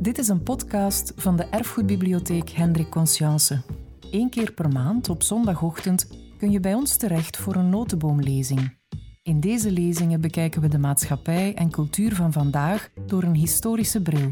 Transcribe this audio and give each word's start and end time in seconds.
Dit 0.00 0.18
is 0.18 0.28
een 0.28 0.42
podcast 0.42 1.12
van 1.16 1.36
de 1.36 1.44
Erfgoedbibliotheek 1.44 2.50
Hendrik 2.50 2.90
Conscience. 2.90 3.62
Eén 4.10 4.30
keer 4.30 4.52
per 4.52 4.68
maand 4.68 5.08
op 5.08 5.22
zondagochtend 5.22 6.08
kun 6.38 6.50
je 6.50 6.60
bij 6.60 6.74
ons 6.74 6.96
terecht 6.96 7.36
voor 7.36 7.54
een 7.54 7.68
notenboomlezing. 7.68 8.76
In 9.22 9.40
deze 9.40 9.70
lezingen 9.70 10.20
bekijken 10.20 10.60
we 10.60 10.68
de 10.68 10.78
maatschappij 10.78 11.54
en 11.54 11.70
cultuur 11.70 12.14
van 12.14 12.32
vandaag 12.32 12.90
door 13.06 13.22
een 13.22 13.34
historische 13.34 14.02
bril. 14.02 14.30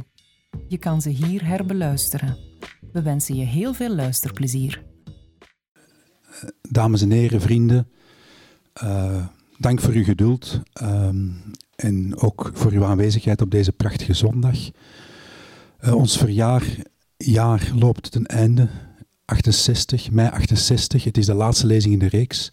Je 0.68 0.78
kan 0.78 1.02
ze 1.02 1.08
hier 1.08 1.46
herbeluisteren. 1.46 2.36
We 2.92 3.02
wensen 3.02 3.34
je 3.34 3.44
heel 3.44 3.74
veel 3.74 3.94
luisterplezier. 3.94 4.84
Dames 6.70 7.02
en 7.02 7.10
heren, 7.10 7.40
vrienden, 7.40 7.88
uh, 8.82 9.26
dank 9.58 9.80
voor 9.80 9.92
uw 9.92 10.04
geduld 10.04 10.62
um, 10.82 11.42
en 11.76 12.18
ook 12.18 12.50
voor 12.54 12.72
uw 12.72 12.84
aanwezigheid 12.84 13.40
op 13.40 13.50
deze 13.50 13.72
prachtige 13.72 14.14
zondag. 14.14 14.58
Uh, 15.84 15.95
ons 15.95 16.16
verjaarjaar 16.16 17.70
loopt 17.74 18.10
ten 18.10 18.27
einde. 18.27 18.68
68, 19.24 20.10
mei 20.10 20.28
68. 20.28 21.04
Het 21.04 21.16
is 21.16 21.27
de 21.27 21.34
laatste 21.34 21.66
lezing 21.66 21.92
in 21.92 21.98
de 21.98 22.09
reeks. 22.09 22.51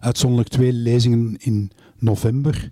Uitzonderlijk 0.00 0.48
twee 0.48 0.72
lezingen 0.72 1.36
in 1.38 1.70
november, 1.98 2.70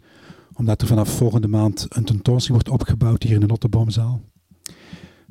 omdat 0.55 0.81
er 0.81 0.87
vanaf 0.87 1.09
volgende 1.09 1.49
maand 1.49 1.87
een 1.89 2.05
tentoonstelling 2.05 2.63
wordt 2.63 2.81
opgebouwd 2.81 3.23
hier 3.23 3.35
in 3.35 3.41
de 3.41 3.47
Notteboomzaal. 3.47 4.21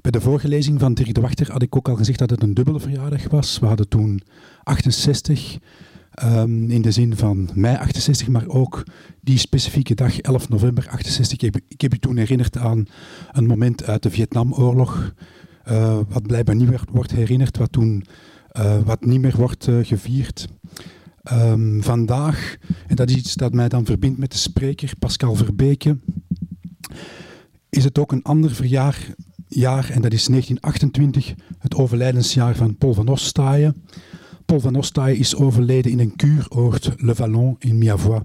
Bij 0.01 0.11
de 0.11 0.21
vorige 0.21 0.47
lezing 0.47 0.79
van 0.79 0.93
Dirk 0.93 1.13
de 1.13 1.21
Wachter 1.21 1.51
had 1.51 1.61
ik 1.61 1.75
ook 1.75 1.89
al 1.89 1.95
gezegd 1.95 2.19
dat 2.19 2.29
het 2.29 2.43
een 2.43 2.53
dubbele 2.53 2.79
verjaardag 2.79 3.27
was. 3.27 3.59
We 3.59 3.65
hadden 3.65 3.87
toen 3.87 4.21
68, 4.63 5.57
um, 6.23 6.69
in 6.69 6.81
de 6.81 6.91
zin 6.91 7.15
van 7.15 7.49
mei 7.53 7.77
68, 7.77 8.27
maar 8.27 8.47
ook 8.47 8.83
die 9.21 9.37
specifieke 9.37 9.95
dag, 9.95 10.19
11 10.19 10.49
november 10.49 10.87
68. 10.89 11.31
Ik 11.31 11.41
heb, 11.41 11.63
heb 11.77 11.93
u 11.93 11.97
toen 11.97 12.17
herinnerd 12.17 12.57
aan 12.57 12.85
een 13.31 13.45
moment 13.45 13.83
uit 13.83 14.03
de 14.03 14.09
Vietnamoorlog, 14.09 15.13
uh, 15.69 15.99
wat 16.09 16.27
blijkbaar 16.27 16.55
niet 16.55 16.69
meer 16.69 16.83
wordt 16.91 17.11
herinnerd, 17.11 17.57
wat 17.57 17.71
toen 17.71 18.03
uh, 18.57 18.77
wat 18.85 19.05
niet 19.05 19.21
meer 19.21 19.37
wordt 19.37 19.67
uh, 19.67 19.85
gevierd. 19.85 20.47
Um, 21.33 21.83
vandaag, 21.83 22.57
en 22.87 22.95
dat 22.95 23.09
is 23.09 23.15
iets 23.15 23.33
dat 23.33 23.53
mij 23.53 23.67
dan 23.67 23.85
verbindt 23.85 24.19
met 24.19 24.31
de 24.31 24.37
spreker 24.37 24.91
Pascal 24.99 25.35
Verbeke, 25.35 25.97
is 27.69 27.83
het 27.83 27.99
ook 27.99 28.11
een 28.11 28.23
ander 28.23 28.51
verjaar, 28.51 29.13
jaar, 29.47 29.89
en 29.89 30.01
dat 30.01 30.13
is 30.13 30.25
1928, 30.25 31.33
het 31.57 31.75
overlijdensjaar 31.75 32.55
van 32.55 32.77
Paul 32.77 32.93
van 32.93 33.07
Ostaaien. 33.07 33.83
Paul 34.49 34.61
van 34.61 34.75
Ostaaien 34.75 35.17
is 35.17 35.35
overleden 35.35 35.91
in 35.91 35.99
een 35.99 36.15
kuuroord 36.15 36.93
Le 36.97 37.15
Vallon 37.15 37.55
in 37.59 37.77
Miavois. 37.77 38.21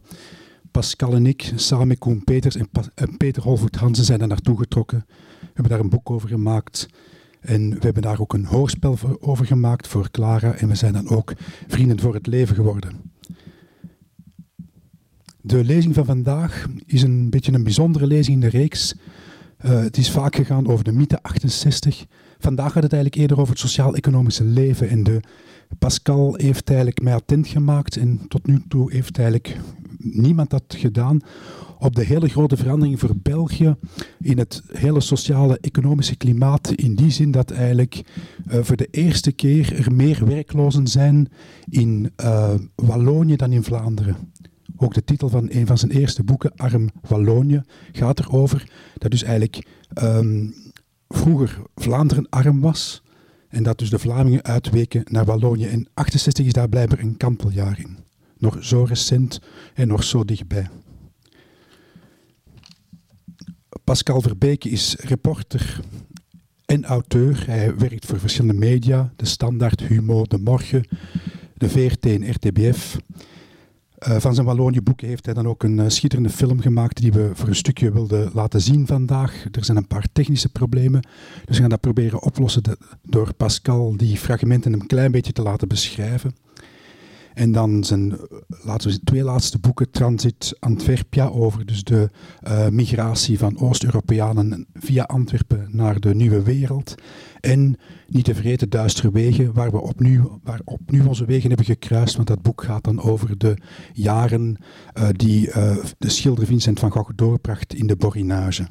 Pascal 0.71 1.15
en 1.15 1.27
ik, 1.27 1.53
samen 1.55 1.89
met 1.89 1.99
Koen 1.99 2.25
Peters 2.25 2.57
en, 2.57 2.69
en 2.95 3.17
Peter 3.17 3.43
Holvoet 3.43 3.77
Hansen, 3.77 4.05
zijn 4.05 4.19
daar 4.19 4.29
naartoe 4.29 4.59
getrokken. 4.59 5.05
We 5.41 5.47
hebben 5.47 5.69
daar 5.69 5.81
een 5.81 5.89
boek 5.89 6.11
over 6.11 6.29
gemaakt. 6.29 6.89
En 7.41 7.71
we 7.71 7.79
hebben 7.81 8.03
daar 8.03 8.21
ook 8.21 8.33
een 8.33 8.45
hoorspel 8.45 8.99
over 9.21 9.47
gemaakt 9.47 9.89
voor 9.89 10.11
Clara. 10.11 10.55
En 10.55 10.69
we 10.69 10.75
zijn 10.75 10.93
dan 10.93 11.09
ook 11.09 11.33
vrienden 11.67 12.01
voor 12.01 12.15
het 12.15 12.27
leven 12.27 12.55
geworden. 12.55 13.13
De 15.41 15.65
lezing 15.65 15.95
van 15.95 16.05
vandaag 16.05 16.67
is 16.87 17.03
een 17.03 17.31
beetje 17.31 17.53
een 17.53 17.65
bijzondere 17.65 18.07
lezing 18.07 18.35
in 18.35 18.51
de 18.51 18.59
reeks. 18.59 18.95
Uh, 19.65 19.71
het 19.83 19.97
is 19.97 20.11
vaak 20.11 20.37
gegaan 20.37 20.67
over 20.67 20.85
de 20.85 20.93
mythe 20.93 21.23
68. 21.23 22.05
Vandaag 22.39 22.73
gaat 22.73 22.83
het 22.83 22.93
eigenlijk 22.93 23.23
eerder 23.23 23.41
over 23.41 23.53
het 23.53 23.63
sociaal-economische 23.63 24.45
leven. 24.45 24.89
En 24.89 25.03
de 25.03 25.21
Pascal 25.79 26.35
heeft 26.37 26.69
eigenlijk 26.69 27.03
mij 27.03 27.15
attent 27.15 27.49
gemaakt. 27.49 27.97
En 27.97 28.21
tot 28.29 28.47
nu 28.47 28.63
toe 28.69 28.93
heeft 28.93 29.19
eigenlijk 29.19 29.57
niemand 29.99 30.51
dat 30.51 30.63
gedaan. 30.69 31.21
Op 31.79 31.95
de 31.95 32.05
hele 32.05 32.29
grote 32.29 32.57
verandering 32.57 33.01
voor 33.01 33.17
België 33.17 33.77
in 34.21 34.39
het 34.39 34.63
hele 34.73 35.01
sociale 35.01 35.59
economische 35.61 36.17
klimaat. 36.17 36.71
In 36.71 36.95
die 36.95 37.11
zin 37.11 37.31
dat 37.31 37.51
eigenlijk 37.51 38.03
uh, 38.47 38.59
voor 38.63 38.77
de 38.77 38.89
eerste 38.91 39.33
keer 39.33 39.77
er 39.79 39.93
meer 39.93 40.27
werklozen 40.27 40.87
zijn 40.87 41.29
in 41.69 42.13
uh, 42.25 42.55
Wallonië 42.75 43.37
dan 43.37 43.53
in 43.53 43.65
Vlaanderen. 43.65 44.17
Ook 44.77 44.95
de 44.95 45.05
titel 45.05 45.29
van 45.29 45.47
een 45.51 45.67
van 45.67 45.79
zijn 45.79 45.91
eerste 45.91 46.25
boeken, 46.25 46.55
Arm 46.57 46.89
Wallonië, 47.09 47.63
gaat 47.93 48.19
erover 48.19 48.71
dat 48.99 49.11
dus 49.11 49.23
eigenlijk 49.23 49.67
um, 50.03 50.55
vroeger 51.09 51.63
Vlaanderen 51.75 52.29
arm 52.29 52.61
was 52.61 53.03
en 53.49 53.63
dat 53.63 53.79
dus 53.79 53.91
de 53.91 53.99
Vlamingen 53.99 54.45
uitweken 54.45 55.03
naar 55.11 55.25
Wallonië. 55.25 55.67
En 55.67 55.89
68 55.95 56.47
is 56.47 56.53
daar 56.53 56.69
blijkbaar 56.69 56.99
een 56.99 57.17
kanteljaar 57.17 57.79
in. 57.79 57.99
Nog 58.39 58.65
zo 58.65 58.83
recent 58.83 59.41
en 59.75 59.89
nog 59.89 60.05
zo 60.05 60.25
dichtbij. 60.25 60.69
Pascal 63.85 64.21
Verbeke 64.21 64.69
is 64.69 64.97
reporter 64.99 65.81
en 66.65 66.85
auteur. 66.85 67.47
Hij 67.47 67.77
werkt 67.77 68.07
voor 68.07 68.19
verschillende 68.19 68.59
media, 68.59 69.13
de 69.17 69.25
Standaard, 69.25 69.81
Humo, 69.81 70.25
De 70.25 70.39
Morgen, 70.39 70.89
de 71.55 71.69
VRT 71.69 72.07
en 72.07 72.31
RTBF. 72.31 72.97
Uh, 74.09 74.17
van 74.17 74.35
zijn 74.35 74.47
Wallonië-boeken 74.47 75.09
heeft 75.09 75.25
hij 75.25 75.35
dan 75.35 75.49
ook 75.49 75.63
een 75.63 75.79
uh, 75.79 75.85
schitterende 75.89 76.31
film 76.31 76.61
gemaakt 76.61 77.01
die 77.01 77.13
we 77.13 77.31
voor 77.35 77.49
een 77.49 77.55
stukje 77.55 77.93
wilden 77.93 78.31
laten 78.35 78.61
zien 78.61 78.87
vandaag. 78.87 79.45
Er 79.53 79.65
zijn 79.65 79.77
een 79.77 79.87
paar 79.87 80.07
technische 80.13 80.49
problemen, 80.49 81.03
dus 81.45 81.57
we 81.57 81.61
gaan 81.61 81.71
dat 81.71 81.81
proberen 81.81 82.23
oplossen 82.23 82.63
door 83.03 83.35
Pascal 83.35 83.97
die 83.97 84.17
fragmenten 84.17 84.73
een 84.73 84.87
klein 84.87 85.11
beetje 85.11 85.33
te 85.33 85.43
laten 85.43 85.69
beschrijven. 85.69 86.35
En 87.35 87.53
dan 87.53 87.85
zijn 87.85 88.19
laten 88.63 88.91
we, 88.91 89.01
twee 89.05 89.23
laatste 89.23 89.59
boeken, 89.59 89.91
Transit 89.91 90.57
Antwerpia, 90.59 91.27
over 91.27 91.67
dus 91.67 91.85
de 91.85 92.11
uh, 92.47 92.69
migratie 92.69 93.39
van 93.39 93.59
Oost-Europeanen 93.59 94.67
via 94.75 95.03
Antwerpen 95.03 95.69
naar 95.71 96.01
de 96.01 96.15
nieuwe 96.15 96.43
wereld. 96.43 96.95
En 97.41 97.77
niet 98.09 98.25
te 98.25 98.35
vergeten 98.35 98.71
Duistere 98.71 99.11
Wegen, 99.11 99.53
waar 99.53 99.71
we 99.71 99.81
opnieuw, 99.81 100.41
waar 100.43 100.61
opnieuw 100.65 101.07
onze 101.07 101.25
wegen 101.25 101.49
hebben 101.49 101.67
gekruist. 101.67 102.17
Want 102.17 102.29
dat 102.29 102.43
boek 102.43 102.65
gaat 102.65 102.85
dan 102.85 103.03
over 103.03 103.39
de 103.39 103.57
jaren 103.93 104.57
uh, 104.99 105.09
die 105.13 105.49
uh, 105.49 105.77
de 105.99 106.09
schilder 106.11 106.47
Vincent 106.47 106.79
van 106.79 106.91
Gogh 106.91 107.11
doorbracht 107.15 107.75
in 107.75 107.87
de 107.87 107.97
Borinage. 107.97 108.67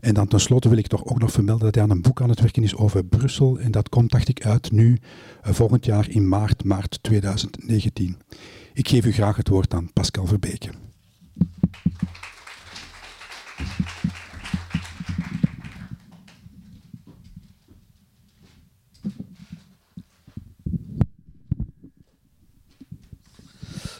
En 0.00 0.14
dan 0.14 0.26
tenslotte 0.26 0.68
wil 0.68 0.78
ik 0.78 0.86
toch 0.86 1.04
ook 1.04 1.18
nog 1.18 1.32
vermelden 1.32 1.64
dat 1.64 1.74
hij 1.74 1.84
aan 1.84 1.90
een 1.90 2.02
boek 2.02 2.20
aan 2.20 2.28
het 2.28 2.40
werken 2.40 2.62
is 2.62 2.76
over 2.76 3.04
Brussel. 3.04 3.58
En 3.58 3.70
dat 3.70 3.88
komt, 3.88 4.10
dacht 4.10 4.28
ik, 4.28 4.44
uit 4.44 4.70
nu, 4.70 4.98
uh, 5.46 5.52
volgend 5.52 5.84
jaar 5.84 6.10
in 6.10 6.28
maart, 6.28 6.64
maart 6.64 6.98
2019. 7.02 8.16
Ik 8.72 8.88
geef 8.88 9.04
u 9.04 9.12
graag 9.12 9.36
het 9.36 9.48
woord 9.48 9.74
aan 9.74 9.92
Pascal 9.92 10.26
Verbeke. 10.26 10.70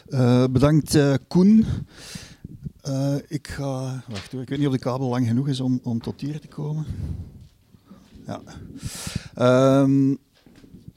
Uh, 0.09 0.45
bedankt 0.51 0.95
uh, 0.95 1.13
Koen. 1.27 1.65
Uh, 2.91 3.15
ik 3.27 3.47
ga. 3.47 4.03
Wacht 4.07 4.31
hoor, 4.31 4.41
ik 4.41 4.49
weet 4.49 4.57
niet 4.57 4.67
of 4.67 4.73
de 4.73 4.79
kabel 4.79 5.07
lang 5.07 5.27
genoeg 5.27 5.47
is 5.47 5.59
om, 5.59 5.79
om 5.83 6.01
tot 6.01 6.21
hier 6.21 6.39
te 6.39 6.47
komen. 6.47 6.85
Ja. 8.25 8.41
Um, 9.81 10.17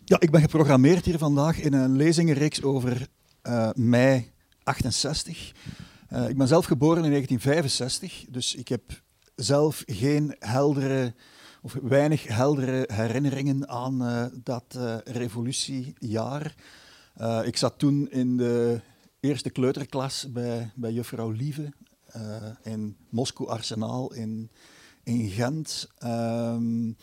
ja, 0.05 0.21
ik 0.21 0.31
ben 0.31 0.41
geprogrammeerd 0.41 1.05
hier 1.05 1.19
vandaag 1.19 1.61
in 1.61 1.73
een 1.73 1.97
lezingenreeks 1.97 2.63
over 2.63 3.09
uh, 3.43 3.71
mei 3.75 4.31
68. 4.63 5.53
Uh, 6.13 6.29
ik 6.29 6.37
ben 6.37 6.49
zelf 6.49 6.65
geboren 6.65 7.05
in 7.05 7.11
1965, 7.11 8.25
dus 8.31 8.55
ik 8.55 8.69
heb 8.69 9.03
zelf 9.37 9.83
geen 9.87 10.37
heldere 10.39 11.15
of 11.63 11.77
weinig 11.83 12.27
heldere 12.27 12.89
herinneringen 12.93 13.69
aan 13.69 14.31
dat 14.45 14.79
revolutiejaar. 15.05 16.55
ik 17.45 17.57
zat 17.57 17.79
toen 17.79 18.11
in 18.11 18.37
de 18.37 18.81
eerste 19.21 19.51
kleuterklas 19.51 20.33
bij, 20.33 20.73
bij 20.75 20.93
juffrouw 20.93 21.31
Lieve 21.31 21.73
in 22.63 22.97
Moskou 23.09 23.49
Arsenaal 23.49 24.13
in, 24.13 24.51
in 25.03 25.29
Gent. 25.29 25.89
Um, 26.05 26.97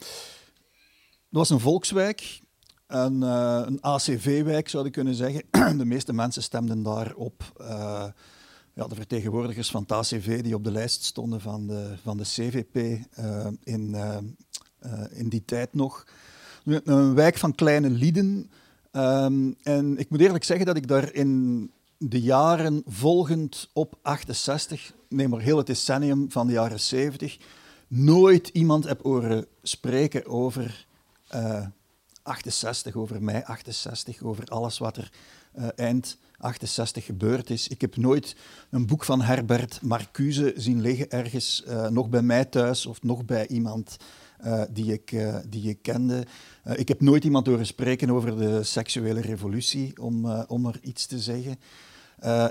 dat 1.30 1.40
was 1.40 1.50
een 1.50 1.60
volkswijk, 1.60 2.42
een, 2.88 3.22
uh, 3.22 3.62
een 3.66 3.82
ACV-wijk 3.82 4.70
zou 4.70 4.86
je 4.86 4.92
kunnen 4.92 5.16
zeggen. 5.16 5.44
De 5.78 5.86
meeste 5.86 6.14
mensen 6.14 6.44
stemden 6.44 6.84
daar 6.84 7.14
op. 7.16 7.52
Uh, 7.62 8.06
ja, 8.74 8.88
de 8.88 8.96
vertegenwoordigers 8.96 9.72
van 9.72 9.82
het 9.82 9.92
ACV 9.92 10.42
die 10.42 10.56
op 10.56 10.64
de 10.64 10.72
lijst 10.72 11.04
stonden 11.04 11.42
van 11.42 11.68
de, 11.68 11.96
van 12.04 12.18
de 12.18 12.24
CVP 12.24 12.76
in, 13.64 13.96
in 15.10 15.30
die 15.30 15.46
tijd 15.46 15.74
nog. 15.74 16.08
Een 16.66 17.14
wijk 17.14 17.38
van 17.38 17.56
kleine 17.56 17.90
lieden. 17.90 18.52
Um, 18.92 19.56
en 19.64 19.98
ik 19.98 20.10
moet 20.10 20.20
eerlijk 20.20 20.44
zeggen 20.44 20.66
dat 20.66 20.76
ik 20.76 20.88
daar 20.88 21.14
in 21.14 21.72
de 22.04 22.22
jaren 22.22 22.84
volgend 22.86 23.70
op 23.74 23.98
68, 24.02 24.94
neem 25.10 25.30
maar 25.30 25.40
heel 25.40 25.58
het 25.58 25.68
decennium 25.68 26.32
van 26.32 26.48
de 26.48 26.54
jaren 26.54 26.80
70, 26.80 27.38
nooit 27.88 28.48
iemand 28.48 28.88
heb 28.88 29.02
horen 29.02 29.46
spreken 29.62 30.26
over 30.26 30.86
uh, 31.36 31.66
68, 32.24 32.96
over 32.96 33.24
mei 33.24 33.42
68, 33.44 34.22
over 34.22 34.46
alles 34.46 34.78
wat 34.78 34.98
er 34.98 35.12
uh, 35.58 35.68
eind 35.76 36.18
68 36.38 37.06
gebeurd 37.06 37.50
is. 37.50 37.68
Ik 37.68 37.82
heb 37.82 37.98
nooit 37.98 38.36
een 38.70 38.86
boek 38.86 39.04
van 39.04 39.22
Herbert 39.22 39.82
Marcuse 39.82 40.54
zien 40.56 40.82
liggen 40.82 41.10
ergens, 41.10 41.64
uh, 41.68 41.88
nog 41.88 42.10
bij 42.10 42.22
mij 42.22 42.46
thuis 42.46 42.86
of 42.86 43.04
nog 43.04 43.26
bij 43.26 43.48
iemand 43.48 43.98
die, 44.70 44.94
ik, 44.94 45.16
die 45.50 45.70
ik 45.70 45.82
kende. 45.82 46.26
ik 46.76 46.88
heb 46.88 47.02
nooit 47.02 47.24
iemand 47.24 47.48
horen 47.48 47.66
spreken 47.66 48.10
over 48.10 48.38
de 48.38 48.64
seksuele 48.64 49.22
revolutie, 49.22 50.02
om, 50.02 50.26
om 50.32 50.66
er 50.66 50.80
iets 50.82 51.06
te 51.06 51.20
zeggen. 51.20 51.58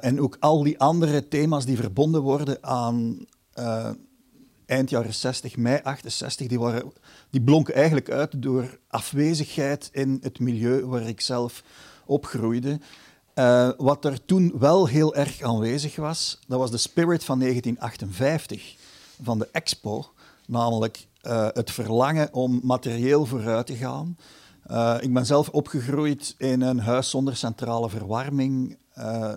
En 0.01 0.21
ook 0.21 0.37
al 0.41 0.63
die 0.63 0.79
andere 0.79 1.29
thema's 1.29 1.65
die 1.65 1.77
verbonden 1.77 2.23
worden 2.23 2.59
aan 2.61 3.27
eind 4.71 4.91
jaren 4.91 5.15
60, 5.15 5.57
mei 5.57 5.81
68, 5.83 6.47
die, 6.47 6.59
waren, 6.59 6.93
die 7.31 7.41
blonken 7.41 7.75
eigenlijk 7.75 8.11
uit 8.11 8.43
door 8.43 8.79
afwezigheid 8.89 9.89
in 9.93 10.19
het 10.23 10.39
milieu 10.39 10.87
waar 10.87 11.09
ik 11.09 11.21
zelf 11.21 11.63
opgroeide. 12.07 12.81
Uh, 13.35 13.71
wat 13.77 14.05
er 14.05 14.25
toen 14.25 14.53
wel 14.59 14.87
heel 14.87 15.15
erg 15.15 15.43
aanwezig 15.43 15.97
was, 15.97 16.39
dat 16.47 16.59
was 16.59 16.71
de 16.71 16.77
spirit 16.77 17.25
van 17.25 17.39
1958, 17.39 18.75
van 19.23 19.39
de 19.39 19.49
expo, 19.53 20.07
namelijk 20.47 21.07
het 21.53 21.71
verlangen 21.71 22.35
om 22.35 22.61
materieel 22.63 23.27
vooruit 23.27 23.67
te 23.67 23.75
gaan. 23.75 24.17
Ik 25.01 25.13
ben 25.13 25.27
zelf 25.27 25.49
opgegroeid 25.49 26.35
in 26.39 26.61
een 26.61 26.81
huis 26.81 27.11
zonder 27.11 27.37
centrale 27.37 27.91
verwarming, 27.91 28.77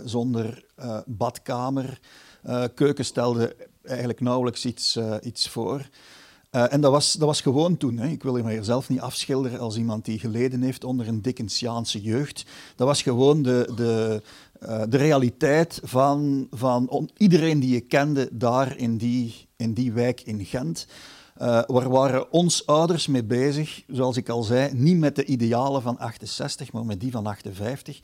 zonder 0.05 0.65
badkamer. 1.05 1.99
keuken 2.73 3.05
stelde 3.05 3.55
eigenlijk 3.83 4.21
nauwelijks 4.21 4.65
iets, 4.65 4.99
iets 5.21 5.49
voor. 5.49 5.89
En 6.49 6.81
dat 6.81 6.91
was, 6.91 7.13
dat 7.13 7.27
was 7.27 7.41
gewoon 7.41 7.77
toen. 7.77 7.97
Hè. 7.97 8.07
Ik 8.07 8.23
wil 8.23 8.37
je 8.37 8.43
maar 8.43 8.63
zelf 8.63 8.89
niet 8.89 8.99
afschilderen 8.99 9.59
als 9.59 9.77
iemand 9.77 10.05
die 10.05 10.19
geleden 10.19 10.61
heeft 10.61 10.83
onder 10.83 11.07
een 11.07 11.21
Dickensiaanse 11.21 12.01
jeugd. 12.01 12.45
Dat 12.75 12.87
was 12.87 13.01
gewoon 13.01 13.41
de, 13.41 13.71
de, 13.75 14.21
de 14.89 14.97
realiteit 14.97 15.79
van, 15.83 16.47
van 16.51 17.09
iedereen 17.17 17.59
die 17.59 17.73
je 17.73 17.79
kende 17.79 18.29
daar 18.31 18.77
in 18.77 18.97
die, 18.97 19.47
in 19.55 19.73
die 19.73 19.91
wijk 19.91 20.21
in 20.21 20.45
Gent. 20.45 20.87
Uh, 21.41 21.61
waar 21.67 21.89
waren 21.89 22.31
ons 22.31 22.65
ouders 22.65 23.07
mee 23.07 23.23
bezig, 23.23 23.83
zoals 23.87 24.17
ik 24.17 24.29
al 24.29 24.43
zei, 24.43 24.73
niet 24.73 24.97
met 24.97 25.15
de 25.15 25.25
idealen 25.25 25.81
van 25.81 25.97
68, 25.99 26.71
maar 26.71 26.85
met 26.85 26.99
die 26.99 27.11
van 27.11 27.25
58. 27.25 27.99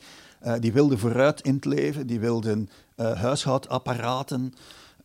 Uh, 0.46 0.54
die 0.60 0.72
wilden 0.72 0.98
vooruit 0.98 1.40
in 1.40 1.54
het 1.54 1.64
leven, 1.64 2.06
die 2.06 2.20
wilden 2.20 2.68
uh, 2.96 3.12
huishoudapparaten, 3.20 4.52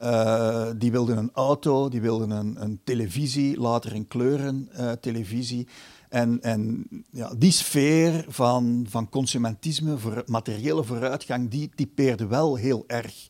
uh, 0.01 0.67
die 0.77 0.91
wilden 0.91 1.17
een 1.17 1.31
auto, 1.33 1.89
die 1.89 2.01
wilden 2.01 2.29
een, 2.29 2.61
een 2.61 2.79
televisie, 2.83 3.59
later 3.59 3.93
een 3.95 4.07
kleuren 4.07 4.69
televisie. 5.01 5.67
En, 6.09 6.41
en 6.41 6.87
ja, 7.09 7.33
die 7.37 7.51
sfeer 7.51 8.25
van, 8.27 8.85
van 8.89 9.09
consumentisme, 9.09 9.97
voor, 9.97 10.23
materiële 10.25 10.83
vooruitgang, 10.83 11.49
die 11.49 11.69
typeerde 11.75 12.27
wel 12.27 12.55
heel 12.55 12.83
erg 12.87 13.27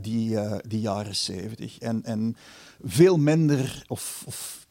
die, 0.00 0.38
die 0.66 0.80
jaren 0.80 1.16
zeventig. 1.16 1.78
En, 1.78 2.04
en 2.04 2.36
veel 2.82 3.16
minder, 3.16 3.84
of, 3.88 4.22
of 4.26 4.66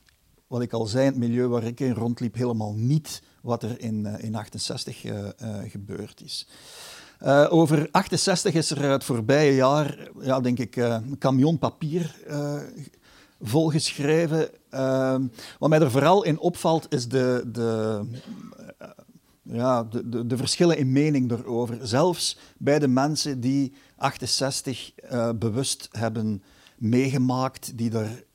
wat 0.47 0.61
ik 0.61 0.73
al 0.73 0.85
zei, 0.85 1.05
het 1.05 1.17
milieu 1.17 1.47
waar 1.47 1.63
ik 1.63 1.79
in 1.79 1.93
rondliep, 1.93 2.35
helemaal 2.35 2.73
niet 2.73 3.21
wat 3.43 3.63
er 3.63 3.79
in 3.79 4.03
1968 4.03 5.03
in 5.03 5.33
gebeurd 5.69 6.21
is. 6.23 6.47
Over 7.49 7.87
68 7.91 8.53
is 8.53 8.69
er 8.69 8.91
het 8.91 9.03
voorbije 9.03 9.55
jaar, 9.55 10.09
ja, 10.21 10.39
denk 10.39 10.59
ik, 10.59 10.75
uh, 10.75 10.85
een 10.85 11.17
camion 11.17 11.57
papier 11.57 12.15
volgeschreven. 13.41 14.49
wat 15.59 15.69
mij 15.69 15.79
er 15.79 15.91
vooral 15.91 16.23
in 16.23 16.39
opvalt, 16.39 16.85
is 16.89 17.07
de, 17.07 17.43
de, 17.51 18.05
ja, 19.41 19.83
de, 19.83 20.27
de, 20.27 20.37
verschillen 20.37 20.77
in 20.77 20.91
mening 20.91 21.31
erover. 21.31 21.87
Zelfs 21.87 22.37
bij 22.57 22.79
de 22.79 22.87
mensen 22.87 23.39
die 23.39 23.73
68 23.95 24.93
bewust 25.35 25.89
hebben 25.91 26.43
meegemaakt, 26.77 27.77
die 27.77 27.91
er 27.91 28.25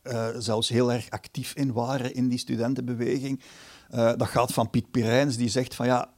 zelfs 0.43 0.69
heel 0.69 0.93
erg 0.93 1.11
actief 1.11 1.54
in 1.54 1.72
waren 1.72 2.14
in 2.14 2.28
die 2.28 2.38
studentenbeweging. 2.38 3.40
Dat 3.90 4.29
gaat 4.29 4.52
van 4.52 4.70
Piet 4.70 4.90
Pirijns, 4.90 5.37
die 5.37 5.49
zegt 5.49 5.75
van 5.75 5.87
ja, 5.87 6.11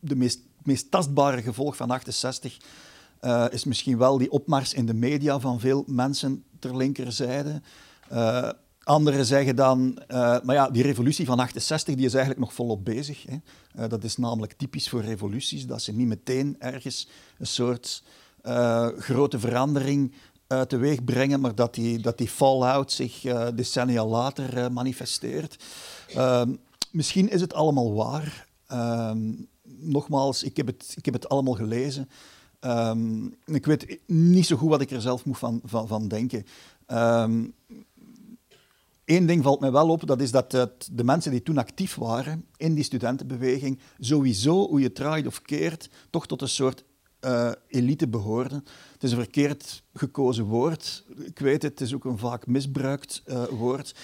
de 0.00 0.16
meest 0.16 0.38
meest 0.68 0.90
tastbare 0.90 1.42
gevolg 1.42 1.76
van 1.76 1.90
68 1.90 2.56
uh, 3.20 3.44
eh, 3.44 3.52
is 3.52 3.64
misschien 3.64 3.98
wel 3.98 4.18
die 4.18 4.30
opmars 4.30 4.74
in 4.74 4.86
de 4.86 4.94
media 4.94 5.40
van 5.40 5.60
veel 5.60 5.84
mensen 5.86 6.44
ter 6.58 6.76
linkerzijde. 6.76 7.62
Uh, 8.12 8.50
anderen 8.82 9.24
zeggen 9.24 9.56
dan, 9.56 10.02
uh, 10.08 10.40
maar 10.42 10.54
ja, 10.54 10.70
die 10.70 10.82
revolutie 10.82 11.26
van 11.26 11.38
68 11.38 11.94
die 11.94 12.06
is 12.06 12.14
eigenlijk 12.14 12.44
nog 12.44 12.54
volop 12.54 12.84
bezig. 12.84 13.24
Hè. 13.26 13.88
dat 13.88 14.04
is 14.04 14.16
namelijk 14.16 14.52
typisch 14.52 14.88
voor 14.88 15.02
revoluties, 15.02 15.66
dat 15.66 15.82
ze 15.82 15.92
niet 15.92 16.06
meteen 16.06 16.56
ergens 16.58 17.08
een 17.38 17.46
soort 17.46 18.02
grote 18.98 19.38
verandering 19.38 20.14
teweeg 20.66 21.04
brengen, 21.04 21.40
maar 21.40 21.54
dat 21.54 21.74
die, 21.74 21.98
dat 21.98 22.18
die 22.18 22.28
fallout 22.28 22.92
zich 22.92 23.20
decennia 23.54 24.06
later 24.06 24.72
manifesteert. 24.72 25.64
Ehm, 26.14 26.52
misschien 26.90 27.30
is 27.30 27.40
het 27.40 27.54
allemaal 27.54 27.94
waar. 27.94 28.48
Ehm, 28.66 29.32
nogmaals, 29.62 30.42
ik 30.42 30.56
heb 30.56 30.66
het, 30.66 30.92
ik 30.96 31.04
heb 31.04 31.14
het 31.14 31.28
allemaal 31.28 31.54
gelezen. 31.54 32.08
Um, 32.60 33.34
ik 33.44 33.66
weet 33.66 33.98
niet 34.06 34.46
zo 34.46 34.56
goed 34.56 34.68
wat 34.68 34.80
ik 34.80 34.90
er 34.90 35.00
zelf 35.00 35.24
moet 35.24 35.38
van, 35.38 35.60
van, 35.64 35.88
van 35.88 36.08
denken. 36.08 36.44
Eén 36.86 37.52
ehm, 39.04 39.26
ding 39.26 39.42
valt 39.42 39.60
mij 39.60 39.72
wel 39.72 39.88
op, 39.88 40.06
dat 40.06 40.20
is 40.20 40.30
dat 40.30 40.50
de 40.92 41.04
mensen 41.04 41.30
die 41.30 41.42
toen 41.42 41.58
actief 41.58 41.94
waren 41.94 42.44
in 42.56 42.74
die 42.74 42.84
studentenbeweging, 42.84 43.78
sowieso, 43.98 44.68
hoe 44.68 44.80
je 44.80 44.92
draait 44.92 45.26
of 45.26 45.42
keert, 45.42 45.90
toch 46.10 46.26
tot 46.26 46.42
een 46.42 46.48
soort 46.48 46.84
uh, 47.24 47.50
elite 47.68 48.08
behoorden. 48.08 48.64
Het 48.92 49.02
is 49.02 49.10
een 49.10 49.18
verkeerd 49.18 49.82
gekozen 49.94 50.44
woord. 50.44 51.04
Ik 51.16 51.38
weet 51.38 51.62
het, 51.62 51.78
het 51.78 51.80
is 51.80 51.94
ook 51.94 52.04
een 52.04 52.18
vaak 52.18 52.46
misbruikt 52.46 53.22
uh, 53.26 53.44
woord. 53.44 53.94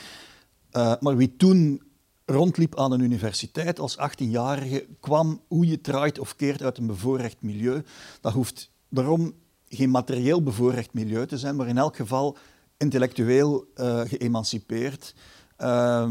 Uh, 0.72 0.94
maar 1.00 1.16
wie 1.16 1.37
toen 1.37 1.82
rondliep 2.25 2.79
aan 2.79 2.93
een 2.93 3.00
universiteit 3.00 3.79
als 3.79 3.97
18-jarige, 3.99 4.87
kwam 5.00 5.41
hoe 5.49 5.67
je 5.67 5.81
draait 5.81 6.19
of 6.19 6.37
keert 6.37 6.62
uit 6.62 6.79
een 6.79 6.87
bevoorrecht 6.87 7.37
milieu. 7.41 7.82
Dat 8.21 8.32
hoeft 8.32 8.71
daarom 8.88 9.35
geen 9.69 9.91
materieel 9.91 10.43
bevoorrecht 10.43 10.93
milieu 10.93 11.26
te 11.26 11.38
zijn, 11.38 11.56
maar 11.56 11.69
in 11.69 11.79
elk 11.79 11.97
geval 11.97 12.37
intellectueel 12.76 13.65
uh, 13.75 14.00
geëmancipeerd. 14.00 15.15
Uh, 15.59 16.11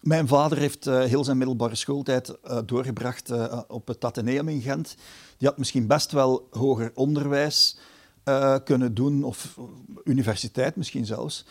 mijn 0.00 0.28
vader 0.28 0.58
heeft 0.58 0.86
uh, 0.86 1.00
heel 1.00 1.24
zijn 1.24 1.38
middelbare 1.38 1.74
schooltijd 1.74 2.38
uh, 2.44 2.58
doorgebracht 2.66 3.30
op 3.68 3.88
het 3.88 4.04
Atheneum 4.04 4.48
in 4.48 4.60
Gent. 4.60 4.94
Die 5.38 5.48
had 5.48 5.58
misschien 5.58 5.86
best 5.86 6.12
wel 6.12 6.48
hoger 6.50 6.90
onderwijs 6.94 7.78
kunnen 8.64 8.94
doen, 8.94 9.24
of 9.24 9.58
universiteit 10.04 10.76
misschien 10.76 11.06
zelfs. 11.06 11.44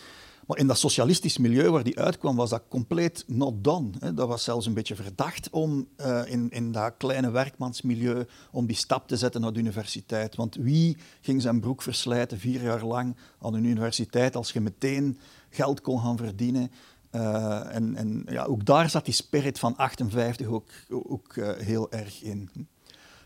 Maar 0.51 0.59
in 0.59 0.68
dat 0.68 0.77
socialistisch 0.77 1.38
milieu 1.38 1.69
waar 1.69 1.83
die 1.83 2.00
uitkwam, 2.00 2.36
was 2.36 2.50
dat 2.50 2.63
compleet 2.70 3.24
not 3.27 3.63
done. 3.63 3.89
Hè. 4.00 4.13
Dat 4.13 4.27
was 4.27 4.43
zelfs 4.43 4.65
een 4.65 4.74
beetje 4.74 4.96
verdacht 4.96 5.50
om 5.50 5.88
uh, 5.98 6.22
in, 6.25 6.50
in 6.50 6.72
dat 6.72 6.93
kleine 6.98 7.31
werkmansmilieu 7.31 8.25
om 8.51 8.65
die 8.65 8.75
stap 8.75 9.08
te 9.08 9.17
zetten 9.17 9.41
naar 9.41 9.53
de 9.53 9.60
universiteit. 9.60 10.36
Want 10.36 10.55
wie 10.55 10.98
ging 11.22 11.41
zijn 11.41 11.60
broek 11.60 11.81
verslijten 11.81 12.39
vier 12.39 12.63
jaar 12.63 12.86
lang 12.86 13.15
aan 13.41 13.53
een 13.53 13.63
universiteit 13.63 14.36
als 14.36 14.51
je 14.51 14.62
meteen 14.62 15.20
geld 15.50 15.81
kon 15.81 16.00
gaan 16.00 16.17
verdienen? 16.17 16.72
Uh, 17.12 17.75
en 17.75 17.96
en 17.96 18.24
ja, 18.25 18.43
ook 18.43 18.65
daar 18.65 18.89
zat 18.89 19.05
die 19.05 19.13
spirit 19.13 19.60
van 19.60 19.75
58 19.75 20.48
ook, 20.48 20.70
ook 20.89 21.36
uh, 21.36 21.51
heel 21.51 21.91
erg 21.91 22.24
in. 22.24 22.50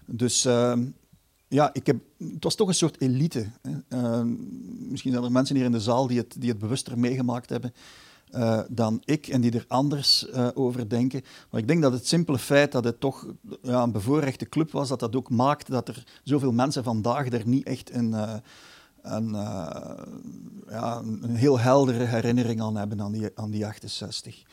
Dus 0.05 0.46
ehm, 0.46 0.86
ja, 1.56 1.70
ik 1.74 1.86
heb, 1.86 1.98
het 2.18 2.44
was 2.44 2.56
toch 2.56 2.68
een 2.68 2.74
soort 2.74 3.02
elite. 3.02 3.48
Uh, 3.90 4.22
misschien 4.90 5.12
zijn 5.12 5.24
er 5.24 5.32
mensen 5.32 5.56
hier 5.56 5.66
in 5.66 5.72
de 5.72 5.80
zaal 5.80 6.08
die 6.08 6.18
het, 6.18 6.36
die 6.38 6.50
het 6.50 6.60
bewuster 6.60 7.00
meegemaakt 7.00 7.50
hebben 7.50 7.74
uh, 8.32 8.60
dan 8.70 9.02
ik 9.06 9.28
en 9.28 9.42
die 9.42 9.52
er 9.52 9.66
anders 9.68 10.28
uh, 10.30 10.48
over 10.54 10.90
denken. 10.90 11.22
Maar 11.50 11.62
ik 11.62 11.68
denk 11.68 11.82
dat 11.82 11.94
het 11.94 12.08
simpele 12.08 12.38
feit 12.38 12.72
dat 12.72 12.84
het 12.84 13.00
toch 13.00 13.28
ja, 13.62 13.84
een 13.84 13.92
bevoorrechte 13.92 14.50
club 14.50 14.72
was, 14.72 14.90
dat 14.90 15.00
dat 15.00 15.16
ook 15.16 15.30
maakt 15.30 15.70
dat 15.70 15.88
er 15.88 16.04
zoveel 16.24 16.52
mensen 16.52 16.84
vandaag 16.84 17.32
er 17.32 17.48
niet 17.48 17.66
echt 17.66 17.94
een 17.94 18.16
een, 19.06 19.30
uh, 19.30 20.04
ja, 20.70 20.98
een 20.98 21.36
heel 21.36 21.60
heldere 21.60 22.04
herinnering 22.04 22.62
aan 22.62 22.76
hebben 22.76 23.02
aan 23.02 23.12
die, 23.12 23.30
aan 23.36 23.52
die 23.52 23.66
68. 23.66 24.44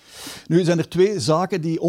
Nu 0.47 0.65
zijn 0.65 0.79
er 0.79 0.89
twee 0.89 1.21
zaken 1.21 1.61
die 1.61 1.81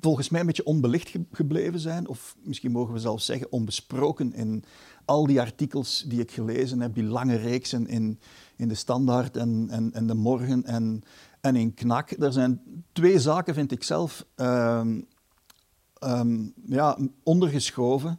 volgens 0.00 0.28
mij 0.28 0.40
een 0.40 0.46
beetje 0.46 0.64
onbelicht 0.64 1.12
gebleven 1.32 1.80
zijn, 1.80 2.08
of 2.08 2.36
misschien 2.42 2.72
mogen 2.72 2.92
we 2.92 3.00
zelfs 3.00 3.24
zeggen 3.26 3.52
onbesproken 3.52 4.34
in 4.34 4.64
al 5.04 5.26
die 5.26 5.40
artikels 5.40 6.04
die 6.08 6.20
ik 6.20 6.30
gelezen 6.30 6.80
heb, 6.80 6.94
die 6.94 7.04
lange 7.04 7.36
reeksen 7.36 7.86
in, 7.86 8.18
in 8.56 8.68
de 8.68 8.74
Standaard 8.74 9.36
en, 9.36 9.66
en, 9.70 9.92
en 9.92 10.06
de 10.06 10.14
Morgen 10.14 10.64
en, 10.64 11.02
en 11.40 11.56
in 11.56 11.74
Knak. 11.74 12.10
Er 12.10 12.32
zijn 12.32 12.60
twee 12.92 13.20
zaken, 13.20 13.54
vind 13.54 13.72
ik 13.72 13.82
zelf, 13.82 14.26
um, 14.36 15.06
um, 16.04 16.52
ja, 16.66 16.98
ondergeschoven. 17.22 18.18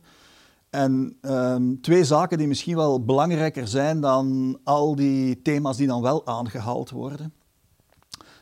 En 0.75 1.17
um, 1.21 1.81
twee 1.81 2.03
zaken 2.03 2.37
die 2.37 2.47
misschien 2.47 2.75
wel 2.75 3.03
belangrijker 3.03 3.67
zijn 3.67 4.01
dan 4.01 4.59
al 4.63 4.95
die 4.95 5.41
thema's 5.41 5.77
die 5.77 5.87
dan 5.87 6.01
wel 6.01 6.27
aangehaald 6.27 6.89
worden. 6.89 7.33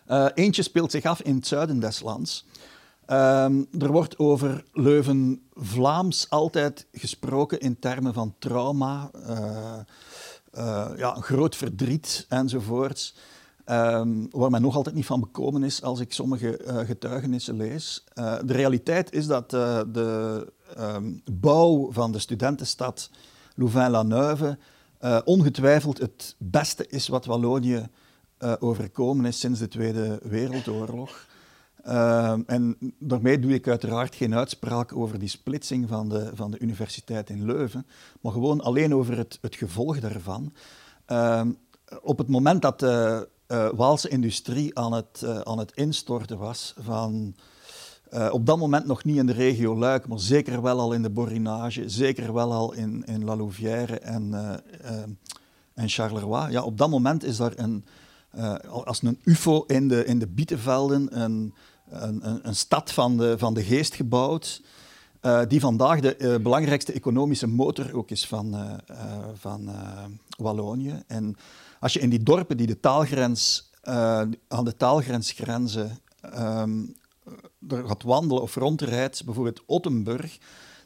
Uh, 0.08 0.28
eentje 0.34 0.62
speelt 0.62 0.92
zich 0.92 1.04
af 1.04 1.22
in 1.22 1.36
het 1.36 1.48
zuiden 1.48 1.80
des 1.80 2.02
lands. 2.02 2.46
Um, 3.08 3.68
er 3.80 3.92
wordt 3.92 4.18
over 4.18 4.66
Leuven-Vlaams 4.72 6.30
altijd 6.30 6.88
gesproken 6.92 7.60
in 7.60 7.80
termen 7.80 8.14
van 8.14 8.36
trauma, 8.40 9.12
uh, 9.30 9.76
uh, 10.54 10.90
ja, 10.98 11.14
groot 11.14 11.56
verdriet 11.56 12.26
enzovoorts. 12.30 13.16
Um, 13.66 14.28
waar 14.32 14.50
men 14.50 14.62
nog 14.62 14.76
altijd 14.76 14.96
niet 14.96 15.06
van 15.06 15.20
bekomen 15.20 15.64
is 15.64 15.82
als 15.82 16.00
ik 16.00 16.14
sommige 16.14 16.60
getuigenissen 16.86 17.56
lees. 17.56 18.04
De 18.16 18.54
realiteit 18.54 19.12
is 19.12 19.28
dat 19.28 19.50
de 19.50 20.54
um, 20.80 21.22
bouw 21.32 21.92
van 21.92 22.12
de 22.12 22.20
studentenstad 22.20 23.10
Louvain-la-Neuve 23.56 24.58
ongetwijfeld 25.26 25.98
het 25.98 26.36
beste 26.38 26.88
is 26.88 27.08
wat 27.08 27.26
Wallonië 27.26 27.88
overkomen 28.60 29.26
is 29.26 29.40
sinds 29.40 29.60
de 29.60 29.68
Tweede 29.68 30.20
Wereldoorlog. 30.24 31.26
Uh, 31.88 32.36
en 32.46 32.78
daarmee 33.00 33.40
doe 33.40 33.54
ik 33.54 33.68
uiteraard 33.68 34.16
geen 34.16 34.36
uitspraak 34.36 34.96
over 34.96 35.20
die 35.20 35.28
splitsing 35.28 35.88
van 35.88 36.10
de, 36.10 36.32
van 36.34 36.52
de 36.52 36.60
universiteit 36.60 37.30
in 37.30 37.46
Leuven, 37.46 37.86
maar 38.22 38.32
gewoon 38.32 38.62
alleen 38.62 38.96
over 38.96 39.18
het, 39.18 39.38
het 39.42 39.56
gevolg 39.56 40.00
daarvan. 40.00 40.54
Uh, 41.08 41.42
op 42.02 42.18
het 42.18 42.28
moment 42.28 42.62
dat 42.62 42.80
de 42.80 43.30
uh, 43.48 43.70
Waalse 43.70 44.10
industrie 44.10 44.80
aan 44.80 44.94
het, 44.94 45.26
aan 45.44 45.58
het 45.58 45.72
instorten 45.72 46.38
was, 46.38 46.74
van, 46.80 47.36
uh, 48.14 48.30
op 48.32 48.46
dat 48.46 48.58
moment 48.58 48.86
nog 48.86 49.04
niet 49.04 49.18
in 49.18 49.26
de 49.26 49.34
regio 49.34 49.78
Luik, 49.78 50.08
maar 50.08 50.20
zeker 50.20 50.62
wel 50.62 50.80
al 50.80 50.94
in 50.94 51.02
de 51.02 51.10
Borinage, 51.10 51.90
zeker 51.90 52.34
wel 52.34 52.54
al 52.54 52.74
in, 52.74 53.04
in 53.06 53.24
La 53.24 53.36
Louvière 53.36 54.00
en, 54.00 54.34
en 55.74 55.90
Charleroi. 55.90 56.52
Ja, 56.52 56.64
op 56.64 56.78
dat 56.78 56.90
moment 56.90 57.24
is 57.24 57.38
daar 57.38 57.54
een, 57.56 57.86
als 58.86 59.02
een 59.02 59.20
UFO 59.24 59.64
in 59.68 59.88
de, 59.88 60.06
in 60.06 60.20
de 60.20 60.28
bietenvelden 60.28 61.22
een 61.22 61.54
een, 61.90 62.48
een, 62.48 62.56
stad 62.56 62.92
van 62.92 63.18
de, 63.18 63.36
van 63.38 63.54
de 63.54 63.64
geest 63.64 63.96
gebouwd, 63.96 64.62
die 65.48 65.60
vandaag 65.60 66.00
de 66.00 66.40
belangrijkste 66.44 66.94
economische 66.94 67.48
motor 67.48 67.96
ook 67.96 68.12
is 68.12 68.28
van, 68.28 68.80
van 69.34 69.70
Wallonië. 70.38 71.04
En 71.08 71.36
als 71.80 71.94
je 71.94 72.00
in 72.00 72.10
die 72.10 72.24
dorpen 72.24 72.58
die 72.58 72.68
de 72.68 72.80
taalgrens, 72.80 73.70
aan 74.48 74.64
de 74.64 74.76
taalgrens 74.78 75.32
grenzen 75.32 76.00
um, 76.40 76.96
er 77.68 77.88
gaat 77.88 78.04
wandelen 78.04 78.44
of 78.44 78.56
rondrijdt, 78.56 79.26
bijvoorbeeld 79.26 79.64
Ottenburg, 79.66 80.38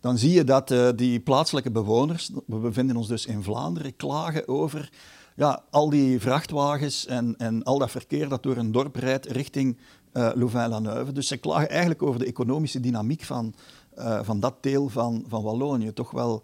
dan 0.02 0.18
zie 0.18 0.32
je 0.32 0.44
dat 0.44 0.74
die 0.96 1.20
plaatselijke 1.20 1.72
bewoners, 1.72 2.32
we 2.46 2.58
bevinden 2.58 2.96
ons 2.96 3.08
dus 3.08 3.26
in 3.26 3.44
Vlaanderen, 3.44 3.96
klagen 3.96 4.48
over 4.48 4.90
ja, 5.36 5.64
al 5.70 5.90
die 5.90 6.20
vrachtwagens 6.20 7.06
en, 7.06 7.36
en 7.38 7.64
al 7.64 7.78
dat 7.78 7.92
verkeer 7.92 8.30
dat 8.30 8.44
door 8.44 8.58
een 8.58 8.72
dorp 8.72 8.96
rijdt 8.96 9.26
richting 9.26 9.78
uh, 10.14 10.30
Louvain-la-Neuve. 10.34 11.12
Dus 11.12 11.28
ze 11.28 11.38
klagen 11.38 11.70
eigenlijk 11.70 12.02
over 12.02 12.20
de 12.20 12.26
economische 12.26 12.80
dynamiek 12.80 13.24
van, 13.24 13.54
uh, 13.98 14.20
van 14.24 14.40
dat 14.40 14.64
deel 14.64 14.90
van, 14.90 15.26
van 15.28 15.44
Wallonië. 15.44 15.94
Toch 15.94 16.12
wel, 16.12 16.44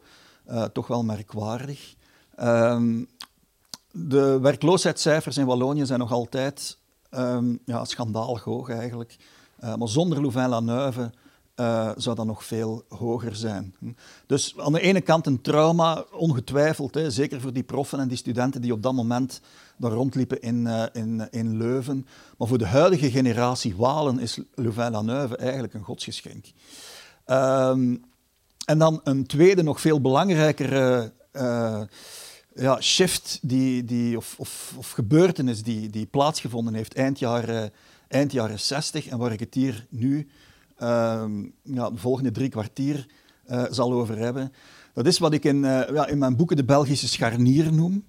toch 0.74 0.88
wel 0.88 1.04
merkwaardig. 1.04 1.96
Um, 2.42 3.08
de 3.92 4.40
werkloosheidscijfers 4.40 5.38
in 5.38 5.46
Wallonië 5.46 5.86
zijn 5.86 6.00
nog 6.00 6.12
altijd 6.12 6.78
um, 7.12 7.60
ja, 7.66 7.86
schandalig 7.86 8.44
hoog 8.44 8.70
eigenlijk. 8.70 9.18
Maar 9.64 9.88
zonder 9.88 10.22
Louvain-la-Neuve 10.22 11.12
uh, 11.56 11.92
zou 11.98 12.16
dat 12.16 12.26
nog 12.26 12.46
veel 12.46 12.84
hoger 12.90 13.36
zijn. 13.36 13.76
Dus 14.26 14.54
aan 14.58 14.72
de 14.72 14.82
ene 14.82 15.02
kant 15.02 15.26
een 15.26 15.42
trauma, 15.42 16.06
ongetwijfeld, 16.12 16.94
hè, 16.94 17.12
zeker 17.12 17.42
voor 17.42 17.54
die 17.54 17.64
proffen 17.64 18.00
en 18.00 18.08
die 18.08 18.18
studenten 18.18 18.62
die 18.62 18.74
op 18.74 18.84
dat 18.84 18.94
moment 18.94 19.42
daar 19.78 19.92
rondliepen 19.92 20.42
in, 20.42 20.66
uh, 20.66 20.84
in, 20.94 21.28
in 21.32 21.58
Leuven. 21.58 22.08
Maar 22.38 22.48
voor 22.48 22.58
de 22.58 22.66
huidige 22.66 23.12
generatie 23.12 23.76
Walen 23.76 24.20
is 24.20 24.40
Louvain-la-Neuve 24.56 25.38
eigenlijk 25.38 25.74
een 25.74 25.84
godsgeschenk. 25.84 26.46
Um, 27.26 28.04
en 28.66 28.78
dan 28.78 29.02
een 29.04 29.26
tweede, 29.26 29.64
nog 29.64 29.82
veel 29.82 30.02
belangrijkere 30.02 31.12
ja, 32.56 32.82
shift 32.82 33.40
die, 33.42 33.86
die, 33.86 34.18
of, 34.18 34.36
of, 34.38 34.74
of, 34.78 34.92
gebeurtenis 34.92 35.64
die, 35.64 35.90
die 35.90 36.06
plaatsgevonden 36.06 36.74
heeft 36.74 36.94
eind 36.94 37.20
jaren, 37.20 37.72
eind 38.14 38.32
jaren 38.32 38.60
60 38.60 39.08
en 39.08 39.18
waar 39.18 39.32
ik 39.32 39.40
het 39.40 39.54
hier 39.54 39.88
nu 39.90 40.28
uh, 40.80 41.24
ja, 41.64 41.90
de 41.90 41.98
volgende 41.98 42.32
drie 42.32 42.50
kwartier 42.50 43.08
uh, 43.48 43.64
zal 43.70 43.94
over 43.94 44.18
hebben. 44.18 44.54
Dat 44.94 45.06
is 45.06 45.20
wat 45.20 45.34
ik 45.34 45.44
in, 45.44 45.62
ja, 45.62 46.08
in 46.08 46.18
mijn 46.18 46.36
boeken 46.36 46.56
de 46.56 46.64
Belgische 46.64 47.08
scharnier 47.08 47.74
noem. 47.74 48.06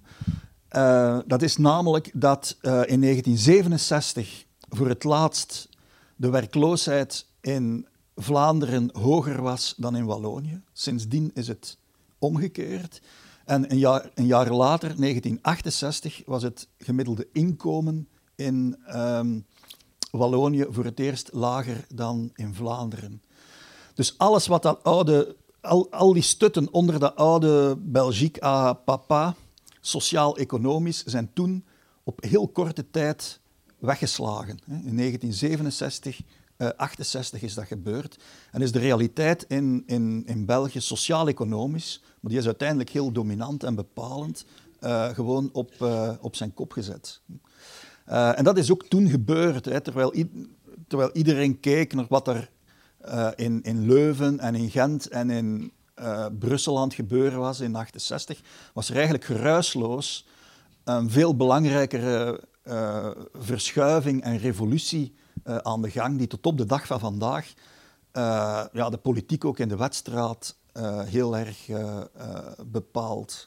Uh, 0.71 1.19
dat 1.25 1.41
is 1.41 1.57
namelijk 1.57 2.11
dat 2.13 2.57
in 2.61 3.01
1967 3.01 4.45
voor 4.69 4.89
het 4.89 5.03
laatst 5.03 5.69
de 6.15 6.29
werkloosheid 6.29 7.25
in 7.41 7.87
Vlaanderen 8.15 8.89
hoger 8.93 9.41
was 9.41 9.73
dan 9.77 9.95
in 9.95 10.05
Wallonië. 10.05 10.61
Sindsdien 10.73 11.31
is 11.33 11.47
het 11.47 11.77
omgekeerd. 12.19 13.01
En 13.45 13.71
een 13.71 13.77
jaar, 13.77 14.09
een 14.13 14.25
jaar 14.25 14.51
later, 14.51 14.87
1968, 14.87 16.21
was 16.25 16.43
het 16.43 16.67
gemiddelde 16.77 17.27
inkomen 17.31 18.07
in 18.35 18.77
um, 18.95 19.45
Wallonië 20.17 20.65
voor 20.69 20.85
het 20.85 20.99
eerst 20.99 21.29
lager 21.33 21.85
dan 21.93 22.31
in 22.35 22.53
Vlaanderen. 22.53 23.21
Dus 23.93 24.17
alles 24.17 24.47
wat 24.47 24.63
dat 24.63 24.83
oude, 24.83 25.35
al, 25.61 25.91
al 25.91 26.13
die 26.13 26.23
stutten 26.23 26.73
onder 26.73 26.99
dat 26.99 27.15
oude 27.15 27.77
Belgique 27.79 28.43
à 28.43 28.73
papa, 28.73 29.35
sociaal-economisch, 29.81 31.03
zijn 31.03 31.29
toen 31.33 31.65
op 32.03 32.23
heel 32.23 32.47
korte 32.47 32.89
tijd 32.91 33.39
weggeslagen. 33.79 34.59
In 34.67 34.97
1967, 34.97 36.21
uh, 36.57 36.69
68 36.77 37.41
is 37.41 37.53
dat 37.53 37.65
gebeurd. 37.65 38.17
En 38.51 38.61
is 38.61 38.71
de 38.71 38.79
realiteit 38.79 39.45
in, 39.47 39.83
in, 39.85 40.23
in 40.25 40.45
België 40.45 40.81
sociaal-economisch, 40.81 42.01
maar 42.19 42.31
die 42.31 42.39
is 42.39 42.45
uiteindelijk 42.45 42.89
heel 42.89 43.11
dominant 43.11 43.63
en 43.63 43.75
bepalend, 43.75 44.45
uh, 44.81 45.09
gewoon 45.09 45.49
op, 45.53 45.73
uh, 45.81 46.11
op 46.21 46.35
zijn 46.35 46.53
kop 46.53 46.71
gezet. 46.71 47.21
Uh, 48.09 48.37
en 48.37 48.43
dat 48.43 48.57
is 48.57 48.71
ook 48.71 48.83
toen 48.83 49.09
gebeurd, 49.09 49.65
hè, 49.65 49.81
terwijl, 49.81 50.13
terwijl, 50.87 51.11
iedereen 51.11 51.59
keek 51.59 51.93
naar 51.93 52.05
wat 52.09 52.27
er 52.27 52.49
uh, 53.05 53.29
in, 53.35 53.63
in, 53.63 53.85
Leuven 53.85 54.39
en 54.39 54.55
in 54.55 54.69
Gent 54.69 55.07
en 55.07 55.29
in 55.29 55.71
uh, 55.99 56.25
Brussel 56.39 56.77
aan 56.77 56.83
het 56.83 56.93
gebeuren 56.93 57.39
was 57.39 57.59
in 57.59 57.71
1968, 57.71 58.41
was 58.73 58.89
er 58.89 58.95
eigenlijk 58.95 59.25
geruisloos 59.25 60.27
een 60.83 61.09
veel 61.09 61.35
belangrijkere 61.35 62.43
verschuiving 63.33 64.23
en 64.23 64.37
revolutie 64.37 65.15
aan 65.43 65.81
de 65.81 65.89
gang, 65.89 66.17
die 66.17 66.27
tot 66.27 66.45
op 66.45 66.57
de 66.57 66.65
dag 66.65 66.85
van 66.85 66.99
vandaag 66.99 67.53
ja, 68.71 68.89
de 68.89 68.99
politiek 69.01 69.45
ook 69.45 69.59
in 69.59 69.67
de 69.67 69.75
wedstraat 69.75 70.55
heel 71.05 71.37
erg 71.37 71.57
bepaalt. 72.65 73.45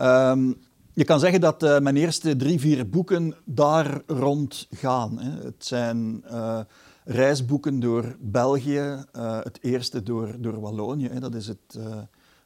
Um, 0.00 0.67
je 0.98 1.04
kan 1.04 1.20
zeggen 1.20 1.40
dat 1.40 1.62
uh, 1.62 1.78
mijn 1.78 1.96
eerste 1.96 2.36
drie, 2.36 2.60
vier 2.60 2.88
boeken 2.88 3.34
daar 3.44 4.02
rond 4.06 4.66
gaan. 4.70 5.18
Hè. 5.18 5.44
Het 5.44 5.64
zijn 5.64 6.24
uh, 6.24 6.60
reisboeken 7.04 7.80
door 7.80 8.16
België, 8.20 9.04
uh, 9.16 9.38
het 9.42 9.58
eerste 9.62 10.02
door, 10.02 10.34
door 10.38 10.60
Wallonië. 10.60 11.08
Hè. 11.08 11.20
Dat 11.20 11.34
is 11.34 11.46
het, 11.46 11.78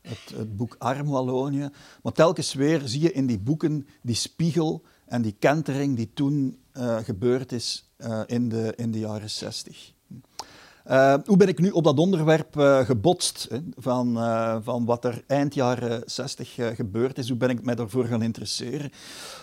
het, 0.02 0.18
het, 0.34 0.56
boek 0.56 0.76
Arm 0.78 1.08
Wallonië. 1.08 1.70
Maar 2.02 2.12
telkens 2.12 2.54
weer 2.54 2.80
zie 2.84 3.00
je 3.00 3.12
in 3.12 3.26
die 3.26 3.38
boeken 3.38 3.86
die 4.02 4.14
spiegel 4.14 4.82
en 5.06 5.22
die 5.22 5.36
kentering 5.38 5.96
die 5.96 6.10
toen 6.14 6.58
gebeurd 7.02 7.52
is 7.52 7.90
in, 8.26 8.48
de, 8.48 8.72
in 8.76 8.90
de 8.90 8.98
jaren 8.98 9.30
zestig. 9.30 9.92
Uh, 10.90 11.14
hoe 11.24 11.36
ben 11.36 11.48
ik 11.48 11.58
nu 11.58 11.70
op 11.70 11.84
dat 11.84 11.98
onderwerp 11.98 12.56
uh, 12.56 12.78
gebotst, 12.78 13.46
hè, 13.50 13.58
van, 13.76 14.16
uh, 14.16 14.56
van 14.62 14.84
wat 14.84 15.04
er 15.04 15.24
eind 15.26 15.54
jaren 15.54 16.02
60 16.06 16.54
gebeurd 16.54 17.18
is? 17.18 17.28
Hoe 17.28 17.38
ben 17.38 17.50
ik 17.50 17.64
mij 17.64 17.74
daarvoor 17.74 18.04
gaan 18.04 18.22
interesseren? 18.22 18.90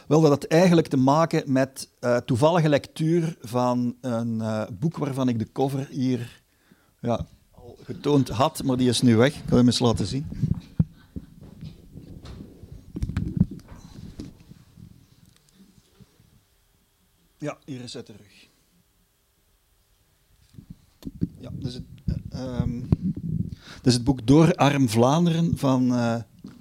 Wel, 0.08 0.22
dat 0.22 0.30
had 0.30 0.44
eigenlijk 0.44 0.88
te 0.88 0.98
maken 0.98 1.52
met 1.52 1.90
toevallige 2.26 2.70
lectuur 2.70 3.38
van 3.42 3.96
een 4.02 4.44
boek 4.80 4.98
waarvan 4.98 5.30
ik 5.30 5.40
de 5.40 5.52
cover 5.52 5.88
hier 5.92 6.42
ja, 7.00 7.26
al 7.52 7.78
getoond 7.84 8.30
had, 8.30 8.64
maar 8.64 8.78
die 8.78 8.90
is 8.90 9.02
nu 9.02 9.16
weg. 9.16 9.36
Ik 9.36 9.44
ga 9.48 9.56
hem 9.56 9.66
eens 9.66 9.80
laten 9.80 10.06
zien. 10.06 10.28
Ja, 17.38 17.58
hier 17.66 17.82
is 17.82 17.94
het 17.94 18.06
terug. 18.06 18.29
Ja, 21.42 21.50
dus 21.54 21.74
het, 21.74 21.84
um, 22.34 22.90
dus 23.82 23.94
het 23.94 24.04
boek 24.04 24.28
Door 24.28 24.56
Arm 24.56 24.90
Vlaanderen 24.90 25.58
van 25.58 25.92
uh, 25.92 26.16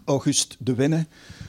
August 0.04 0.56
de 0.58 0.74
Winne. 0.74 1.06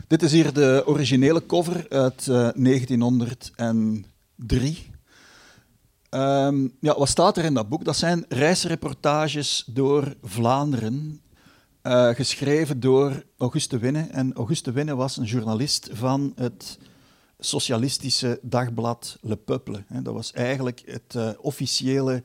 Dit 0.08 0.24
is 0.24 0.32
hier 0.32 0.54
de 0.54 0.84
originele 0.86 1.46
cover 1.46 1.86
uit 1.90 2.28
uh, 2.28 2.48
eh, 2.48 2.56
1903. 2.56 4.88
Um, 6.10 6.10
ehm, 6.10 6.68
ja, 6.80 6.98
wat 6.98 7.10
staat 7.10 7.38
er 7.38 7.44
in 7.44 7.54
dat 7.54 7.70
boek? 7.70 7.86
Dat 7.86 7.96
zijn 7.96 8.26
reisreportages 8.30 9.64
door 9.68 10.16
Vlaanderen, 10.24 11.22
geschreven 12.14 12.80
door 12.80 13.24
Auguste 13.38 13.78
Winne. 13.78 14.08
En 14.12 14.34
Auguste 14.34 14.72
Winne 14.72 14.96
was 14.96 15.18
een 15.18 15.26
journalist 15.26 15.90
van 15.92 16.34
het 16.36 16.80
socialistische 17.40 18.40
dagblad 18.42 19.18
Le 19.22 19.36
Peuple. 19.36 19.84
Dat 20.04 20.14
was 20.14 20.32
eigenlijk 20.32 20.82
het 20.86 21.38
officiële 21.38 22.24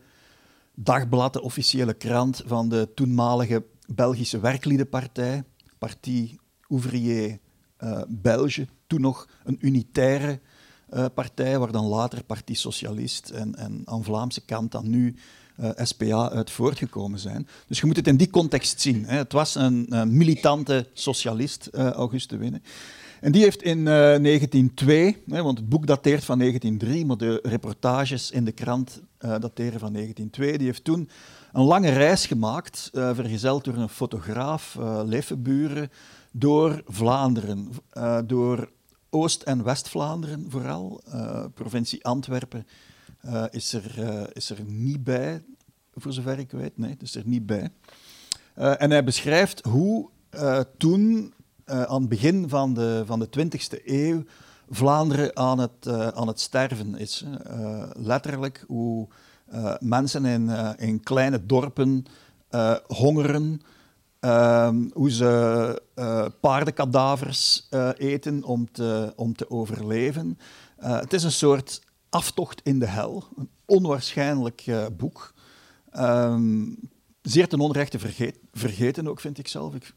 dagblad, 0.75 1.33
de 1.33 1.43
officiële 1.43 1.95
krant 1.95 2.43
van 2.47 2.69
de 2.69 2.88
toenmalige 2.95 3.64
Belgische 3.87 4.40
werkliedenpartij, 4.40 5.45
Parti 5.78 6.38
Ouvrier 6.69 7.38
uh, 7.78 8.00
Belge, 8.09 8.69
toen 8.87 9.00
nog 9.00 9.28
een 9.45 9.59
unitaire 9.61 10.40
partij, 11.14 11.59
waar 11.59 11.73
dan 11.73 11.87
later 11.87 12.25
Partie 12.25 12.57
Socialist 12.57 13.31
en, 13.31 13.54
en 13.54 13.83
aan 13.85 14.04
Vlaamse 14.04 14.40
kant 14.40 14.73
dan 14.73 14.90
nu 14.90 15.16
SPA 15.76 16.31
uit 16.31 16.50
voortgekomen 16.50 17.19
zijn. 17.19 17.49
Dus 17.66 17.81
je 17.81 17.87
moet 17.87 17.97
het 17.97 18.07
in 18.07 18.16
die 18.16 18.31
context 18.31 18.81
zien. 18.81 19.04
Hè. 19.04 19.16
Het 19.16 19.33
was 19.33 19.54
een, 19.54 19.87
militante 20.07 20.88
socialist, 20.93 21.69
Auguste 21.73 22.37
Winne. 22.37 22.61
En 23.25 23.33
die 23.33 23.43
heeft 23.43 23.62
in 23.62 23.85
1902, 23.85 25.23
hè, 25.26 25.43
want 25.43 25.59
het 25.59 25.69
boek 25.69 25.87
dateert 25.87 26.25
van 26.25 26.38
1903, 26.38 27.07
maar 27.07 27.16
de 27.16 27.40
reportages 27.43 28.31
in 28.31 28.45
de 28.45 28.52
krant 28.52 29.02
dateren 29.19 29.81
van 29.81 29.93
1902, 29.93 30.59
die 30.59 30.66
heeft 30.66 30.85
toen 30.85 31.09
een 31.52 31.62
lange 31.62 31.88
reis 31.88 32.26
gemaakt, 32.26 32.90
vergezeld 32.93 33.64
door 33.64 33.75
een 33.75 33.88
fotograaf, 33.88 34.78
Leffenburen, 35.04 35.90
door 36.33 36.83
Vlaanderen, 36.87 37.69
door 38.26 38.71
Oost- 39.11 39.43
en 39.43 39.64
West-Vlaanderen 39.64 40.47
vooral. 40.49 41.02
Provincie 41.54 42.04
Antwerpen 42.04 42.66
is, 43.50 43.73
er, 43.73 44.28
is 44.37 44.50
er 44.50 44.59
niet 44.66 45.04
bij, 45.04 45.43
voor 45.95 46.12
zover 46.12 46.38
ik 46.38 46.50
weet. 46.50 46.78
Nee, 46.78 46.97
is 47.00 47.14
er 47.14 47.26
niet 47.26 47.47
bij. 47.47 47.71
en 48.54 48.90
hij 48.90 49.04
beschrijft 49.04 49.64
hoe 49.64 50.09
toen, 50.76 51.35
aan 51.64 52.00
het 52.00 52.09
begin 52.09 52.49
van 52.49 52.75
de, 52.75 53.02
van 53.06 53.18
de 53.18 53.28
20e 53.38 53.85
eeuw, 53.85 54.23
Vlaanderen 54.71 55.37
aan 55.37 55.59
het, 55.59 55.88
aan 56.14 56.28
het 56.28 56.40
sterven 56.40 56.99
is. 56.99 57.25
letterlijk 57.92 58.64
hoe 58.66 59.09
mensen 59.78 60.25
in, 60.25 60.50
in 60.78 61.00
kleine 61.02 61.47
dorpen 61.47 62.04
hongeren, 62.87 63.61
Ehm, 64.25 64.88
hoe 64.92 65.11
ze 65.11 65.83
paardenkadavers 66.40 67.68
eten 67.97 68.44
om 68.44 68.73
te, 68.73 69.12
om 69.16 69.35
te 69.35 69.50
overleven. 69.50 70.38
Het 70.76 71.12
is 71.12 71.23
een 71.23 71.33
soort 71.33 71.83
aftocht 72.09 72.61
in 72.62 72.78
de 72.78 72.87
hel. 72.87 73.25
Een 73.37 73.50
onwaarschijnlijk 73.64 74.64
boek. 74.97 75.35
Um, 75.97 76.76
zeer 77.23 77.49
ten 77.49 77.61
onrechte 77.61 77.99
vergeten 78.52 79.09
ook, 79.09 79.21
vind 79.21 79.38
ik 79.38 79.49
zelf. 79.49 79.75
Ik, 79.75 79.92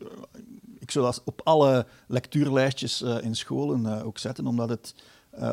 ik 0.87 0.93
zou 0.93 1.05
dat 1.05 1.21
op 1.25 1.41
alle 1.43 1.85
lectuurlijstjes 2.07 3.01
in 3.01 3.35
scholen 3.35 4.05
ook 4.05 4.17
zetten, 4.17 4.47
omdat 4.47 4.69
het 4.69 4.95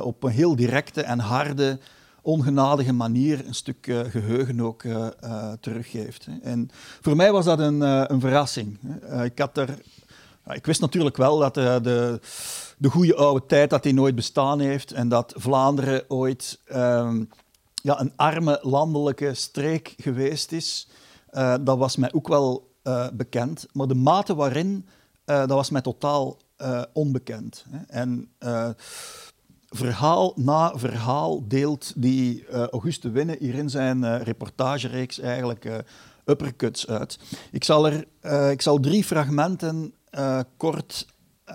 op 0.03 0.23
een 0.23 0.31
heel 0.31 0.57
directe 0.57 1.03
en 1.03 1.19
harde 1.19 1.79
ongenadige 2.23 2.93
manier 2.93 3.47
een 3.47 3.55
stuk 3.55 4.05
geheugen 4.09 4.61
ook 4.61 4.83
teruggeeft. 5.61 6.27
Hè. 6.27 6.33
En 6.43 6.71
voor 7.01 7.17
mij 7.17 7.33
was 7.33 7.45
dat 7.45 7.59
een, 7.59 7.81
een 7.81 8.21
verrassing. 8.21 8.79
ik, 9.25 9.39
had 9.39 9.59
er, 9.59 9.79
ik 10.53 10.67
wist 10.67 10.81
natuurlijk 10.81 11.17
wel 11.17 11.39
dat 11.39 11.55
de, 11.55 11.79
de, 11.83 12.21
de 12.79 12.91
goede 12.91 13.15
oude 13.15 13.47
tijd 13.47 13.71
dat 13.71 13.83
die 13.83 13.95
nooit 13.95 14.15
bestaan 14.15 14.61
heeft 14.61 14.93
en 14.93 15.09
dat 15.09 15.35
Vlaanderen 15.37 16.05
ooit 16.09 16.61
um, 16.73 17.29
ja, 17.75 18.01
een 18.01 18.13
arme 18.17 18.59
landelijke 18.63 19.35
streek 19.35 19.95
geweest 19.97 20.53
is. 20.53 20.89
dat 21.61 21.79
was 21.79 21.97
mij 21.97 22.13
ook 22.13 22.29
wel 22.29 22.73
bekend. 23.13 23.67
Maar 23.73 23.87
de 23.87 23.95
mate 23.95 24.35
waarin, 24.35 24.87
dat 25.25 25.49
was 25.49 25.71
mij 25.71 25.81
totaal 25.81 26.39
onbekend. 26.93 27.65
Hè. 27.69 27.79
En 27.87 28.29
verhaal 29.69 30.33
na 30.37 30.79
verhaal 30.79 31.49
deelt 31.49 31.93
die 31.97 32.49
Auguste 32.49 33.11
Winne 33.11 33.37
hier 33.39 33.55
in 33.55 33.71
zijn 33.71 34.23
reportagereeks 34.23 35.19
eigenlijk 35.19 35.85
uppercuts 36.25 36.87
uit. 36.87 37.19
Ik 37.51 37.65
zal, 37.65 37.87
er, 37.87 38.07
ik 38.51 38.63
zal 38.63 38.81
drie 38.81 39.05
fragmenten 39.05 39.95
kort 40.57 41.07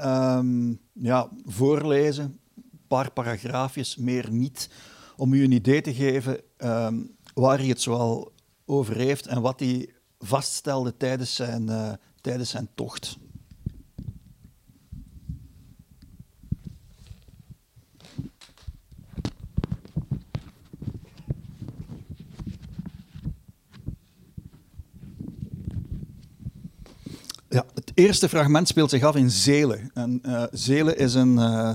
um, 0.06 0.80
ja, 0.94 1.30
voorlezen, 1.46 2.40
een 2.56 2.82
paar 2.88 3.12
paragraafjes, 3.12 3.96
meer 3.96 4.32
niet, 4.32 4.70
om 5.18 5.34
u 5.34 5.44
een 5.44 5.52
idee 5.52 5.82
te 5.82 5.94
geven 5.94 6.42
um, 6.58 7.16
waar 7.34 7.58
hij 7.58 7.68
het 7.68 7.82
zoal 7.82 8.32
over 8.66 8.96
heeft 8.96 9.28
en 9.28 9.42
wat 9.42 9.60
hij 9.60 9.94
vaststelde 10.20 10.98
tijdens 10.98 11.36
zijn, 11.36 11.98
tijdens 12.22 12.50
zijn 12.50 12.70
tocht. 12.76 13.18
Ja, 27.52 27.66
het 27.74 27.89
eerste 28.00 28.30
fragment 28.30 28.68
speelt 28.68 28.90
zich 28.90 29.04
af 29.04 29.16
in 29.16 29.32
Zelen. 29.32 29.92
En, 29.94 30.22
uh, 30.26 30.44
Zelen 30.52 30.98
is 30.98 31.14
een, 31.14 31.34
uh, 31.34 31.72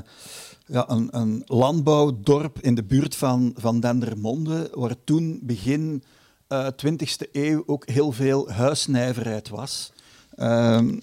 ja, 0.67 0.91
een, 0.91 1.09
een, 1.11 1.43
landbouwdorp 1.47 2.59
in 2.61 2.75
de 2.75 2.83
buurt 2.83 3.17
van, 3.17 3.53
van 3.57 3.81
Dendermonde, 3.81 4.71
waar 4.75 4.95
toen 5.05 5.41
begin 5.43 6.03
uh, 6.49 6.67
eh, 6.67 6.73
20e 6.87 7.31
eeuw 7.33 7.63
ook 7.67 7.89
heel 7.89 8.13
veel 8.13 8.51
huisnijverheid 8.51 9.49
was. 9.49 9.93
Ehm, 10.37 10.99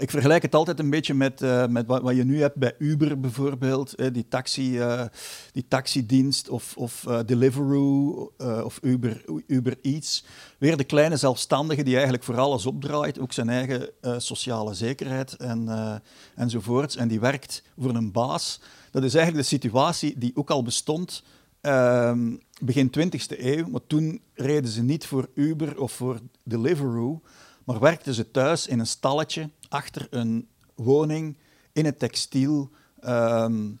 ik 0.00 0.10
vergelijk 0.10 0.42
het 0.42 0.54
altijd 0.54 0.78
een 0.78 0.90
beetje 0.90 1.14
met, 1.14 1.42
uh, 1.42 1.66
met 1.66 1.86
wat, 1.86 2.02
wat, 2.02 2.16
je 2.16 2.24
nu 2.24 2.40
hebt 2.40 2.56
bij 2.56 2.74
Uber 2.78 3.20
bijvoorbeeld, 3.20 3.94
die, 4.12 4.28
taxi, 4.28 4.78
uh, 4.78 5.02
die 5.52 5.64
taxidienst 5.68 6.48
of, 6.48 6.76
of 6.76 7.04
uh, 7.08 7.18
Deliveroo 7.26 8.32
of 8.64 8.78
Uber, 8.82 9.24
Uber 9.46 9.76
Eats. 9.82 10.24
Weer 10.58 10.76
de 10.76 10.84
kleine 10.84 11.16
zelfstandige 11.16 11.82
die 11.82 11.94
eigenlijk 11.94 12.24
voor 12.24 12.38
alles 12.38 12.66
opdraait, 12.66 13.20
ook 13.20 13.32
zijn 13.32 13.48
eigen 13.48 13.88
sociale 14.16 14.74
zekerheid 14.74 15.36
en, 15.36 15.68
enzovoorts. 16.34 16.96
En 16.96 17.08
die 17.08 17.20
werkt 17.20 17.62
voor 17.78 17.94
een 17.94 18.12
baas. 18.12 18.60
Dat 18.90 19.04
is 19.04 19.14
eigenlijk 19.14 19.48
de 19.48 19.54
situatie 19.56 20.18
die 20.18 20.32
ook 20.34 20.50
al 20.50 20.62
bestond 20.62 21.22
ehm, 21.60 22.34
begin 22.60 22.92
20e 22.98 23.38
eeuw, 23.38 23.66
maar 23.66 23.86
toen 23.86 24.20
reden 24.34 24.70
ze 24.70 24.82
niet 24.82 25.06
voor 25.06 25.28
Uber 25.34 25.80
of 25.80 25.92
voor 25.92 26.20
Deliveroo, 26.42 27.20
maar 27.64 27.80
werkten 27.80 28.14
ze 28.14 28.30
thuis 28.30 28.66
in 28.66 28.78
een 28.78 28.86
stalletje 28.86 29.50
achter 29.72 30.06
een 30.10 30.48
woning 30.74 31.36
in 31.72 31.84
het 31.84 31.98
textiel, 31.98 32.70
um, 33.04 33.80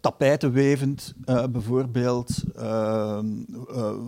tapijten 0.00 0.52
wevend 0.52 1.14
uh, 1.24 1.44
bijvoorbeeld, 1.46 2.42
uh, 2.56 3.18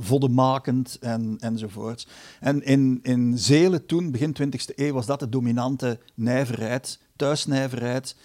voddenmakend 0.00 0.98
en, 1.00 1.36
enzovoorts. 1.40 2.06
En 2.40 2.64
in, 2.64 2.98
in 3.02 3.38
Zelen 3.38 3.86
toen, 3.86 4.10
begin 4.10 4.36
20e 4.42 4.74
eeuw, 4.74 4.92
was 4.92 5.06
dat 5.06 5.20
de 5.20 5.28
dominante 5.28 5.98
nijverheid, 6.14 6.98
thuisnijverheid. 7.16 8.16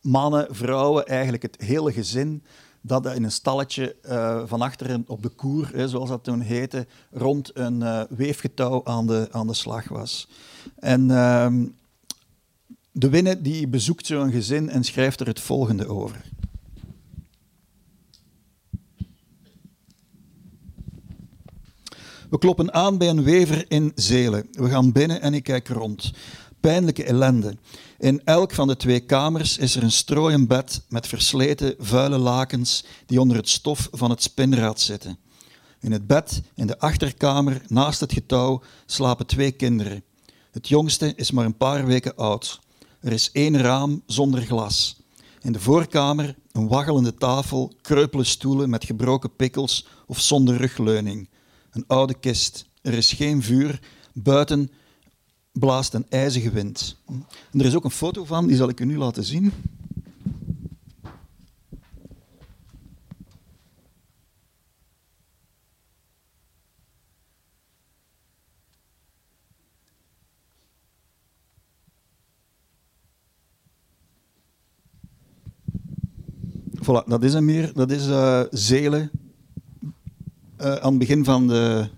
mannen, 0.00 0.54
vrouwen, 0.54 1.06
eigenlijk 1.06 1.42
het 1.42 1.56
hele 1.60 1.92
gezin 1.92 2.42
dat 2.80 3.14
in 3.14 3.24
een 3.24 3.32
stalletje 3.32 3.96
uh, 4.08 4.42
van 4.46 4.60
achteren 4.60 5.04
op 5.06 5.22
de 5.22 5.28
koer, 5.28 5.70
hè, 5.74 5.88
zoals 5.88 6.08
dat 6.08 6.24
toen 6.24 6.40
heette, 6.40 6.86
rond 7.10 7.56
een 7.56 7.80
uh, 7.80 8.02
weefgetouw 8.08 8.80
aan 8.84 9.06
de, 9.06 9.28
aan 9.30 9.46
de 9.46 9.54
slag 9.54 9.88
was. 9.88 10.28
En 10.78 11.08
uh, 11.08 11.52
de 12.92 13.08
Winne 13.08 13.42
die 13.42 13.68
bezoekt 13.68 14.06
zo'n 14.06 14.30
gezin 14.30 14.68
en 14.68 14.84
schrijft 14.84 15.20
er 15.20 15.26
het 15.26 15.40
volgende 15.40 15.86
over. 15.86 16.28
We 22.30 22.38
kloppen 22.38 22.72
aan 22.72 22.98
bij 22.98 23.08
een 23.08 23.22
wever 23.22 23.64
in 23.68 23.92
Zelen. 23.94 24.48
We 24.52 24.68
gaan 24.68 24.92
binnen 24.92 25.20
en 25.20 25.34
ik 25.34 25.42
kijk 25.42 25.68
rond. 25.68 26.12
Pijnlijke 26.60 27.04
ellende. 27.04 27.56
In 27.98 28.24
elk 28.24 28.52
van 28.52 28.68
de 28.68 28.76
twee 28.76 29.00
kamers 29.00 29.58
is 29.58 29.76
er 29.76 29.82
een 29.82 29.92
strooien 29.92 30.46
bed 30.46 30.82
met 30.88 31.06
versleten, 31.06 31.74
vuile 31.78 32.18
lakens 32.18 32.84
die 33.06 33.20
onder 33.20 33.36
het 33.36 33.48
stof 33.48 33.88
van 33.92 34.10
het 34.10 34.22
spinraad 34.22 34.80
zitten. 34.80 35.18
In 35.80 35.92
het 35.92 36.06
bed, 36.06 36.42
in 36.54 36.66
de 36.66 36.78
achterkamer, 36.78 37.62
naast 37.68 38.00
het 38.00 38.12
getouw, 38.12 38.62
slapen 38.86 39.26
twee 39.26 39.50
kinderen. 39.50 40.02
Het 40.50 40.68
jongste 40.68 41.12
is 41.16 41.30
maar 41.30 41.44
een 41.44 41.56
paar 41.56 41.86
weken 41.86 42.16
oud. 42.16 42.60
Er 43.00 43.12
is 43.12 43.30
één 43.32 43.58
raam 43.58 44.02
zonder 44.06 44.40
glas. 44.40 44.96
In 45.42 45.52
de 45.52 45.60
voorkamer 45.60 46.34
een 46.52 46.68
waggelende 46.68 47.14
tafel, 47.14 47.72
kreupele 47.82 48.24
stoelen 48.24 48.70
met 48.70 48.84
gebroken 48.84 49.36
pikkels 49.36 49.86
of 50.06 50.20
zonder 50.20 50.56
rugleuning. 50.56 51.28
Een 51.70 51.84
oude 51.86 52.14
kist. 52.14 52.66
Er 52.82 52.92
is 52.94 53.12
geen 53.12 53.42
vuur. 53.42 53.80
Buiten 54.12 54.70
blaast 55.52 55.94
een 55.94 56.06
ijzige 56.08 56.50
wind. 56.50 56.96
En 57.52 57.60
er 57.60 57.66
is 57.66 57.74
ook 57.74 57.84
een 57.84 57.90
foto 57.90 58.24
van, 58.24 58.46
die 58.46 58.56
zal 58.56 58.68
ik 58.68 58.80
u 58.80 58.84
nu 58.84 58.96
laten 58.96 59.24
zien. 59.24 59.52
Voilà, 76.82 77.04
dat 77.06 77.22
is 77.22 77.32
hem 77.32 77.48
hier. 77.48 77.72
Dat 77.74 77.90
is 77.90 78.06
uh, 78.06 78.42
Zelen 78.50 79.10
uh, 80.60 80.74
aan 80.74 80.90
het 80.90 80.98
begin 80.98 81.24
van 81.24 81.46
de, 81.46 81.88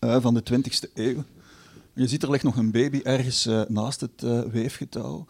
uh, 0.00 0.16
van 0.20 0.34
de 0.34 0.42
20e 0.52 0.92
eeuw. 0.94 1.24
Je 1.94 2.08
ziet 2.08 2.22
er 2.22 2.30
ligt 2.30 2.44
nog 2.44 2.56
een 2.56 2.70
baby 2.70 3.00
ergens 3.02 3.46
uh, 3.46 3.62
naast 3.68 4.00
het 4.00 4.22
uh, 4.22 4.40
weefgetouw. 4.40 5.26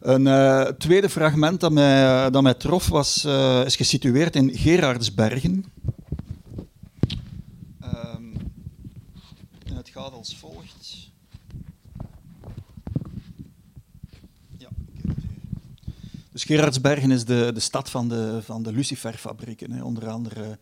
Een 0.00 0.26
uh, 0.26 0.62
tweede 0.62 1.08
fragment 1.08 1.60
dat 1.60 1.72
mij, 1.72 2.30
dat 2.30 2.42
mij 2.42 2.54
trof 2.54 2.88
was, 2.88 3.24
is 3.64 3.76
gesitueerd 3.76 4.36
in 4.36 4.56
Gerardsbergen. 4.56 5.64
Um, 7.82 8.32
en 9.64 9.76
het 9.76 9.88
gaat 9.88 10.12
als 10.12 10.36
volgt. 10.36 11.08
Dus 16.32 16.44
Gerardsbergen 16.44 17.10
is 17.10 17.24
de, 17.24 17.50
de 17.54 17.60
stad 17.60 17.90
van 17.90 18.08
de, 18.08 18.40
van 18.42 18.62
de 18.62 18.72
luciferfabrieken. 18.72 19.82
Onder 19.82 20.08
andere 20.08 20.58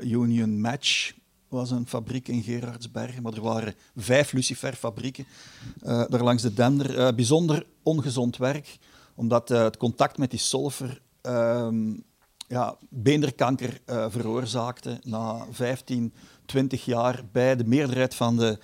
Union 0.00 0.60
Match, 0.60 1.12
was 1.50 1.70
een 1.70 1.86
fabriek 1.86 2.28
in 2.28 2.42
Gerardsbergen, 2.42 3.22
maar 3.22 3.32
er 3.32 3.40
waren 3.40 3.74
vijf 3.96 4.32
luciferfabrieken 4.32 5.26
uh, 5.82 6.04
daar 6.08 6.22
langs 6.22 6.42
de 6.42 6.54
Dender. 6.54 6.98
Uh, 6.98 7.08
bijzonder 7.14 7.66
ongezond 7.82 8.36
werk, 8.36 8.78
omdat 9.14 9.50
uh, 9.50 9.62
het 9.62 9.76
contact 9.76 10.18
met 10.18 10.30
die 10.30 10.38
sulfur 10.38 11.00
ehm, 11.20 11.92
ja, 12.48 12.76
beenderkanker 12.88 13.80
veroorzaakte 13.86 14.98
na 15.02 15.46
15, 15.50 16.12
20 16.46 16.84
jaar 16.84 17.24
bij 17.32 17.56
de 17.56 17.64
meerderheid 17.64 18.14
van 18.14 18.36
de, 18.36 18.58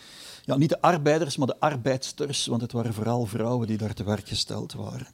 ja, 0.44 0.56
niet 0.56 0.68
de 0.68 0.80
arbeiders, 0.80 1.36
maar 1.36 1.46
de 1.46 1.60
arbeidsters, 1.60 2.46
want 2.46 2.60
het 2.60 2.72
waren 2.72 2.94
vooral 2.94 3.26
vrouwen 3.26 3.66
die 3.66 3.76
daar 3.76 3.94
te 3.94 4.04
werk 4.04 4.28
gesteld 4.28 4.72
waren. 4.72 5.06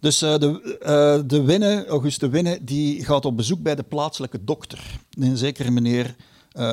Dus 0.00 0.18
de, 0.18 1.24
de 1.26 1.42
Winne, 1.42 1.86
Auguste 1.86 2.28
Winne, 2.28 2.64
die 2.64 3.04
gaat 3.04 3.24
op 3.24 3.36
bezoek 3.36 3.62
bij 3.62 3.74
de 3.74 3.82
plaatselijke 3.82 4.44
dokter, 4.44 5.00
een 5.10 5.36
zekere 5.36 5.70
meneer 5.70 6.16
uh. 6.58 6.72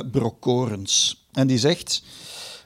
En 1.32 1.48
die 1.48 1.58
zegt, 1.58 2.04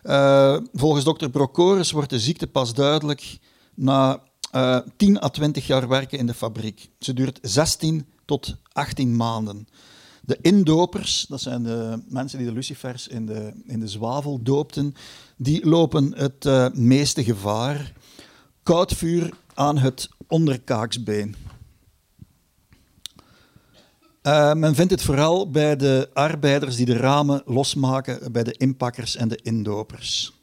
uh, 0.03 0.57
volgens 0.73 1.03
dokter 1.03 1.29
Brocorens 1.29 1.91
wordt 1.91 2.09
de 2.09 2.19
ziekte 2.19 2.47
pas 2.47 2.73
duidelijk 2.73 3.39
na 3.73 4.21
uh, 4.55 4.75
eh, 4.75 4.81
10 4.97 5.23
à 5.23 5.29
20 5.29 5.67
jaar 5.67 5.87
werken 5.87 6.17
in 6.17 6.25
de 6.25 6.33
fabriek. 6.33 6.89
Ze 6.99 7.13
duurt 7.13 7.39
16 7.41 8.05
tot 8.25 8.55
18 8.73 9.15
maanden. 9.15 9.67
De 10.21 10.37
indopers, 10.41 11.25
dat 11.29 11.41
zijn 11.41 11.63
de 11.63 12.03
mensen 12.07 12.37
die 12.37 12.47
de 12.47 12.53
lucifers 12.53 13.07
in 13.07 13.25
de, 13.25 13.53
in 13.65 13.79
de 13.79 13.87
zwavel 13.87 14.39
doopten, 14.43 14.95
die 15.37 15.65
lopen 15.65 16.13
het 16.15 16.73
meeste 16.75 17.23
gevaar. 17.23 17.93
Koud 18.63 18.93
vuur 18.93 19.33
aan 19.53 19.77
het 19.77 20.09
onderkaaksbeen. 20.27 21.35
Uh, 24.23 24.53
men 24.53 24.75
vindt 24.75 24.91
het 24.91 25.01
vooral 25.01 25.49
bij 25.49 25.75
de 25.75 26.09
arbeiders 26.13 26.75
die 26.75 26.85
de 26.85 26.97
ramen 26.97 27.41
losmaken, 27.45 28.31
bij 28.31 28.43
de 28.43 28.51
inpakkers 28.57 29.15
en 29.15 29.27
de 29.27 29.39
indopers. 29.43 30.33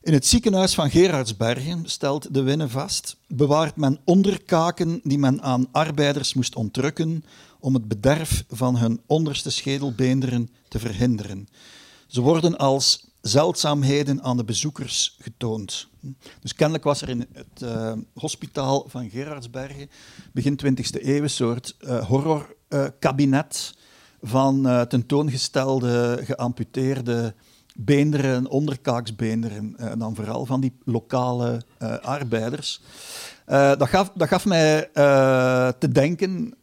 In 0.00 0.12
het 0.12 0.26
ziekenhuis 0.26 0.74
van 0.74 0.90
Gerardsbergen, 0.90 1.90
stelt 1.90 2.34
de 2.34 2.42
Winne 2.42 2.68
vast, 2.68 3.16
bewaart 3.28 3.76
men 3.76 3.98
onderkaken 4.04 5.00
die 5.02 5.18
men 5.18 5.42
aan 5.42 5.68
arbeiders 5.72 6.34
moest 6.34 6.54
ontrukken 6.54 7.24
om 7.60 7.74
het 7.74 7.88
bederf 7.88 8.44
van 8.48 8.76
hun 8.76 9.00
onderste 9.06 9.50
schedelbeenderen 9.50 10.50
te 10.68 10.78
verhinderen. 10.78 11.48
Ze 12.06 12.20
worden 12.20 12.58
als 12.58 13.06
zeldzaamheden 13.20 14.22
aan 14.22 14.36
de 14.36 14.44
bezoekers 14.44 15.16
getoond. 15.20 15.88
Dus 16.40 16.54
kennelijk 16.54 16.84
was 16.84 17.02
er 17.02 17.08
in 17.08 17.26
het 17.32 17.62
uh, 17.62 17.92
hospitaal 18.14 18.84
van 18.88 19.10
Gerardsbergen 19.10 19.90
begin 20.32 20.60
20e 20.66 21.02
eeuw 21.04 21.22
een 21.22 21.30
soort 21.30 21.76
uh, 21.80 22.06
horrorkabinet 22.06 23.74
uh, 23.74 23.80
van 24.30 24.86
tentoongestelde, 24.88 26.20
geamputeerde 26.24 27.34
beenderen, 27.76 28.48
onderkaaksbeenderen, 28.48 29.74
en 29.76 29.98
dan 29.98 30.14
vooral 30.14 30.46
van 30.46 30.60
die 30.60 30.72
lokale 30.84 31.62
arbeiders. 32.02 32.80
dat, 33.46 33.88
gaf, 33.88 34.10
dat 34.14 34.28
gaf 34.28 34.44
mij 34.44 34.88
te 35.78 35.88
denken 35.92 36.54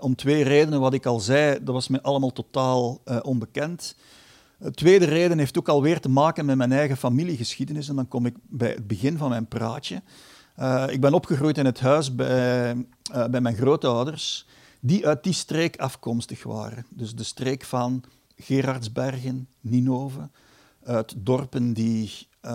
om 0.00 0.14
twee 0.16 0.42
redenen. 0.42 0.80
Wat 0.80 0.94
ik 0.94 1.06
al 1.06 1.20
zei, 1.20 1.58
dat 1.64 1.74
was 1.74 1.88
mij 1.88 2.00
allemaal 2.00 2.32
totaal 2.32 3.00
onbekend. 3.22 3.96
De 4.60 4.70
tweede 4.70 5.04
reden 5.04 5.38
heeft 5.38 5.58
ook 5.58 5.68
alweer 5.68 6.00
te 6.00 6.08
maken 6.08 6.44
met 6.44 6.56
mijn 6.56 6.72
eigen 6.72 6.96
familiegeschiedenis. 6.96 7.88
En 7.88 7.96
dan 7.96 8.08
kom 8.08 8.26
ik 8.26 8.36
bij 8.48 8.68
het 8.70 8.86
begin 8.86 9.16
van 9.16 9.28
mijn 9.28 9.46
praatje. 9.46 10.02
Uh, 10.58 10.84
ik 10.88 11.00
ben 11.00 11.14
opgegroeid 11.14 11.58
in 11.58 11.64
het 11.64 11.80
huis 11.80 12.14
bij, 12.14 12.74
uh, 12.74 13.26
bij 13.26 13.40
mijn 13.40 13.56
grootouders, 13.56 14.46
die 14.80 15.06
uit 15.06 15.24
die 15.24 15.32
streek 15.32 15.76
afkomstig 15.76 16.42
waren. 16.42 16.86
Dus 16.90 17.14
de 17.14 17.24
streek 17.24 17.64
van 17.64 18.04
Gerardsbergen, 18.36 19.48
Ninove, 19.60 20.28
uit 20.84 21.14
dorpen 21.16 21.72
die... 21.72 22.28
Uh, 22.44 22.52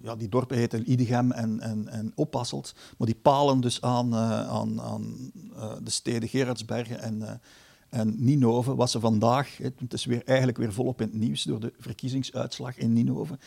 ja, 0.00 0.16
die 0.16 0.28
dorpen 0.28 0.56
heten 0.56 0.90
Idegem 0.90 1.32
en, 1.32 1.60
en, 1.60 1.88
en 1.88 2.12
Oppasselt, 2.14 2.74
maar 2.98 3.06
die 3.06 3.18
palen 3.22 3.60
dus 3.60 3.82
aan, 3.82 4.14
aan, 4.14 4.80
aan 4.80 5.32
de 5.82 5.90
steden 5.90 6.28
Gerardsbergen 6.28 7.00
en 7.00 7.40
en 7.88 8.14
Ninove 8.18 8.74
was 8.74 8.90
ze 8.90 9.00
vandaag, 9.00 9.56
het 9.56 9.92
is 9.92 10.04
weer, 10.04 10.22
eigenlijk 10.24 10.58
weer 10.58 10.72
volop 10.72 11.00
in 11.00 11.06
het 11.06 11.16
nieuws 11.16 11.42
door 11.42 11.60
de 11.60 11.72
verkiezingsuitslag 11.78 12.76
in 12.76 12.92
Ninove, 12.92 13.38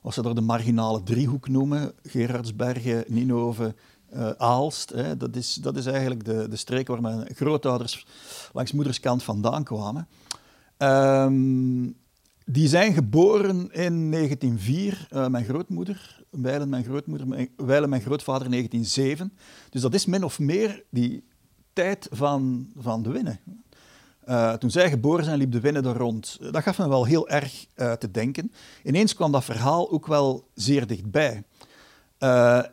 was 0.00 0.14
ze 0.14 0.22
door 0.22 0.34
de 0.34 0.40
marginale 0.40 1.02
driehoek 1.02 1.48
noemen, 1.48 1.92
Gerardsbergen, 2.02 3.04
Ninove, 3.08 3.74
uh, 4.14 4.30
Aalst. 4.30 4.90
Hè. 4.90 5.16
Dat, 5.16 5.36
is, 5.36 5.54
dat 5.54 5.76
is 5.76 5.86
eigenlijk 5.86 6.24
de, 6.24 6.48
de 6.48 6.56
streek 6.56 6.86
waar 6.86 7.00
mijn 7.00 7.34
grootouders 7.34 8.06
langs 8.52 8.72
moederskant 8.72 9.22
vandaan 9.22 9.64
kwamen. 9.64 10.08
Um, 10.78 11.96
die 12.44 12.68
zijn 12.68 12.92
geboren 12.92 13.72
in 13.72 14.10
1904, 14.10 15.08
uh, 15.12 15.24
eh, 15.24 15.30
mijn 15.30 15.44
grootmoeder, 15.44 16.24
wijlen 16.30 16.68
mijn, 16.68 16.84
grootmoeder, 16.84 17.48
wijlen 17.56 17.88
mijn 17.88 18.02
grootvader 18.02 18.44
in 18.44 18.50
1907. 18.50 19.32
Dus 19.70 19.80
dat 19.80 19.94
is 19.94 20.06
min 20.06 20.24
of 20.24 20.38
meer 20.38 20.84
die 20.90 21.24
tijd 21.72 22.08
van, 22.10 22.70
van 22.76 23.02
de 23.02 23.10
winnen. 23.10 23.40
Uh, 24.28 24.52
toen 24.52 24.70
zij 24.70 24.90
geboren 24.90 25.24
zijn, 25.24 25.38
liep 25.38 25.52
de 25.52 25.60
winnen 25.60 25.84
er 25.84 25.96
rond. 25.96 26.38
Dat 26.40 26.62
gaf 26.62 26.78
me 26.78 26.88
wel 26.88 27.04
heel 27.04 27.28
erg 27.28 27.66
uh, 27.76 27.92
te 27.92 28.10
denken. 28.10 28.52
Ineens 28.84 29.14
kwam 29.14 29.32
dat 29.32 29.44
verhaal 29.44 29.90
ook 29.90 30.06
wel 30.06 30.48
zeer 30.54 30.86
dichtbij. 30.86 31.44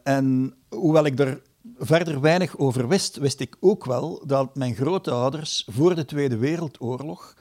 En 0.04 0.54
hoewel 0.70 1.06
ik 1.06 1.20
er 1.20 1.42
verder 1.78 2.22
weinig 2.22 2.58
over 2.58 2.88
wist, 2.88 3.18
wist 3.18 3.40
ik 3.40 3.56
ook 3.60 3.86
wel 3.86 4.24
dat 4.26 4.56
mijn 4.56 4.76
grootouders 4.76 5.68
voor 5.72 5.96
de 5.96 6.06
Tweede 6.06 6.38
Wereldoorlog 6.38 7.36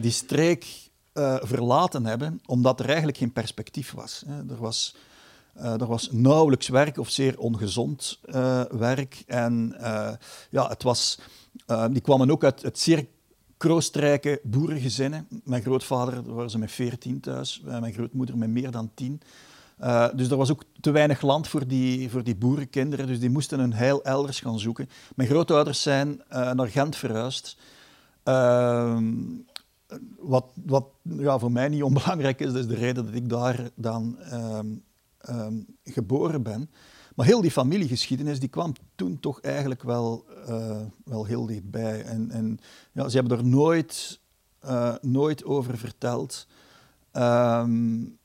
die 0.00 0.10
streek 0.10 0.66
verlaten 1.42 2.06
hebben, 2.06 2.40
omdat 2.46 2.80
er 2.80 2.86
eigenlijk 2.86 3.18
geen 3.18 3.32
perspectief 3.32 3.92
was. 3.92 4.24
Er 4.48 4.56
was, 4.58 4.96
er 5.54 5.86
was 5.86 6.08
nauwelijks 6.12 6.68
werk 6.68 6.98
of 6.98 7.10
zeer 7.10 7.38
ongezond 7.38 8.20
werk. 8.70 9.22
En 9.26 9.76
ja, 10.50 10.68
het 10.68 10.82
was 10.82 11.18
uh, 11.66 11.86
die 11.90 12.00
kwamen 12.00 12.30
ook 12.30 12.44
uit 12.44 12.62
het 12.62 12.78
zeer 12.78 13.06
kroostrijke 13.56 14.40
boerengezinnen. 14.42 15.26
Mijn 15.44 15.62
grootvader, 15.62 16.34
waren 16.34 16.50
ze 16.50 16.58
met 16.58 16.72
veertien 16.72 17.20
thuis, 17.20 17.62
eh, 17.66 17.80
mijn 17.80 17.92
grootmoeder 17.92 18.38
met 18.38 18.48
meer 18.50 18.70
dan 18.70 18.90
tien. 18.94 19.20
Uh, 19.80 20.08
dus 20.14 20.30
er 20.30 20.36
was 20.36 20.50
ook 20.50 20.64
te 20.80 20.90
weinig 20.90 21.22
land 21.22 21.48
voor 21.48 21.66
die, 21.66 22.10
voor 22.10 22.24
die 22.24 22.36
boerenkinderen, 22.36 23.06
dus 23.06 23.20
die 23.20 23.30
moesten 23.30 23.60
een 23.60 23.72
heil 23.72 24.04
elders 24.04 24.40
gaan 24.40 24.58
zoeken. 24.58 24.88
Mijn 25.16 25.28
grootouders 25.28 25.82
zijn 25.82 26.22
uh, 26.32 26.52
naar 26.52 26.68
Gent 26.68 26.96
verhuisd. 26.96 27.56
Ehm, 28.22 29.14
wat 30.18 30.44
wat 30.64 30.84
ja, 31.02 31.38
voor 31.38 31.52
mij 31.52 31.68
niet 31.68 31.82
onbelangrijk 31.90 32.40
is, 32.40 32.46
dat 32.46 32.56
is 32.56 32.66
de 32.66 32.74
reden 32.74 33.04
dat 33.04 33.14
ik 33.14 33.28
daar 33.28 33.70
dan 33.74 34.18
ehm, 34.18 34.66
ehm, 35.18 35.54
geboren 35.84 36.42
ben. 36.42 36.70
Maar 37.20 37.28
heel 37.28 37.40
die 37.40 37.50
familiegeschiedenis 37.50 38.40
die 38.40 38.48
kwam 38.48 38.72
toen 38.94 39.20
toch 39.20 39.40
eigenlijk 39.40 39.82
wel, 39.82 40.24
uh, 40.48 40.80
wel 41.04 41.24
heel 41.24 41.46
dichtbij. 41.46 42.04
En, 42.04 42.30
en 42.30 42.58
ja, 42.92 43.08
ze 43.08 43.18
hebben 43.18 43.38
er 43.38 43.44
nooit, 43.44 44.20
uh, 44.64 44.94
nooit 45.00 45.44
over 45.44 45.78
verteld. 45.78 46.46
Um, 47.12 48.18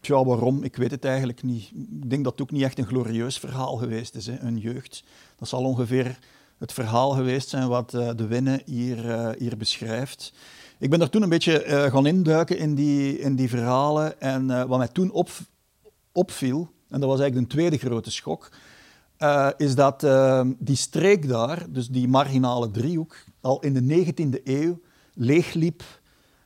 tja, 0.00 0.24
waarom? 0.24 0.62
Ik 0.62 0.76
weet 0.76 0.90
het 0.90 1.04
eigenlijk 1.04 1.42
niet. 1.42 1.70
Ik 1.74 2.10
denk 2.10 2.24
dat 2.24 2.32
het 2.32 2.42
ook 2.42 2.50
niet 2.50 2.62
echt 2.62 2.78
een 2.78 2.86
glorieus 2.86 3.38
verhaal 3.38 3.76
geweest 3.76 4.14
is, 4.14 4.26
hè, 4.26 4.38
een 4.38 4.58
jeugd. 4.58 5.04
Dat 5.36 5.48
zal 5.48 5.64
ongeveer 5.64 6.18
het 6.58 6.72
verhaal 6.72 7.10
geweest 7.10 7.48
zijn 7.48 7.68
wat 7.68 7.94
uh, 7.94 8.10
de 8.16 8.26
Winne 8.26 8.62
hier, 8.64 9.34
hier 9.38 9.56
beschrijft. 9.56 10.32
Ik 10.78 10.90
ben 10.90 11.00
er 11.00 11.10
toen 11.10 11.22
een 11.22 11.28
beetje 11.28 11.88
gaan 11.92 12.06
induiken 12.06 12.58
in 12.58 12.74
die, 12.74 13.18
in 13.18 13.36
die 13.36 13.48
verhalen. 13.48 14.20
En 14.20 14.68
wat 14.68 14.78
mij 14.78 14.88
toen 14.88 15.10
op, 15.10 15.30
opviel, 16.12 16.70
en 16.92 17.00
dat 17.00 17.08
was 17.08 17.20
eigenlijk 17.20 17.36
een 17.36 17.58
tweede 17.58 17.78
grote 17.78 18.10
schok, 18.10 18.50
uh, 19.18 19.48
is 19.56 19.74
dat 19.74 20.02
uh, 20.02 20.46
die 20.58 20.76
streek 20.76 21.28
daar, 21.28 21.72
dus 21.72 21.88
die 21.88 22.08
marginale 22.08 22.70
driehoek, 22.70 23.16
al 23.40 23.60
in 23.60 23.74
de 23.74 24.04
19e 24.04 24.42
eeuw 24.44 24.80
leegliep, 25.14 25.82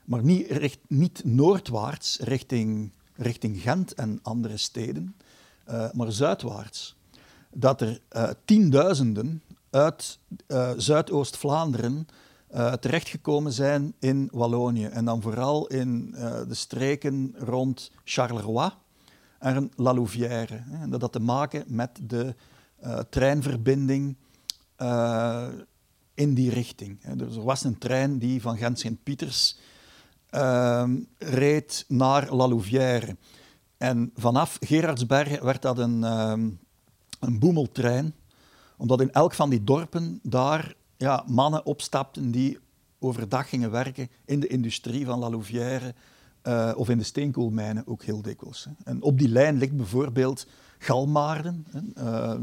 maar 0.04 0.24
niet, 0.24 0.50
recht, 0.50 0.78
niet 0.88 1.24
noordwaarts 1.24 2.18
richting, 2.20 2.90
richting 3.14 3.60
Gent 3.60 3.94
en 3.94 4.18
andere 4.22 4.56
steden, 4.56 5.16
uh, 5.68 5.90
maar 5.92 6.12
zuidwaarts. 6.12 6.96
Dat 7.52 7.80
er 7.80 8.00
tienduizenden 8.44 9.42
uit 9.70 10.18
Zuidoost-Vlaanderen 10.76 12.06
terechtgekomen 12.80 13.52
zijn 13.52 13.94
in 13.98 14.28
Wallonië. 14.32 14.84
En 14.84 15.04
dan 15.04 15.22
vooral 15.22 15.66
in 15.66 16.10
de 16.48 16.54
streken 16.54 17.34
rond 17.38 17.90
Charleroi 18.04 18.70
en 19.54 19.70
La 19.76 19.94
Louvière. 19.94 20.62
En 20.70 20.90
dat 20.90 21.00
had 21.00 21.12
te 21.12 21.20
maken 21.20 21.64
met 21.66 21.90
de 22.02 22.34
treinverbinding 23.10 24.16
in 26.14 26.34
die 26.34 26.50
richting. 26.50 27.14
Dus 27.14 27.36
er 27.36 27.42
was 27.42 27.64
een 27.64 27.78
trein 27.78 28.18
die 28.18 28.40
van 28.40 28.56
Gent-Sint-Pieters 28.56 29.58
ehm, 30.30 30.96
reed 31.18 31.84
naar 31.88 32.34
La 32.34 32.48
Louvière. 32.48 33.16
En 33.76 34.10
vanaf 34.14 34.56
Gerardsbergen 34.60 35.44
werd 35.44 35.62
dat 35.62 35.78
een, 35.78 36.04
ehm, 36.04 36.50
een 37.20 37.38
boemeltrein, 37.38 38.14
omdat 38.76 39.00
in 39.00 39.12
elk 39.12 39.34
van 39.34 39.50
die 39.50 39.64
dorpen 39.64 40.20
daar 40.22 40.74
ja, 40.96 41.24
mannen 41.26 41.66
opstapten 41.66 42.30
die 42.30 42.58
overdag 42.98 43.48
gingen 43.48 43.70
werken 43.70 44.08
in 44.24 44.40
de 44.40 44.46
industrie 44.46 45.04
van 45.04 45.18
La 45.18 45.30
Louvière 45.30 45.94
uh, 46.46 46.72
of 46.76 46.88
in 46.88 46.98
de 46.98 47.04
steenkoolmijnen 47.04 47.86
ook 47.86 48.02
heel 48.02 48.22
dikwijls. 48.22 48.64
Hè. 48.64 48.70
En 48.84 49.02
op 49.02 49.18
die 49.18 49.28
lijn 49.28 49.56
ligt 49.58 49.76
bijvoorbeeld 49.76 50.46
Galmaarden, 50.78 51.66
uh, 51.98 52.34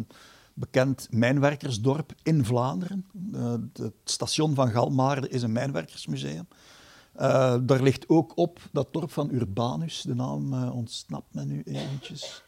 bekend 0.54 1.08
mijnwerkersdorp 1.12 2.13
in 2.24 2.46
Vlaanderen. 2.46 3.06
Uh, 3.34 3.54
het 3.74 3.94
station 4.04 4.56
van 4.56 4.72
Galmaarden 4.72 5.30
is 5.30 5.42
een 5.42 5.52
mijnwerkersmuseum. 5.52 6.48
Daar 7.66 7.82
ligt 7.82 8.10
ook 8.10 8.38
op 8.38 8.60
dat 8.72 8.88
dorp 8.92 9.12
van 9.12 9.30
Urbanus, 9.32 10.02
de 10.02 10.16
naam 10.16 10.70
ontsnapt 10.70 11.34
me 11.34 11.46
nu 11.46 11.62
eventjes. 11.66 12.44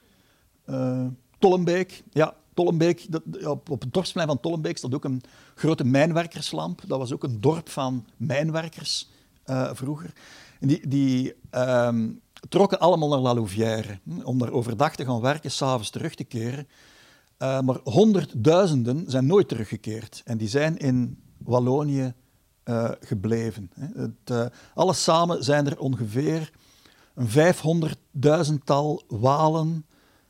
Tollenbeek, 1.40 2.04
ja, 2.12 2.36
Tollenbeek, 2.54 3.08
op 3.46 3.70
het 3.70 3.94
dorpsplein 3.94 4.28
van 4.28 4.40
Tollenbeek 4.40 4.78
staat 4.78 4.94
ook 4.94 5.04
een 5.04 5.22
grote 5.56 5.84
mijnwerkerslamp. 5.84 6.82
Dat 6.88 7.00
was 7.00 7.14
ook 7.14 7.24
een 7.24 7.42
dorp 7.42 7.70
van 7.70 8.06
mijnwerkers 8.18 9.10
vroeger. 9.74 10.14
Die, 10.68 10.88
die 10.88 11.34
um, 11.52 12.22
trokken 12.50 12.80
allemaal 12.80 13.10
naar 13.10 13.20
La 13.20 13.34
Louvière 13.34 14.00
om 14.24 14.38
daar 14.38 14.52
overdag 14.52 14.96
te 14.96 15.06
gaan 15.06 15.22
werken, 15.22 15.52
s'avonds 15.52 15.90
terug 15.90 16.16
te 16.16 16.24
keren. 16.24 16.68
maar 17.38 17.80
honderdduizenden 17.84 19.04
zijn 19.08 19.26
nooit 19.26 19.48
teruggekeerd. 19.48 20.22
En 20.26 20.38
die 20.38 20.48
zijn 20.48 20.78
in 20.78 21.24
Wallonië 21.38 22.14
uh, 22.66 22.92
gebleven. 23.00 23.72
Het, 23.76 24.30
uh, 24.32 24.46
alles 24.74 25.04
samen 25.04 25.44
zijn 25.44 25.66
er 25.66 25.80
ongeveer 25.80 26.52
een 27.16 27.56
500.000-tal 28.58 29.04
Walen 29.08 29.86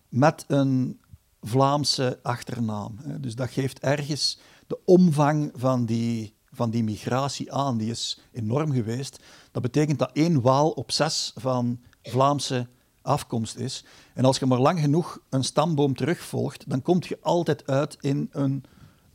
met 0.09 0.45
een 0.47 0.99
Vlaamse 1.41 2.19
achternaam. 2.21 2.97
Dus 3.19 3.35
dat 3.35 3.49
geeft 3.49 3.79
ergens 3.79 4.39
de 4.67 4.79
omvang 4.85 5.51
van 5.55 5.85
die, 5.85 6.34
van 6.55 6.69
die 6.69 6.83
migratie 6.83 7.53
aan. 7.53 7.77
Die 7.77 7.89
is 7.89 8.19
enorm 8.31 8.71
geweest. 8.71 9.19
Dat 9.51 9.61
betekent 9.61 9.99
dat 9.99 10.09
één 10.13 10.41
Waal 10.41 10.69
op 10.69 10.91
zes 10.91 11.33
van 11.35 11.79
Vlaamse 12.03 12.67
afkomst 13.01 13.55
is. 13.55 13.83
En 14.13 14.25
als 14.25 14.37
je 14.37 14.45
maar 14.45 14.59
lang 14.59 14.79
genoeg 14.79 15.19
een 15.29 15.43
stamboom 15.43 15.95
terugvolgt, 15.95 16.69
dan 16.69 16.81
kom 16.81 16.97
je 17.01 17.17
altijd 17.21 17.67
uit 17.67 17.97
in 18.01 18.29
een 18.31 18.63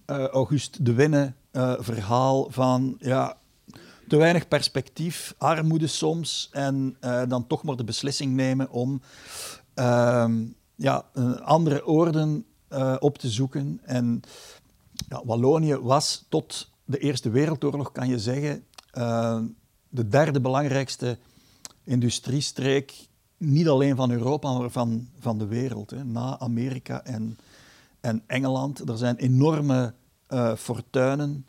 uh, 0.06 0.26
August 0.26 0.84
de 0.84 0.92
Winne 0.92 1.32
uh, 1.52 1.74
verhaal 1.78 2.50
van 2.50 2.96
ja, 2.98 3.36
te 4.08 4.16
weinig 4.16 4.48
perspectief, 4.48 5.34
armoede 5.38 5.86
soms, 5.86 6.48
en 6.52 6.96
uh, 7.00 7.22
dan 7.28 7.46
toch 7.46 7.62
maar 7.62 7.76
de 7.76 7.84
beslissing 7.84 8.34
nemen 8.34 8.70
om 8.70 9.00
uh, 9.74 10.30
ja, 10.74 11.04
andere 11.42 11.86
oorden 11.86 12.44
op 12.98 13.18
te 13.18 13.28
zoeken. 13.28 13.80
En 13.84 14.22
ja, 15.08 15.22
Wallonië 15.24 15.76
was 15.76 16.24
tot 16.28 16.70
de 16.90 16.98
Eerste 16.98 17.30
Wereldoorlog, 17.30 17.92
kan 17.92 18.08
je 18.08 18.18
zeggen, 18.18 18.64
de 19.88 20.08
derde 20.08 20.40
belangrijkste 20.40 21.18
industriestreek, 21.84 23.08
niet 23.36 23.68
alleen 23.68 23.96
van 23.96 24.10
Europa, 24.10 24.58
maar 24.58 24.70
van, 24.70 25.08
van 25.18 25.38
de 25.38 25.46
wereld. 25.46 25.90
Hè. 25.90 26.04
Na 26.04 26.38
Amerika 26.38 27.04
en, 27.04 27.38
en 28.00 28.22
Engeland. 28.26 28.88
Er 28.88 28.98
zijn 28.98 29.16
enorme 29.16 29.94
uh, 30.28 30.54
fortuinen 30.54 31.46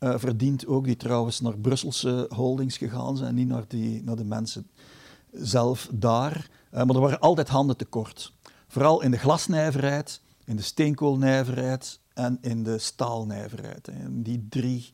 uh, 0.00 0.18
verdiend 0.18 0.66
ook, 0.66 0.84
die 0.84 0.96
trouwens 0.96 1.40
naar 1.40 1.58
Brusselse 1.58 2.26
holdings 2.34 2.76
gegaan 2.76 3.16
zijn, 3.16 3.34
niet 3.34 3.48
naar, 3.48 3.64
die, 3.68 4.02
naar 4.02 4.16
de 4.16 4.24
mensen 4.24 4.70
zelf 5.32 5.88
daar. 5.92 6.48
Uh, 6.74 6.84
maar 6.84 6.94
er 6.94 7.00
waren 7.00 7.20
altijd 7.20 7.48
handen 7.48 7.76
tekort. 7.76 8.32
Vooral 8.68 9.02
in 9.02 9.10
de 9.10 9.18
glasnijverheid, 9.18 10.20
in 10.44 10.56
de 10.56 10.62
steenkoolnijverheid 10.62 12.00
en 12.16 12.38
in 12.40 12.62
de 12.62 12.78
staalnijverheid. 12.78 13.86
Hè. 13.86 14.22
Die, 14.22 14.46
drie, 14.48 14.92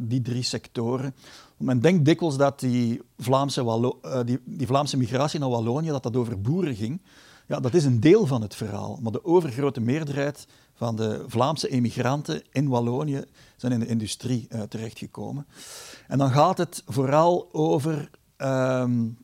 die 0.00 0.22
drie 0.22 0.42
sectoren. 0.42 1.14
Men 1.56 1.80
denkt 1.80 2.04
dikwijls 2.04 2.36
dat 2.36 2.60
die 2.60 3.02
Vlaamse, 3.18 3.64
Wallo 3.64 4.00
die, 4.24 4.40
die 4.44 4.66
Vlaamse 4.66 4.96
migratie 4.96 5.40
naar 5.40 5.48
Wallonië 5.48 5.88
dat 5.88 6.02
dat 6.02 6.16
over 6.16 6.40
boeren 6.40 6.74
ging. 6.76 7.00
Ja, 7.46 7.60
dat 7.60 7.74
is 7.74 7.84
een 7.84 8.00
deel 8.00 8.26
van 8.26 8.42
het 8.42 8.54
verhaal, 8.54 8.98
maar 9.02 9.12
de 9.12 9.24
overgrote 9.24 9.80
meerderheid 9.80 10.46
van 10.74 10.96
de 10.96 11.24
Vlaamse 11.26 11.68
emigranten 11.68 12.42
in 12.52 12.68
Wallonië 12.68 13.24
zijn 13.56 13.72
in 13.72 13.80
de 13.80 13.86
industrie 13.86 14.46
uh, 14.48 14.62
terechtgekomen. 14.62 15.46
En 16.08 16.18
dan 16.18 16.30
gaat 16.30 16.58
het 16.58 16.82
vooral 16.86 17.48
over 17.52 18.10
um, 18.36 19.18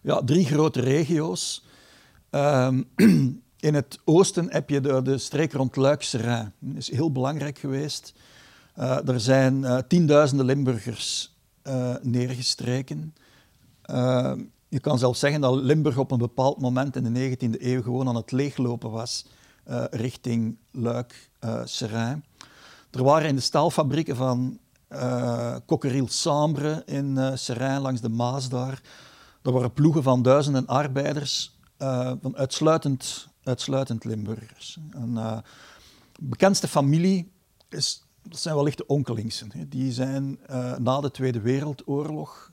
ja, 0.00 0.22
drie 0.24 0.46
grote 0.46 0.80
regio's. 0.80 1.64
Um, 2.30 2.88
in 3.62 3.74
het 3.74 3.98
oosten 4.04 4.52
heb 4.52 4.70
je 4.70 4.80
de, 4.80 5.02
de 5.02 5.18
streek 5.18 5.52
rond 5.52 5.76
Luik-Seraing. 5.76 6.50
Dat 6.58 6.76
is 6.76 6.90
heel 6.90 7.12
belangrijk 7.12 7.58
geweest. 7.58 8.12
Uh, 8.78 9.08
er 9.08 9.20
zijn 9.20 9.58
uh, 9.58 9.78
tienduizenden 9.88 10.46
Limburgers 10.46 11.36
neergestreken. 12.02 13.14
Ehm, 13.82 14.40
je 14.68 14.80
kan 14.80 14.98
zelfs 14.98 15.20
zeggen 15.20 15.40
dat 15.40 15.54
Limburg 15.54 15.98
op 15.98 16.10
een 16.10 16.18
bepaald 16.18 16.60
moment 16.60 16.96
in 16.96 17.12
de 17.12 17.36
19e 17.36 17.60
eeuw 17.60 17.82
gewoon 17.82 18.08
aan 18.08 18.16
het 18.16 18.32
leeglopen 18.32 18.90
was 18.90 19.26
richting 19.90 20.56
Luik, 20.70 21.30
Seraing. 21.64 22.24
Er 22.90 23.02
waren 23.02 23.28
in 23.28 23.34
de 23.34 23.40
staalfabrieken 23.40 24.16
van 24.16 24.58
uh, 24.88 25.56
Cockeriel 25.66 26.08
Sambre 26.08 26.82
in 26.86 27.16
uh, 27.16 27.30
Seraing, 27.34 27.82
langs 27.82 28.00
de 28.00 28.08
Maas 28.08 28.48
daar, 28.48 28.82
er 29.42 29.52
waren 29.52 29.72
ploegen 29.72 30.02
van 30.02 30.22
duizenden 30.22 30.66
arbeiders, 30.66 31.58
van 32.20 32.36
uitsluitend, 32.36 33.28
uitsluitend 33.42 34.04
Limburgers. 34.04 34.78
Een 34.90 35.42
bekendste 36.20 36.68
familie 36.68 37.30
is, 37.68 38.04
dat 38.22 38.38
zijn 38.38 38.54
wellicht 38.54 38.76
de 38.76 38.86
Onkelingsen. 38.86 39.52
Hè. 39.52 39.68
Die 39.68 39.92
zijn 39.92 40.38
na 40.78 41.00
de 41.00 41.10
Tweede 41.10 41.40
Wereldoorlog 41.40 42.52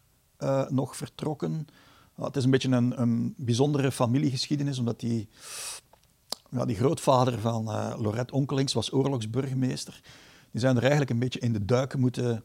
nog 0.69 0.95
vertrokken. 0.95 1.67
het 2.15 2.35
is 2.35 2.43
een 2.43 2.51
beetje 2.51 2.69
een, 2.69 3.33
bijzondere 3.37 3.91
familiegeschiedenis, 3.91 4.79
omdat 4.79 4.99
die 4.99 5.29
ja, 6.49 6.65
die 6.65 6.75
grootvader 6.75 7.39
van 7.39 7.63
Lorette 8.01 8.33
Onkelings 8.33 8.73
was 8.73 8.91
oorlogsburgemeester. 8.91 10.01
Die 10.51 10.61
zijn 10.61 10.75
er 10.75 10.81
eigenlijk 10.81 11.11
een 11.11 11.19
beetje 11.19 11.39
in 11.39 11.53
de 11.53 11.65
duiken 11.65 11.99
moeten. 11.99 12.43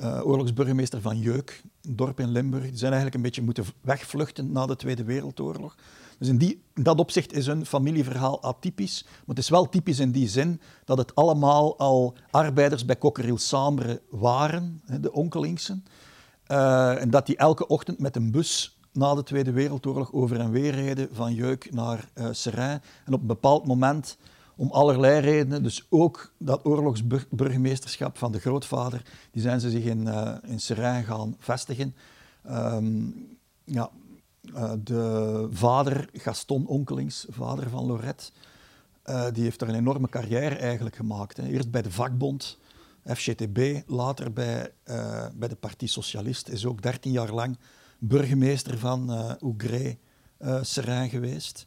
Oorlogsburgemeester 0.00 1.00
van 1.00 1.18
Jeuk, 1.18 1.62
een 1.82 1.96
dorp 1.96 2.20
in 2.20 2.30
Limburg. 2.30 2.62
Die 2.62 2.76
zijn 2.76 2.92
eigenlijk 2.92 3.14
een 3.14 3.22
beetje 3.22 3.42
moeten 3.42 3.64
wegvluchten 3.80 4.52
na 4.52 4.66
de 4.66 4.76
Tweede 4.76 5.04
Wereldoorlog. 5.04 5.76
Dus 6.18 6.28
in, 6.28 6.38
die, 6.38 6.62
dat 6.74 6.98
opzicht 6.98 7.32
is 7.32 7.46
hun 7.46 7.66
familieverhaal 7.66 8.42
atypisch. 8.42 9.02
Maar 9.04 9.36
het 9.36 9.38
is 9.38 9.48
wel 9.48 9.68
typisch 9.68 9.98
in 9.98 10.10
die 10.10 10.28
zin 10.28 10.60
dat 10.84 10.98
het 10.98 11.14
allemaal 11.14 11.78
al 11.78 12.14
arbeiders 12.30 12.84
bij 12.84 12.98
Cockerill 12.98 13.36
Sambre 13.36 14.02
waren, 14.10 14.82
de 15.00 15.12
Onkelingsen. 15.12 15.84
Uh, 16.48 17.00
en 17.00 17.10
dat 17.10 17.26
die 17.26 17.36
elke 17.36 17.66
ochtend 17.66 17.98
met 17.98 18.16
een 18.16 18.30
bus 18.30 18.78
na 18.92 19.14
de 19.14 19.22
Tweede 19.22 19.52
Wereldoorlog 19.52 20.12
over 20.12 20.40
en 20.40 20.50
weer 20.50 20.74
reden 20.74 21.08
van 21.12 21.34
Jeuk 21.34 21.72
naar 21.72 22.08
uh. 22.14 22.72
En 23.04 23.12
op 23.12 23.20
een 23.20 23.26
bepaald 23.26 23.66
moment, 23.66 24.16
om 24.56 24.70
allerlei 24.70 25.20
redenen, 25.20 25.62
dus 25.62 25.86
ook 25.88 26.32
dat 26.38 26.64
oorlogsburgemeesterschap 26.64 28.18
van 28.18 28.32
de 28.32 28.38
grootvader, 28.38 29.02
die 29.30 29.42
zijn 29.42 29.60
ze 29.60 29.70
zich 29.70 29.84
in, 29.84 30.00
uh, 30.06 30.34
in 30.46 30.60
gaan 31.04 31.36
vestigen. 31.38 31.94
Um, 32.50 33.14
ja, 33.64 33.90
uh, 34.54 34.72
de 34.78 35.46
vader, 35.50 36.08
Gaston 36.12 36.66
Onkelings, 36.66 37.26
vader 37.28 37.70
van 37.70 37.86
Lorette, 37.86 38.30
die 39.32 39.42
heeft 39.42 39.60
er 39.60 39.68
een 39.68 39.74
enorme 39.74 40.08
carrière 40.08 40.54
eigenlijk 40.54 40.96
gemaakt. 40.96 41.36
Hè. 41.36 41.46
Eerst 41.46 41.70
bij 41.70 41.82
de 41.82 41.90
vakbond, 41.90 42.58
FGTB, 43.04 43.82
later 43.86 44.32
bij, 44.32 44.72
bij 45.34 45.48
de 45.48 45.56
Partie 45.60 45.88
Socialist, 45.88 46.48
is 46.48 46.66
ook 46.66 46.82
13 46.82 47.12
jaar 47.12 47.32
lang 47.32 47.58
burgemeester 47.98 48.78
van 48.78 49.10
uh, 49.10 49.32
Ougré 49.40 49.98
Seraing 50.62 51.10
geweest. 51.10 51.66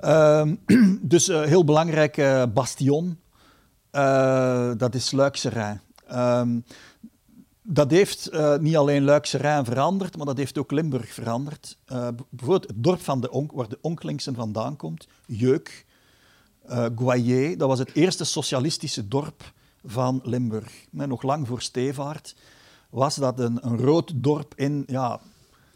Uh, 0.00 0.52
dus 1.00 1.26
heel 1.26 1.64
belangrijk 1.64 2.16
bastion, 2.54 3.18
dat 4.76 4.94
is 4.94 5.10
Luik-Seraing. 5.10 5.80
Um, 6.12 6.64
dat 7.62 7.90
heeft 7.90 8.30
niet 8.60 8.76
alleen 8.76 9.04
Luik-Seraing 9.04 9.66
veranderd, 9.66 10.16
maar 10.16 10.26
dat 10.26 10.36
heeft 10.36 10.58
ook 10.58 10.70
Limburg 10.70 11.12
veranderd. 11.12 11.76
bijvoorbeeld 12.30 12.66
het 12.66 12.84
dorp 12.84 13.00
van 13.00 13.20
de 13.20 13.46
waar 13.52 13.68
de 13.68 13.78
Onkelingsen 13.80 14.34
vandaan 14.34 14.76
komt, 14.76 15.06
Jeuk, 15.26 15.86
uh, 16.70 16.86
Goyer, 16.94 17.58
dat 17.58 17.68
was 17.68 17.78
het 17.78 17.94
eerste 17.94 18.24
socialistische 18.24 19.08
dorp 19.08 19.52
van 19.84 20.20
Limburg. 20.24 20.86
nog 20.90 21.22
lang 21.22 21.46
voor 21.46 21.62
Stevaart 21.62 22.34
was 22.90 23.14
dat 23.14 23.38
een, 23.38 23.58
een 23.66 23.78
rood 23.78 24.12
dorp 24.14 24.52
in 24.56 24.84
ja, 24.86 25.20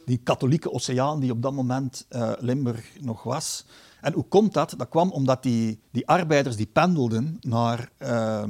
die 0.04 0.20
katholieke 0.22 0.72
oceaan 0.72 1.20
die 1.20 1.30
op 1.30 1.42
dat 1.42 1.52
moment 1.52 2.06
Limburg 2.38 3.00
nog 3.00 3.22
was. 3.22 3.64
En 4.00 4.12
hoe 4.12 4.24
komt 4.24 4.52
dat? 4.52 4.74
Dat 4.76 4.88
kwam 4.88 5.10
omdat 5.10 5.42
die, 5.42 5.80
die 5.90 6.08
arbeiders 6.08 6.56
die 6.56 6.66
pendelden 6.66 7.36
naar, 7.40 7.90
uh, 7.98 8.44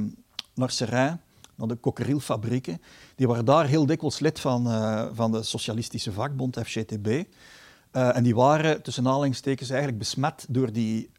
naar 0.53 0.71
Seraing, 0.71 1.17
naar 1.55 1.67
de 1.67 1.79
cockerielfabrieken, 1.79 2.81
die 3.15 3.27
waren 3.27 3.45
daar 3.45 3.65
heel 3.65 3.85
dikwijls 3.85 4.19
lid 4.19 4.39
van, 4.39 4.67
uh, 4.67 5.05
van 5.13 5.31
de 5.31 5.43
socialistische 5.43 6.11
vakbond 6.11 6.57
FGTB. 6.59 7.07
Uh, 7.07 8.15
en 8.15 8.23
die 8.23 8.35
waren 8.35 8.81
tussen 8.81 9.07
aanhalingstekens 9.07 9.69
eigenlijk 9.69 9.99
besmet 9.99 10.45
door, 10.49 10.71
die, 10.71 11.09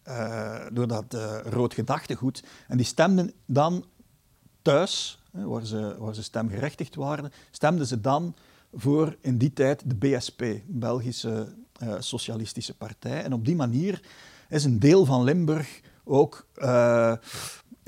door 0.72 0.87
dat 0.87 1.16
rood 1.44 1.75
gedachtegoed. 1.75 2.42
En 2.68 2.77
die 2.77 2.87
stemden 2.87 3.33
dan 3.46 3.85
thuis, 4.62 5.22
waar 5.31 5.66
ze, 5.66 5.96
waar 5.99 6.14
ze 6.14 6.22
stemgerechtigd 6.22 6.94
waren, 6.94 7.33
stemden 7.51 7.87
ze 7.87 8.01
dan 8.01 8.35
voor 8.75 9.16
in 9.20 9.38
die 9.38 9.53
tijd 9.53 9.83
de 9.87 9.94
BSP, 9.94 10.44
Belgische 10.66 11.55
Socialistische 11.99 12.77
Partij. 12.77 13.22
En 13.22 13.33
op 13.33 13.44
die 13.44 13.57
manier 13.57 14.03
is 14.49 14.64
een 14.64 14.79
deel 14.79 15.05
van 15.05 15.25
Limburg 15.25 15.81
ook 16.05 16.46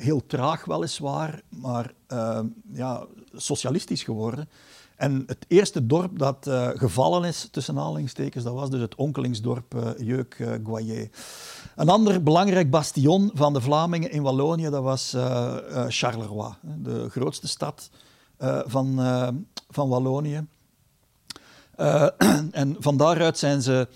heel 0.01 0.27
traag 0.27 0.65
weliswaar, 0.65 1.43
maar 1.49 1.93
uh, 2.13 2.41
ja, 2.73 3.07
socialistisch 3.33 4.03
geworden. 4.03 4.49
En 4.97 5.23
het 5.27 5.45
eerste 5.49 5.87
dorp 5.87 6.19
dat 6.19 6.47
uh, 6.47 6.69
gevallen 6.75 7.25
is, 7.25 7.49
tussen 7.51 7.79
aanhalingstekens, 7.79 8.45
dat 8.45 8.55
was 8.55 8.71
dus 8.71 8.81
het 8.81 8.95
onkelingsdorp 8.95 9.75
uh, 9.75 9.91
Jeuk-Goyer. 9.99 11.11
Een 11.77 11.89
ander 11.89 12.23
belangrijk 12.23 12.71
bastion 12.71 13.31
van 13.35 13.53
de 13.53 13.61
Vlamingen 13.61 14.11
in 14.11 14.23
Wallonië, 14.23 14.71
dat 14.71 14.83
was 14.83 15.17
Charleroi, 15.89 16.53
de 16.77 17.09
grootste 17.11 17.49
stad 17.49 17.91
van, 18.67 18.97
van 19.71 19.89
Wallonië. 19.89 20.47
en 22.51 22.77
van 22.79 22.97
daaruit 22.97 23.39
zijn, 23.39 23.63
ze, 23.63 23.89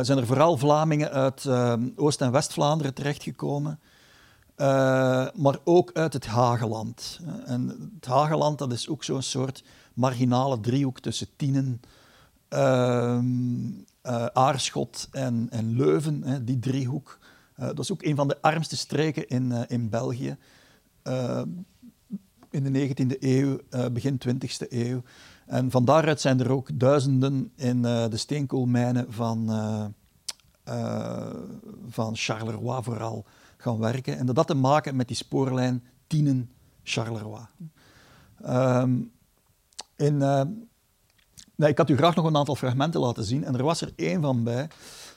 zijn 0.00 0.18
er 0.18 0.26
vooral 0.26 0.56
Vlamingen 0.56 1.10
uit 1.10 1.48
Oost- 1.96 2.20
en 2.20 2.32
West-Vlaanderen 2.32 2.94
terechtgekomen. 2.94 3.80
Uh, 4.56 5.26
maar 5.34 5.58
ook 5.64 5.90
uit 5.92 6.12
het 6.12 6.26
Hageland. 6.26 7.20
En 7.44 7.90
het 7.94 8.06
Hageland 8.06 8.58
dat 8.58 8.72
is 8.72 8.88
ook 8.88 9.04
zo'n 9.04 9.22
soort 9.22 9.64
marginale 9.94 10.60
driehoek 10.60 11.00
tussen 11.00 11.26
Tienen, 11.36 11.80
uh, 12.50 13.18
Aarschot 14.32 15.08
en, 15.10 15.46
en 15.50 15.76
Leuven, 15.76 16.22
hè, 16.22 16.44
die 16.44 16.58
driehoek. 16.58 17.18
Uh, 17.60 17.66
dat 17.66 17.78
is 17.78 17.92
ook 17.92 18.02
een 18.02 18.16
van 18.16 18.28
de 18.28 18.42
armste 18.42 18.76
streken 18.76 19.28
in, 19.28 19.52
in 19.68 19.88
België. 19.88 20.36
in 22.50 22.72
de 22.72 22.88
19e 22.88 23.18
eeuw, 23.18 23.58
begin 23.92 24.20
20e 24.28 24.68
eeuw. 24.68 25.02
En 25.46 25.70
van 25.70 25.84
daaruit 25.84 26.20
zijn 26.20 26.40
er 26.40 26.50
ook 26.50 26.68
duizenden 26.74 27.52
in 27.56 27.82
de 27.82 28.16
steenkoolmijnen 28.16 29.12
van, 29.12 29.50
van 31.88 32.16
Charleroi 32.16 32.82
vooral 32.82 33.26
gaan 33.62 33.78
werken. 33.78 34.18
En 34.18 34.26
dat 34.26 34.36
had 34.36 34.46
te 34.46 34.54
maken 34.54 34.96
met 34.96 35.08
die 35.08 35.16
spoorlijn 35.16 35.84
Tienen-Charleroi. 36.06 37.46
Um, 38.46 39.12
in, 39.96 40.14
uh, 40.14 41.68
ik 41.68 41.78
had 41.78 41.90
u 41.90 41.96
graag 41.96 42.14
nog 42.14 42.24
een 42.24 42.36
aantal 42.36 42.56
fragmenten 42.56 43.00
laten 43.00 43.24
zien 43.24 43.44
en 43.44 43.56
er 43.56 43.62
was 43.62 43.80
er 43.80 43.92
één 43.96 44.22
van 44.22 44.44
bij. 44.44 44.68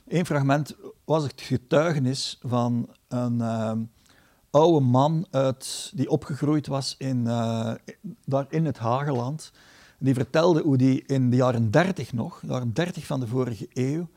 Eén 0.08 0.26
fragment 0.26 0.76
was 1.06 1.24
het 1.24 1.42
getuigenis 1.42 2.40
van 2.42 2.90
een 3.08 3.34
uh, 3.34 3.72
oude 4.50 4.86
man 4.86 5.28
uit, 5.32 5.92
die 5.96 6.10
opgegroeid 6.10 6.68
was 6.68 6.96
in, 6.98 7.18
uh, 7.18 7.74
daar 8.26 8.46
in 8.50 8.66
het 8.66 8.78
Hageland. 8.78 9.52
Die 10.00 10.14
vertelde 10.14 10.62
hoe 10.62 10.78
die 10.78 11.04
in 11.06 11.30
de 11.30 11.36
jaren 11.36 11.72
30 11.72 12.14
nog, 12.14 12.40
de 12.40 12.48
jaren 12.48 12.74
30 12.74 13.06
van 13.06 13.20
de 13.20 13.28
vorige 13.28 13.68
eeuw, 13.74 14.10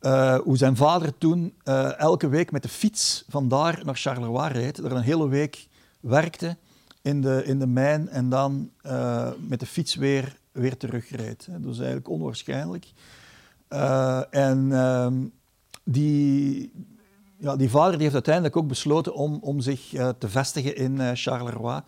uh, 0.00 0.38
hoe 0.38 0.56
zijn 0.56 0.76
vader 0.76 1.18
toen 1.18 1.54
uh, 1.64 1.98
elke 1.98 2.28
week 2.28 2.50
met 2.50 2.62
de 2.62 2.68
fiets 2.68 3.24
vandaar 3.28 3.80
naar 3.84 3.96
Charleroi 3.96 4.52
reed, 4.52 4.78
er 4.78 4.92
een 4.92 5.02
hele 5.02 5.28
week 5.28 5.68
werkte 6.00 6.56
in 7.02 7.20
de, 7.20 7.42
in 7.44 7.58
de 7.58 7.66
mijn 7.66 8.08
en 8.08 8.28
dan 8.28 8.70
uh, 8.86 9.28
met 9.48 9.60
de 9.60 9.66
fiets 9.66 9.94
weer, 9.94 10.38
weer 10.52 10.76
terugreed. 10.76 11.48
Dat 11.50 11.72
is 11.72 11.78
eigenlijk 11.78 12.08
onwaarschijnlijk. 12.08 12.92
en 14.30 14.72
ehm, 14.72 15.14
die, 15.84 16.72
ja, 17.38 17.56
die 17.56 17.70
vader 17.70 17.92
die 17.92 18.02
heeft 18.02 18.14
uiteindelijk 18.14 18.56
ook 18.56 18.68
besloten 18.68 19.14
om, 19.14 19.38
om 19.40 19.60
zich 19.60 19.88
te 20.18 20.28
vestigen 20.28 20.76
in 20.76 21.16
Charleroi. 21.16 21.80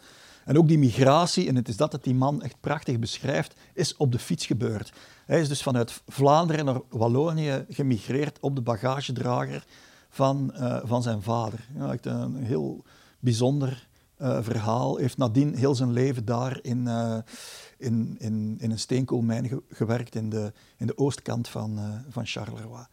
En 0.45 0.59
ook 0.59 0.69
die 0.69 0.79
migratie, 0.79 1.49
en 1.49 1.57
het 1.57 1.69
is 1.69 1.77
dat 1.77 1.91
dat 1.91 2.05
die 2.05 2.15
man 2.15 2.43
echt 2.43 2.57
prachtig 2.61 2.99
beschrijft, 2.99 3.55
is 3.75 3.97
op 3.97 4.13
de 4.13 4.19
fiets 4.19 4.47
gebeurd. 4.47 4.93
Hij 5.31 5.41
is 5.41 5.49
dus 5.49 5.63
vanuit 5.63 6.03
Vlaanderen 6.09 6.65
naar 6.65 6.81
Wallonië 6.89 7.65
gemigreerd 7.69 8.39
op 8.41 8.55
de 8.55 8.61
bagagedrager 8.61 9.65
van, 10.09 10.53
uh, 10.55 10.81
van 10.85 11.03
zijn 11.03 11.23
vader. 11.23 11.69
Ja, 11.79 11.93
echt 11.93 12.07
een 12.07 12.37
heel 12.37 12.85
bijzonder 13.19 13.89
uh, 14.19 14.39
verhaal. 14.43 14.97
Heeft 14.97 15.17
nadien 15.17 15.55
heel 15.55 15.75
zijn 15.75 15.93
leven 15.93 16.25
daar 16.25 16.59
in, 16.63 16.79
uh, 16.79 17.17
in, 17.79 18.17
in, 18.19 18.57
in 18.59 18.71
een 18.71 18.79
steenkoolmijn 18.79 19.49
ge 19.49 19.63
gewerkt 19.69 20.15
in 20.15 20.31
de, 20.31 20.53
in 20.77 20.87
de 20.87 20.99
oostkant 20.99 21.49
van, 21.49 21.79
van 22.09 22.27
Charleroi. 22.27 22.87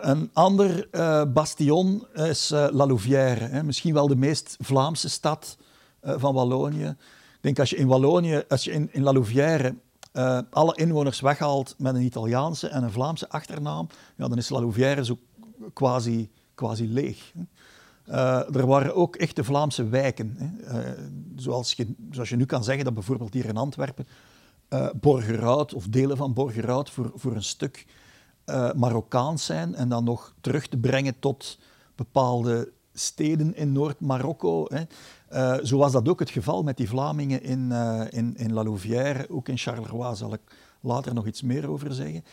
een 0.00 0.30
ander 0.32 0.88
bastion 1.32 2.06
is 2.14 2.48
La 2.48 2.86
Louvière, 2.86 3.44
hè, 3.44 3.62
misschien 3.62 3.94
wel 3.94 4.08
de 4.08 4.16
meest 4.16 4.56
Vlaamse 4.60 5.08
stad 5.08 5.56
van 6.02 6.34
Wallonië. 6.34 6.96
Ik 7.36 7.44
denk 7.44 7.58
als 7.58 7.70
je 7.70 7.76
in 7.76 7.86
Wallonië, 7.86 8.42
als 8.48 8.64
je 8.64 8.72
in, 8.72 8.88
in 8.92 9.02
La 9.02 9.12
Louvière 9.12 9.74
uh, 10.18 10.38
alle 10.50 10.76
inwoners 10.76 11.20
weghaalt 11.20 11.74
met 11.78 11.94
een 11.94 12.02
Italiaanse 12.02 12.68
en 12.68 12.82
een 12.82 12.92
Vlaamse 12.92 13.28
achternaam, 13.28 13.88
ja, 14.16 14.28
dan 14.28 14.38
is 14.38 14.48
La 14.48 14.60
Louvière 14.60 15.04
zo 15.04 15.18
quasi, 15.72 16.30
quasi 16.54 16.92
leeg. 16.92 17.32
Uh, 18.08 18.54
er 18.56 18.66
waren 18.66 18.94
ook 18.94 19.16
echte 19.16 19.44
Vlaamse 19.44 19.88
wijken. 19.88 20.36
Hè. 20.38 20.80
Uh, 20.80 21.02
zoals, 21.36 21.72
je, 21.72 21.94
zoals 22.10 22.28
je 22.28 22.36
nu 22.36 22.44
kan 22.44 22.64
zeggen 22.64 22.84
dat 22.84 22.94
bijvoorbeeld 22.94 23.34
hier 23.34 23.44
in 23.44 23.56
Antwerpen 23.56 24.06
uh, 24.68 24.88
Borgerhout 25.00 25.74
of 25.74 25.86
delen 25.86 26.16
van 26.16 26.32
Borgerhout 26.32 26.90
voor, 26.90 27.12
voor 27.14 27.34
een 27.34 27.42
stuk 27.42 27.86
Marokkaans 28.74 29.44
zijn 29.44 29.74
en 29.74 29.88
dan 29.88 30.04
nog 30.04 30.34
terug 30.40 30.66
te 30.66 30.76
brengen 30.76 31.18
tot 31.18 31.58
bepaalde 31.94 32.72
steden 32.98 33.56
in 33.56 33.72
Noord-Marokko. 33.72 34.66
Uh, 35.32 35.54
zo 35.62 35.78
was 35.78 35.92
dat 35.92 36.08
ook 36.08 36.18
het 36.18 36.30
geval 36.30 36.62
met 36.62 36.76
die 36.76 36.88
Vlamingen 36.88 37.42
in, 37.42 37.68
uh, 37.72 38.00
in, 38.10 38.36
in 38.36 38.52
La 38.52 38.62
Louvière, 38.62 39.30
ook 39.30 39.48
in 39.48 39.58
Charleroi 39.58 40.16
zal 40.16 40.32
ik 40.32 40.40
later 40.80 41.14
nog 41.14 41.26
iets 41.26 41.42
meer 41.42 41.70
over 41.70 41.94
zeggen. 41.94 42.24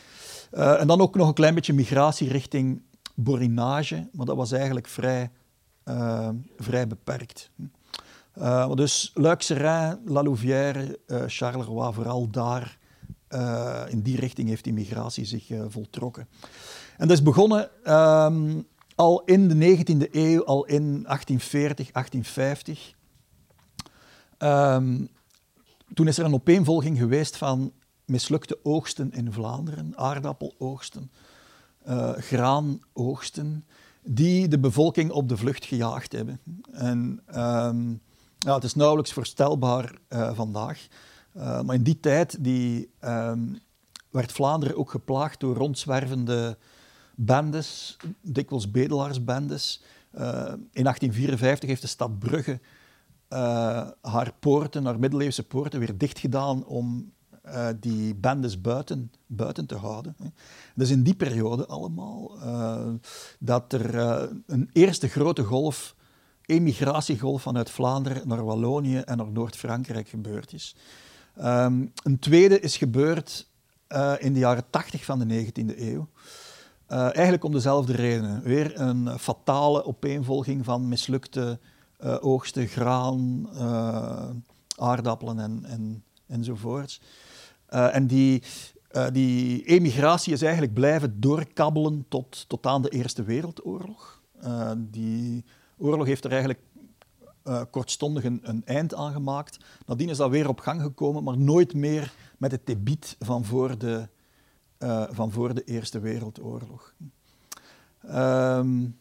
Uh, 0.53 0.81
en 0.81 0.87
dan 0.87 1.01
ook 1.01 1.15
nog 1.15 1.27
een 1.27 1.33
klein 1.33 1.55
beetje 1.55 1.73
migratie 1.73 2.29
richting 2.29 2.81
Borinage, 3.15 4.07
maar 4.11 4.25
dat 4.25 4.35
was 4.35 4.51
eigenlijk 4.51 4.87
vrij, 4.87 5.31
vrij 6.57 6.87
beperkt. 6.87 7.49
dus 8.73 9.11
Luik-Serein, 9.13 9.99
La 10.05 10.23
Louvière, 10.23 10.99
Charleroi, 11.27 11.93
vooral 11.93 12.29
daar, 12.29 12.77
in 13.89 14.01
die 14.01 14.19
richting 14.19 14.49
heeft 14.49 14.63
die 14.63 14.73
migratie 14.73 15.25
zich 15.25 15.47
voltrokken. 15.67 16.27
En 16.97 17.07
dat 17.07 17.17
is 17.17 17.23
begonnen 17.23 17.69
ehm, 17.83 18.61
al 18.95 19.23
in 19.23 19.47
de 19.47 19.77
19e 19.77 20.11
eeuw, 20.11 20.45
al 20.45 20.65
in 20.65 20.83
1840, 20.83 21.91
1850. 21.91 22.93
Um, 24.37 25.09
toen 25.93 26.07
is 26.07 26.17
er 26.17 26.25
een 26.25 26.33
opeenvolging 26.33 26.97
geweest 26.97 27.37
van 27.37 27.71
mislukte 28.05 28.59
oogsten 28.63 29.11
in 29.11 29.31
Vlaanderen, 29.31 29.97
aardappeloogsten, 29.97 31.11
uh, 31.87 32.11
graanoogsten, 32.11 33.65
die 34.03 34.47
de 34.47 34.59
bevolking 34.59 35.11
op 35.11 35.29
de 35.29 35.37
vlucht 35.37 35.65
gejaagd 35.65 36.11
hebben. 36.11 36.39
En 36.71 37.21
um, 37.35 38.01
ja, 38.37 38.53
het 38.53 38.63
is 38.63 38.75
nauwelijks 38.75 39.13
voorstelbaar 39.13 39.95
uh, 40.09 40.35
vandaag. 40.35 40.87
Uh, 41.37 41.61
maar 41.61 41.75
in 41.75 41.83
die 41.83 41.99
tijd 41.99 42.43
die, 42.43 42.89
um, 43.01 43.59
werd 44.09 44.31
Vlaanderen 44.31 44.77
ook 44.77 44.89
geplaagd 44.89 45.39
door 45.39 45.55
rondzwervende 45.55 46.57
bendes, 47.15 47.97
dikwijls 48.21 48.71
bedelaarsbendes. 48.71 49.81
Uh, 50.15 50.21
in 50.71 50.83
1854 50.83 51.69
heeft 51.69 51.81
de 51.81 51.87
stad 51.87 52.19
Brugge 52.19 52.59
uh, 53.29 53.87
haar 54.01 54.33
poorten, 54.39 54.85
haar 54.85 54.99
middeleeuwse 54.99 55.43
poorten, 55.43 55.79
weer 55.79 55.97
dicht 55.97 56.19
gedaan 56.19 56.65
om 56.65 57.13
uh, 57.45 57.67
die 57.79 58.15
bendes 58.15 58.61
buiten, 58.61 59.11
buiten 59.27 59.65
te 59.65 59.75
houden. 59.75 60.15
Dus 60.75 60.89
in 60.89 61.03
die 61.03 61.15
periode 61.15 61.65
allemaal 61.65 62.37
dat 63.39 63.73
er 63.73 63.95
een 64.45 64.69
eerste 64.73 65.07
grote 65.07 65.43
golf, 65.43 65.95
emigratiegolf 66.45 67.41
vanuit 67.41 67.69
Vlaanderen 67.69 68.27
naar 68.27 68.45
Wallonië 68.45 68.97
en 68.97 69.17
naar 69.17 69.31
Noord-Frankrijk 69.31 70.07
gebeurd 70.07 70.53
is. 70.53 70.75
Um, 71.37 71.91
een 72.03 72.19
tweede 72.19 72.59
is 72.59 72.77
gebeurd 72.77 73.49
in 74.17 74.33
de 74.33 74.39
jaren 74.39 74.69
80 74.69 75.05
van 75.05 75.19
de 75.19 75.45
19e 75.45 75.79
eeuw. 75.79 76.07
Uh, 76.91 76.99
eigenlijk 77.01 77.43
om 77.43 77.51
dezelfde 77.51 77.93
redenen. 77.93 78.41
Weer 78.43 78.79
een 78.79 79.19
fatale 79.19 79.85
opeenvolging 79.85 80.65
van 80.65 80.87
mislukte 80.87 81.59
oogsten, 82.19 82.67
graan, 82.67 83.49
aardappelen 84.77 85.39
en, 85.39 85.65
en, 85.65 86.03
enzovoorts. 86.27 87.01
en 87.67 88.07
die, 88.07 88.43
die 89.11 89.63
emigratie 89.63 90.33
is 90.33 90.41
eigenlijk 90.41 90.73
blijven 90.73 91.19
doorkabbelen 91.19 92.05
tot, 92.09 92.45
tot 92.47 92.65
aan 92.65 92.81
de 92.81 92.89
Eerste 92.89 93.23
Wereldoorlog. 93.23 94.21
die 94.77 95.43
oorlog 95.77 96.05
heeft 96.05 96.23
er 96.23 96.31
eigenlijk 96.31 96.59
kortstondig 97.69 98.23
een, 98.23 98.39
een, 98.43 98.61
eind 98.65 98.95
aan 98.95 99.13
gemaakt. 99.13 99.57
Nadien 99.85 100.09
is 100.09 100.17
dat 100.17 100.29
weer 100.29 100.47
op 100.47 100.59
gang 100.59 100.81
gekomen, 100.81 101.23
maar 101.23 101.37
nooit 101.37 101.73
meer 101.73 102.13
met 102.37 102.51
het 102.51 102.65
debiet 102.65 103.15
van 103.19 103.45
voor 103.45 103.77
de, 103.77 104.07
uh, 104.79 105.03
van 105.09 105.31
voor 105.31 105.53
de 105.53 105.63
Eerste 105.63 105.99
Wereldoorlog. 105.99 106.93
Um, 108.13 108.97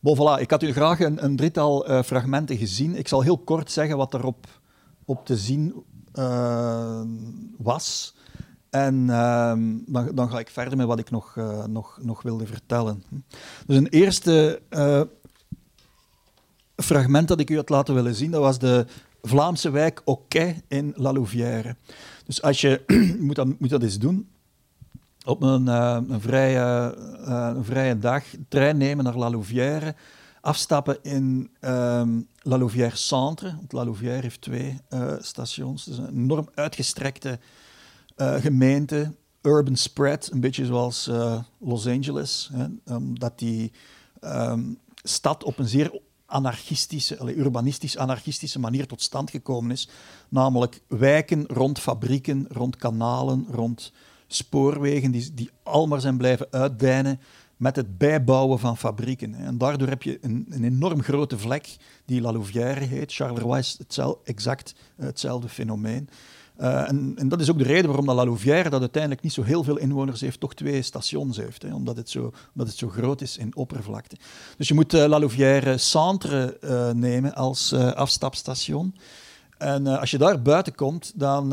bon, 0.00 0.16
voilà, 0.16 0.40
ik 0.40 0.50
had 0.50 0.62
u 0.62 0.72
graag 0.72 1.00
een, 1.00 1.24
een 1.24 1.36
drietal 1.36 1.90
uh, 1.90 2.02
fragmenten 2.02 2.56
gezien. 2.56 2.96
Ik 2.96 3.08
zal 3.08 3.22
heel 3.22 3.38
kort 3.38 3.70
zeggen 3.70 3.96
wat 3.96 4.14
erop 4.14 4.46
op 5.04 5.26
te 5.26 5.36
zien 5.36 5.84
was. 7.56 8.14
En 8.70 8.94
uh, 8.94 9.52
dan, 9.86 10.10
dan, 10.14 10.30
ga 10.30 10.38
ik 10.38 10.48
verder 10.48 10.76
met 10.76 10.86
wat 10.86 10.98
ik 10.98 11.10
nog, 11.10 11.36
nog, 11.66 11.98
nog 12.02 12.22
wilde 12.22 12.46
vertellen. 12.46 13.02
Dus 13.66 13.76
een 13.76 13.88
eerste 13.88 14.62
fragment 16.76 17.28
dat 17.28 17.40
ik 17.40 17.50
u 17.50 17.56
had 17.56 17.68
laten 17.68 17.94
willen 17.94 18.14
zien, 18.14 18.30
dat 18.30 18.40
was 18.40 18.58
de 18.58 18.86
Vlaamse 19.22 19.70
wijk 19.70 20.02
Oquet 20.04 20.62
in 20.68 20.92
La 20.96 21.12
Louvière. 21.12 21.76
Dus 22.26 22.42
als 22.42 22.60
je, 22.60 22.82
je 23.16 23.16
moet, 23.20 23.36
dat, 23.36 23.46
moet 23.58 23.70
dat 23.70 23.82
eens 23.82 23.98
doen, 23.98 24.28
op 25.28 25.42
een, 25.42 25.66
uh, 25.66 25.98
een, 26.08 26.20
vrije, 26.20 26.94
uh, 27.20 27.50
een 27.54 27.64
vrije 27.64 27.98
dag, 27.98 28.24
trein 28.48 28.76
nemen 28.76 29.04
naar 29.04 29.16
La 29.16 29.30
Louvière, 29.30 29.94
afstappen 30.40 30.98
in 31.02 31.50
um, 31.60 32.28
La 32.42 32.58
Louvière 32.58 32.96
Centre. 32.96 33.54
Want 33.56 33.72
La 33.72 33.84
Louvière 33.84 34.22
heeft 34.22 34.40
twee 34.40 34.80
uh, 34.90 35.12
stations. 35.18 35.84
Het 35.84 35.94
is 35.94 36.00
een 36.00 36.08
enorm 36.08 36.48
uitgestrekte 36.54 37.38
gemeente, 38.16 39.14
urban 39.42 39.76
spread, 39.76 40.28
een 40.32 40.40
beetje 40.40 40.66
zoals 40.66 41.10
Los 41.58 41.86
Angeles. 41.86 42.50
Hè, 42.52 42.94
omdat 42.94 43.38
die 43.38 43.72
um, 44.20 44.78
stad 45.02 45.44
op 45.44 45.58
een 45.58 45.68
zeer 45.68 46.00
anarchistische, 46.26 47.34
urbanistisch-anarchistische 47.36 48.58
manier 48.58 48.86
tot 48.86 49.02
stand 49.02 49.30
gekomen 49.30 49.70
is. 49.70 49.88
Namelijk 50.28 50.80
wijken 50.86 51.46
rond 51.46 51.78
fabrieken, 51.78 52.46
rond 52.48 52.76
kanalen, 52.76 53.46
rond 53.50 53.92
spoorwegen, 54.28 55.10
die, 55.10 55.34
die 55.34 55.50
allemaal 55.62 56.00
zijn 56.00 56.16
blijven 56.16 56.46
uitdijnen 56.50 57.20
met 57.58 57.76
het 57.76 57.98
bijbouwen 57.98 58.58
van 58.58 58.76
fabrieken. 58.76 59.34
En 59.34 59.58
daardoor 59.58 59.88
heb 59.88 60.02
je 60.02 60.18
een, 60.20 60.46
een 60.50 60.64
enorm 60.64 61.02
grote 61.02 61.38
vlek 61.38 61.76
die 62.04 62.20
La 62.20 62.32
Louvière 62.32 62.84
heet. 62.84 63.14
Charleroi 63.14 63.58
is 63.58 63.78
exact 64.24 64.74
hetzelfde 64.96 65.48
fenomeen. 65.48 66.08
Uh, 66.60 66.88
en, 66.88 67.12
en, 67.16 67.28
dat 67.28 67.40
is 67.40 67.50
ook 67.50 67.58
de 67.58 67.64
reden 67.64 67.86
waarom 67.86 68.06
dat 68.06 68.14
La 68.16 68.24
Louvière, 68.24 68.70
dat 68.70 68.80
uiteindelijk 68.80 69.22
niet 69.22 69.32
zo 69.32 69.42
heel 69.42 69.64
veel 69.64 69.76
inwoners 69.76 70.20
heeft, 70.20 70.40
toch 70.40 70.54
twee 70.54 70.82
stations 70.82 71.36
heeft. 71.36 71.62
Hè, 71.62 71.74
omdat, 71.74 71.96
het 71.96 72.10
zo, 72.10 72.32
omdat 72.52 72.66
het 72.66 72.76
zo 72.76 72.88
groot 72.88 73.20
is 73.20 73.36
in 73.36 73.56
oppervlakte. 73.56 74.16
Dus 74.56 74.68
je 74.68 74.74
moet 74.74 74.94
uh, 74.94 75.04
La 75.04 75.18
Louvière 75.18 75.78
Centre 75.78 76.58
nemen 76.94 77.34
als 77.34 77.72
afstapstation. 77.72 78.94
En 79.58 79.86
als 79.86 80.10
je 80.10 80.18
daar 80.18 80.42
buiten 80.42 80.74
komt, 80.74 81.12
dan 81.14 81.48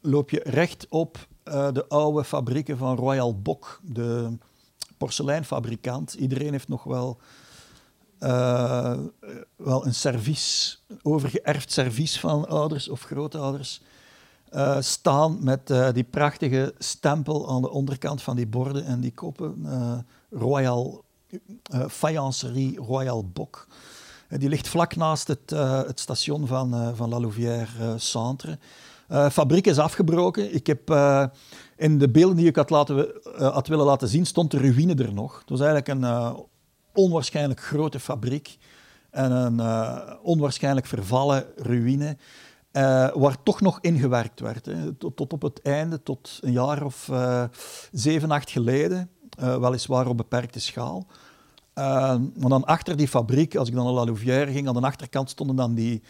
loop 0.00 0.30
je 0.30 0.40
recht 0.44 0.86
op 0.88 1.28
de 1.50 1.84
oude 1.88 2.24
fabrieken 2.24 2.78
van 2.78 2.96
Royal 2.96 3.40
Bock, 3.40 3.80
de 3.82 4.36
porseleinfabrikant. 4.98 6.14
Iedereen 6.14 6.52
heeft 6.52 6.68
nog 6.68 6.84
wel 6.84 7.18
uh, 8.20 8.98
wel 9.56 9.86
een 9.86 9.94
servies, 9.94 10.82
overgeërfd 11.02 11.72
servies 11.72 12.20
van 12.20 12.48
ouders 12.48 12.88
of 12.88 13.02
grootouders 13.02 13.82
uh, 14.52 14.76
staan 14.80 15.38
met 15.40 15.72
die 15.92 16.04
prachtige 16.04 16.74
stempel 16.78 17.48
aan 17.48 17.62
de 17.62 17.70
onderkant 17.70 18.22
van 18.22 18.36
die 18.36 18.46
borden 18.46 18.84
en 18.84 19.00
die 19.00 19.12
koppen. 19.12 19.66
Royal 20.30 21.04
Faïencerie 21.88 22.78
Royal 22.78 23.24
Bok. 23.28 23.66
die 24.28 24.48
ligt 24.48 24.68
vlak 24.68 24.96
naast 24.96 25.28
het, 25.28 25.50
het 25.86 26.00
station 26.00 26.46
van, 26.46 26.96
van 26.96 27.08
La 27.08 27.20
Louvière 27.20 27.98
Centre. 27.98 28.58
Fabriek 29.10 29.66
is 29.66 29.78
afgebroken. 29.78 30.54
Ik 30.54 30.66
heb 30.66 30.90
in 31.76 31.98
de 31.98 32.08
beelden 32.08 32.36
die 32.36 32.46
ik 32.46 32.56
had, 32.56 32.70
laten, 32.70 33.12
had 33.36 33.68
willen 33.68 33.86
laten 33.86 34.08
zien, 34.08 34.26
stond 34.26 34.50
de 34.50 34.58
ruïne 34.58 34.94
er 34.94 35.14
nog. 35.14 35.38
Het 35.38 35.48
was 35.48 35.60
eigenlijk 35.60 35.88
een 35.88 36.34
onwaarschijnlijk 36.94 37.60
grote 37.60 38.00
fabriek 38.00 38.58
en 39.10 39.30
een 39.30 39.60
onwaarschijnlijk 40.22 40.86
vervallen 40.86 41.44
ruïne, 41.56 42.16
waar 43.14 43.42
toch 43.42 43.60
nog 43.60 43.78
ingewerkt 43.80 44.40
werd. 44.40 44.66
Hè. 44.66 44.92
Tot, 44.92 45.16
tot, 45.16 45.32
op 45.32 45.42
het 45.42 45.62
einde, 45.62 46.02
tot 46.02 46.38
een 46.40 46.52
jaar 46.52 46.84
of 46.84 47.10
zeven, 47.92 48.30
acht 48.30 48.50
geleden, 48.50 49.10
weliswaar 49.38 50.06
op 50.06 50.16
beperkte 50.16 50.60
schaal. 50.60 51.06
maar 51.74 52.48
dan 52.48 52.64
achter 52.64 52.96
die 52.96 53.08
fabriek, 53.08 53.56
als 53.56 53.68
ik 53.68 53.74
dan 53.74 53.84
naar 53.84 53.92
La 53.92 54.04
Louvière 54.04 54.52
ging, 54.52 54.68
aan 54.68 54.74
de 54.74 54.80
achterkant 54.80 55.30
stonden 55.30 55.56
dan 55.56 55.74
die, 55.74 56.02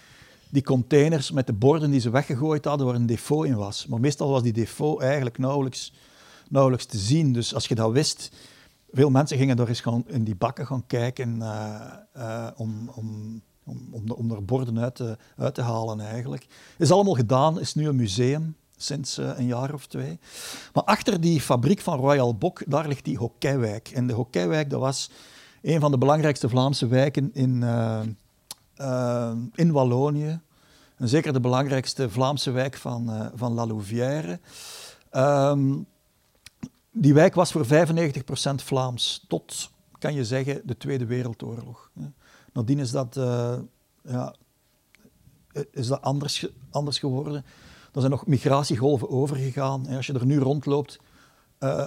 die 0.50 0.62
containers 0.62 1.30
met 1.30 1.46
de 1.46 1.52
borden 1.52 1.90
die 1.90 2.00
ze 2.00 2.10
weggegooid 2.10 2.64
hadden, 2.64 2.86
waar 2.86 2.94
een 2.94 3.06
defaut 3.06 3.46
in 3.46 3.56
was. 3.56 3.86
Maar 3.86 4.00
meestal 4.00 4.30
was 4.30 4.42
die 4.42 4.52
defaut 4.52 5.00
eigenlijk 5.00 5.38
nauwelijks, 5.38 5.92
nauwelijks 6.48 6.84
te 6.84 6.98
zien. 6.98 7.32
Dus 7.32 7.54
als 7.54 7.66
je 7.66 7.74
dat 7.74 7.92
wist, 7.92 8.30
veel 8.92 9.10
mensen 9.10 9.38
gingen 9.38 9.56
daar 9.56 9.68
eens 9.68 9.80
gaan, 9.80 10.04
in 10.06 10.24
die 10.24 10.36
bakken 10.36 10.66
gaan 10.66 10.86
kijken 10.86 11.36
uh, 11.36 11.80
uh, 12.16 12.46
om, 12.56 12.90
om, 12.94 13.42
om, 13.64 14.10
om 14.10 14.30
er 14.30 14.44
borden 14.44 14.78
uit 14.78 14.94
te, 14.94 15.16
uit 15.36 15.54
te 15.54 15.62
halen 15.62 16.00
eigenlijk. 16.00 16.46
Is 16.78 16.90
allemaal 16.90 17.14
gedaan, 17.14 17.60
is 17.60 17.74
nu 17.74 17.88
een 17.88 17.96
museum 17.96 18.56
sinds 18.76 19.18
uh, 19.18 19.30
een 19.36 19.46
jaar 19.46 19.74
of 19.74 19.86
twee. 19.86 20.18
Maar 20.72 20.84
achter 20.84 21.20
die 21.20 21.40
fabriek 21.40 21.80
van 21.80 21.98
Royal 21.98 22.34
Bok, 22.34 22.62
daar 22.66 22.88
ligt 22.88 23.04
die 23.04 23.16
Hokkaiwijk. 23.16 23.88
En 23.88 24.06
de 24.06 24.12
Hokkaiwijk, 24.12 24.70
dat 24.70 24.80
was 24.80 25.10
een 25.62 25.80
van 25.80 25.90
de 25.90 25.98
belangrijkste 25.98 26.48
Vlaamse 26.48 26.86
wijken 26.86 27.30
in, 27.32 27.62
in 29.54 29.72
Wallonië. 29.72 30.40
En 30.96 31.08
zeker 31.08 31.32
de 31.32 31.40
belangrijkste 31.40 32.10
Vlaamse 32.10 32.50
wijk 32.50 32.76
van, 32.76 33.30
van 33.34 33.52
La 33.52 33.66
Louvière. 33.66 34.40
Um, 35.12 35.86
die 36.92 37.14
wijk 37.14 37.34
was 37.34 37.52
voor 37.52 37.66
95% 37.66 37.68
Vlaams, 38.54 39.24
tot, 39.28 39.70
kan 39.98 40.14
je 40.14 40.24
zeggen, 40.24 40.62
de 40.64 40.76
Tweede 40.76 41.06
Wereldoorlog. 41.06 41.90
Nadien 42.52 42.78
is 42.78 42.90
dat, 42.90 43.16
uh, 43.16 43.58
ja, 44.02 44.34
is 45.70 45.86
dat 45.86 46.02
anders, 46.02 46.48
anders 46.70 46.98
geworden. 46.98 47.44
Er 47.92 48.00
zijn 48.00 48.10
nog 48.10 48.26
migratiegolven 48.26 49.08
overgegaan. 49.08 49.86
Als 49.86 50.06
je 50.06 50.12
er 50.12 50.26
nu 50.26 50.38
rondloopt, 50.38 50.98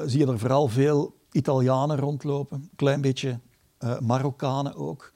zie 0.05 0.19
je 0.19 0.27
er 0.27 0.39
vooral 0.39 0.67
veel 0.67 1.15
Italianen 1.31 1.97
rondlopen, 1.97 2.57
een 2.57 2.69
klein 2.75 3.01
beetje 3.01 3.39
Marokkanen 3.99 4.75
ook. 4.75 5.12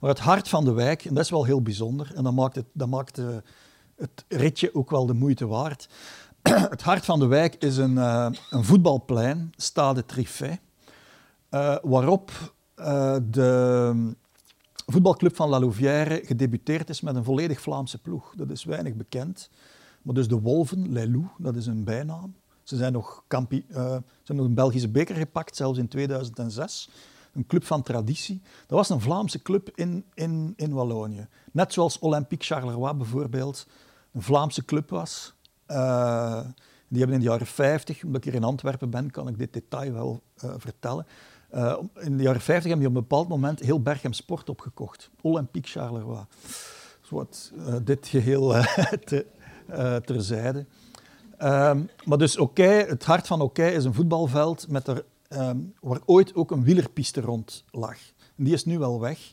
Maar 0.00 0.10
het 0.10 0.18
hart 0.18 0.48
van 0.48 0.64
de 0.64 0.72
wijk, 0.72 1.04
en 1.04 1.14
dat 1.14 1.24
is 1.24 1.30
wel 1.30 1.44
heel 1.44 1.62
bijzonder, 1.62 2.12
en 2.14 2.24
dat 2.24 2.32
maakt 2.32 2.54
het, 2.54 2.66
dat 2.72 2.88
maakt, 2.88 3.16
het 3.96 4.24
ritje 4.28 4.74
ook 4.74 4.90
wel 4.90 5.06
de 5.06 5.12
moeite 5.12 5.46
waard. 5.46 5.88
het 6.74 6.82
hart 6.82 7.04
van 7.04 7.18
de 7.18 7.26
wijk 7.26 7.54
is 7.54 7.76
een, 7.76 7.92
uh, 7.92 8.28
een 8.50 8.64
voetbalplein, 8.64 9.52
Stade 9.56 10.04
Trifet, 10.06 10.60
uh, 11.50 11.76
waarop 11.82 12.54
de 13.30 14.14
voetbalclub 14.86 15.36
van 15.36 15.48
La 15.48 15.58
Louvière 15.58 16.20
gedebuteerd 16.24 16.88
is 16.88 17.00
met 17.00 17.14
een 17.14 17.24
volledig 17.24 17.60
Vlaamse 17.60 17.98
ploeg. 17.98 18.34
Dat 18.36 18.50
is 18.50 18.64
weinig 18.64 18.94
bekend. 18.94 19.50
Maar 20.02 20.14
dus 20.14 20.28
de 20.28 20.40
Wolven, 20.40 20.92
Les 20.92 21.06
Loups, 21.06 21.30
dat 21.38 21.56
is 21.56 21.66
een 21.66 21.84
bijnaam. 21.84 22.34
Ze 22.62 22.76
zijn 22.76 22.92
nog, 22.92 23.24
kampie, 23.26 23.64
ze 23.72 23.78
hebben 23.78 24.36
nog 24.36 24.46
een 24.46 24.54
Belgische 24.54 24.88
beker 24.88 25.14
gepakt, 25.14 25.56
zelfs 25.56 25.78
in 25.78 25.88
2006. 25.88 26.90
Een 27.32 27.46
club 27.46 27.64
van 27.64 27.82
traditie. 27.82 28.42
Dat 28.66 28.78
was 28.78 28.88
een 28.88 29.00
Vlaamse 29.00 29.42
club 29.42 29.70
in, 29.74 30.04
in, 30.14 30.52
in 30.56 30.72
Wallonië. 30.72 31.28
Net 31.52 31.72
zoals 31.72 31.98
Olympique 31.98 32.44
Charleroi 32.44 32.94
bijvoorbeeld 32.94 33.66
een 34.12 34.22
Vlaamse 34.22 34.64
club 34.64 34.90
was. 34.90 35.34
Uh, 35.68 36.40
die 36.88 36.98
hebben 36.98 37.16
in 37.16 37.22
de 37.22 37.28
jaren 37.28 37.46
50, 37.46 38.04
omdat 38.04 38.24
ik 38.24 38.24
hier 38.24 38.40
in 38.40 38.46
Antwerpen 38.46 38.90
ben, 38.90 39.10
kan 39.10 39.28
ik 39.28 39.38
dit 39.38 39.52
detail 39.52 39.92
wel 39.92 40.22
uh, 40.44 40.54
vertellen. 40.56 41.06
Uh, 41.54 41.76
in 42.00 42.16
de 42.16 42.22
jaren 42.22 42.40
50 42.40 42.70
hebben 42.70 42.78
die 42.78 42.88
op 42.88 42.94
een 42.94 43.08
bepaald 43.08 43.28
moment 43.28 43.60
heel 43.60 43.82
Berchem 43.82 44.12
Sport 44.12 44.48
opgekocht. 44.48 45.10
Olympique 45.20 45.70
Charleroi. 45.70 46.24
Dus 47.00 47.10
wat 47.10 47.52
dit 47.82 48.06
geheel 48.06 48.48
te, 49.04 49.26
terzijde. 50.04 50.66
Um, 51.42 51.88
maar 52.04 52.18
dus 52.18 52.38
oké, 52.38 52.62
het 52.62 53.04
hart 53.04 53.26
van 53.26 53.40
oké 53.40 53.66
is 53.66 53.84
een 53.84 53.94
voetbalveld 53.94 54.68
met 54.68 54.86
er, 54.86 55.04
um, 55.32 55.74
waar 55.80 56.00
ooit 56.04 56.34
ook 56.34 56.50
een 56.50 56.64
wielerpiste 56.64 57.20
rond 57.20 57.64
lag. 57.70 57.98
Die 58.36 58.52
is 58.52 58.64
nu 58.64 58.78
wel 58.78 59.00
weg. 59.00 59.32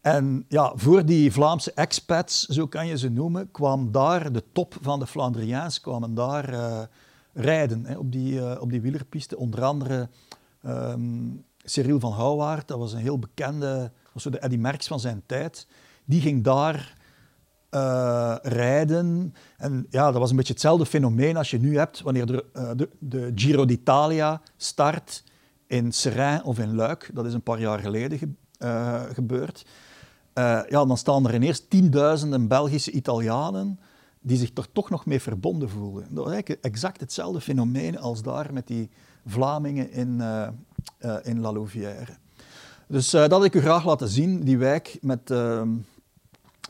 En 0.00 0.44
ja, 0.48 0.72
voor 0.74 1.04
die 1.04 1.32
Vlaamse 1.32 1.72
expats, 1.72 2.46
zo 2.46 2.66
kan 2.66 2.86
je 2.86 2.98
ze 2.98 3.08
noemen, 3.08 3.50
kwam 3.50 3.92
daar 3.92 4.32
de 4.32 4.42
top 4.52 4.76
van 4.80 4.98
de 4.98 5.06
Flandriaans, 5.06 5.80
kwamen 5.80 6.14
daar 6.14 6.52
uh, 6.52 6.82
rijden 7.32 7.84
hè, 7.84 7.96
op, 7.96 8.12
die, 8.12 8.32
uh, 8.32 8.56
op 8.60 8.70
die 8.70 8.80
wielerpiste. 8.80 9.36
Onder 9.36 9.64
andere 9.64 10.08
um, 10.66 11.44
Cyril 11.56 12.00
van 12.00 12.12
Houwaard, 12.12 12.68
dat 12.68 12.78
was 12.78 12.92
een 12.92 12.98
heel 12.98 13.18
bekende 13.18 13.90
was 14.16 14.24
zo 14.24 14.30
de 14.30 14.42
Eddy 14.42 14.56
Merckx 14.56 14.86
van 14.86 15.00
zijn 15.00 15.22
tijd, 15.26 15.66
die 16.04 16.20
ging 16.20 16.44
daar 16.44 16.95
uh, 17.76 18.34
rijden. 18.42 19.34
En 19.56 19.86
ja, 19.90 20.10
dat 20.10 20.20
was 20.20 20.30
een 20.30 20.36
beetje 20.36 20.52
hetzelfde 20.52 20.86
fenomeen 20.86 21.36
als 21.36 21.50
je 21.50 21.58
nu 21.58 21.78
hebt 21.78 22.00
wanneer 22.00 22.26
de, 22.26 22.44
uh, 22.56 22.70
de, 22.76 22.88
de 22.98 23.32
Giro 23.34 23.64
d'Italia 23.64 24.40
start 24.56 25.24
in 25.66 25.92
Seraing 25.92 26.42
of 26.42 26.58
in 26.58 26.74
Luik. 26.74 27.10
Dat 27.14 27.26
is 27.26 27.34
een 27.34 27.42
paar 27.42 27.60
jaar 27.60 27.78
geleden 27.78 28.18
ge, 28.18 28.28
uh, 28.58 29.02
gebeurd. 29.12 29.66
ja, 30.34 30.66
dan 30.68 30.96
staan 30.96 31.26
er 31.26 31.34
ineens 31.34 31.68
tienduizenden 31.68 32.48
Belgische 32.48 32.90
Italianen 32.90 33.80
die 34.20 34.36
zich 34.36 34.50
er 34.54 34.72
toch 34.72 34.90
nog 34.90 35.06
mee 35.06 35.20
verbonden 35.20 35.70
voelden. 35.70 36.06
Dat 36.10 36.24
was 36.24 36.32
eigenlijk 36.32 36.64
exact 36.64 37.00
hetzelfde 37.00 37.40
fenomeen 37.40 37.98
als 37.98 38.22
daar 38.22 38.52
met 38.52 38.66
die 38.66 38.90
Vlamingen 39.26 39.90
in, 39.90 40.22
in 41.22 41.40
La 41.40 41.52
Louvière. 41.52 42.16
Dus 42.88 43.10
dat 43.10 43.30
had 43.30 43.44
ik 43.44 43.54
u 43.54 43.60
graag 43.60 43.84
laten 43.84 44.08
zien, 44.08 44.44
die 44.44 44.58
wijk 44.58 44.98
met 45.00 45.30
ehm, 45.30 45.68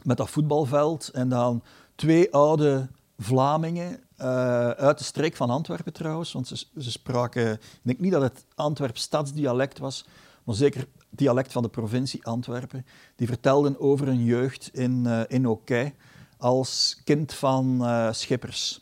met 0.07 0.17
dat 0.17 0.31
voetbalveld. 0.31 1.09
En 1.09 1.29
dan 1.29 1.63
twee 1.95 2.33
oude 2.33 2.89
Vlamingen 3.19 4.01
uh, 4.19 4.71
uit 4.71 4.99
de 4.99 5.05
streek 5.05 5.37
van 5.37 5.51
Antwerpen 5.51 5.93
trouwens. 5.93 6.33
Want 6.33 6.49
ze, 6.49 6.91
spraken, 6.91 7.53
ik 7.53 7.81
denk 7.83 7.99
niet 7.99 8.13
dat 8.13 8.23
het 8.23 8.45
Antwerp 8.55 8.97
stadsdialect 8.97 9.79
was, 9.79 10.07
maar 10.45 10.55
zeker 10.55 10.87
dialect 11.11 11.53
van 11.53 11.63
de 11.63 11.69
provincie 11.69 12.25
Antwerpen. 12.25 12.87
Die 13.17 13.27
vertelden 13.27 13.81
over 13.81 14.07
hun 14.07 14.25
jeugd 14.25 14.71
in, 14.73 15.03
uh, 15.07 15.21
in 15.29 15.49
Oké 15.49 15.93
als 16.39 17.01
kind 17.05 17.35
van 17.35 17.79
uh, 17.81 18.13
schippers. 18.13 18.81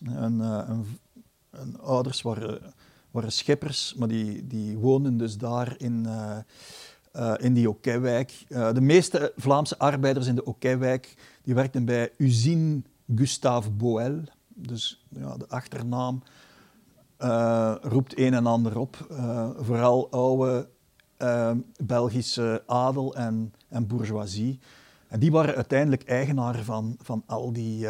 Een 1.51 1.81
ouders 1.81 2.23
waren, 2.23 2.75
waren 3.11 3.33
schippers, 3.33 3.95
maar 3.95 4.09
die, 4.09 4.47
die 4.47 4.79
woonden 4.79 5.17
dus 5.17 5.39
daar 5.39 5.75
in 5.79 6.07
uh, 7.17 7.35
in 7.37 7.55
die 7.55 7.69
Okijwijk. 7.69 8.45
Uh, 8.49 8.73
de 8.73 8.81
meeste 8.81 9.33
Vlaamse 9.37 9.79
arbeiders 9.79 10.27
in 10.27 10.35
de 10.35 10.45
Okijwijk 10.45 11.15
die 11.43 11.55
werkten 11.55 11.85
bij 11.85 12.11
Usine 12.17 12.83
Gustave 13.15 13.71
Boel. 13.71 14.21
Dus 14.49 15.05
ja, 15.09 15.37
de 15.37 15.49
achternaam 15.49 16.23
uh, 17.19 17.75
roept 17.83 18.19
een 18.19 18.35
en 18.35 18.47
ander 18.47 18.79
op. 18.79 19.07
vooral 19.59 20.11
oude 20.11 20.69
Belgische 21.85 22.63
adel 22.67 23.15
en, 23.15 23.55
en 23.69 23.87
bourgeoisie. 23.87 24.59
En 25.09 25.21
die 25.21 25.31
waren 25.31 25.55
uiteindelijk 25.55 26.05
eigenaar 26.05 26.63
van, 26.63 26.97
van, 27.03 27.23
al, 27.27 27.53
die, 27.53 27.87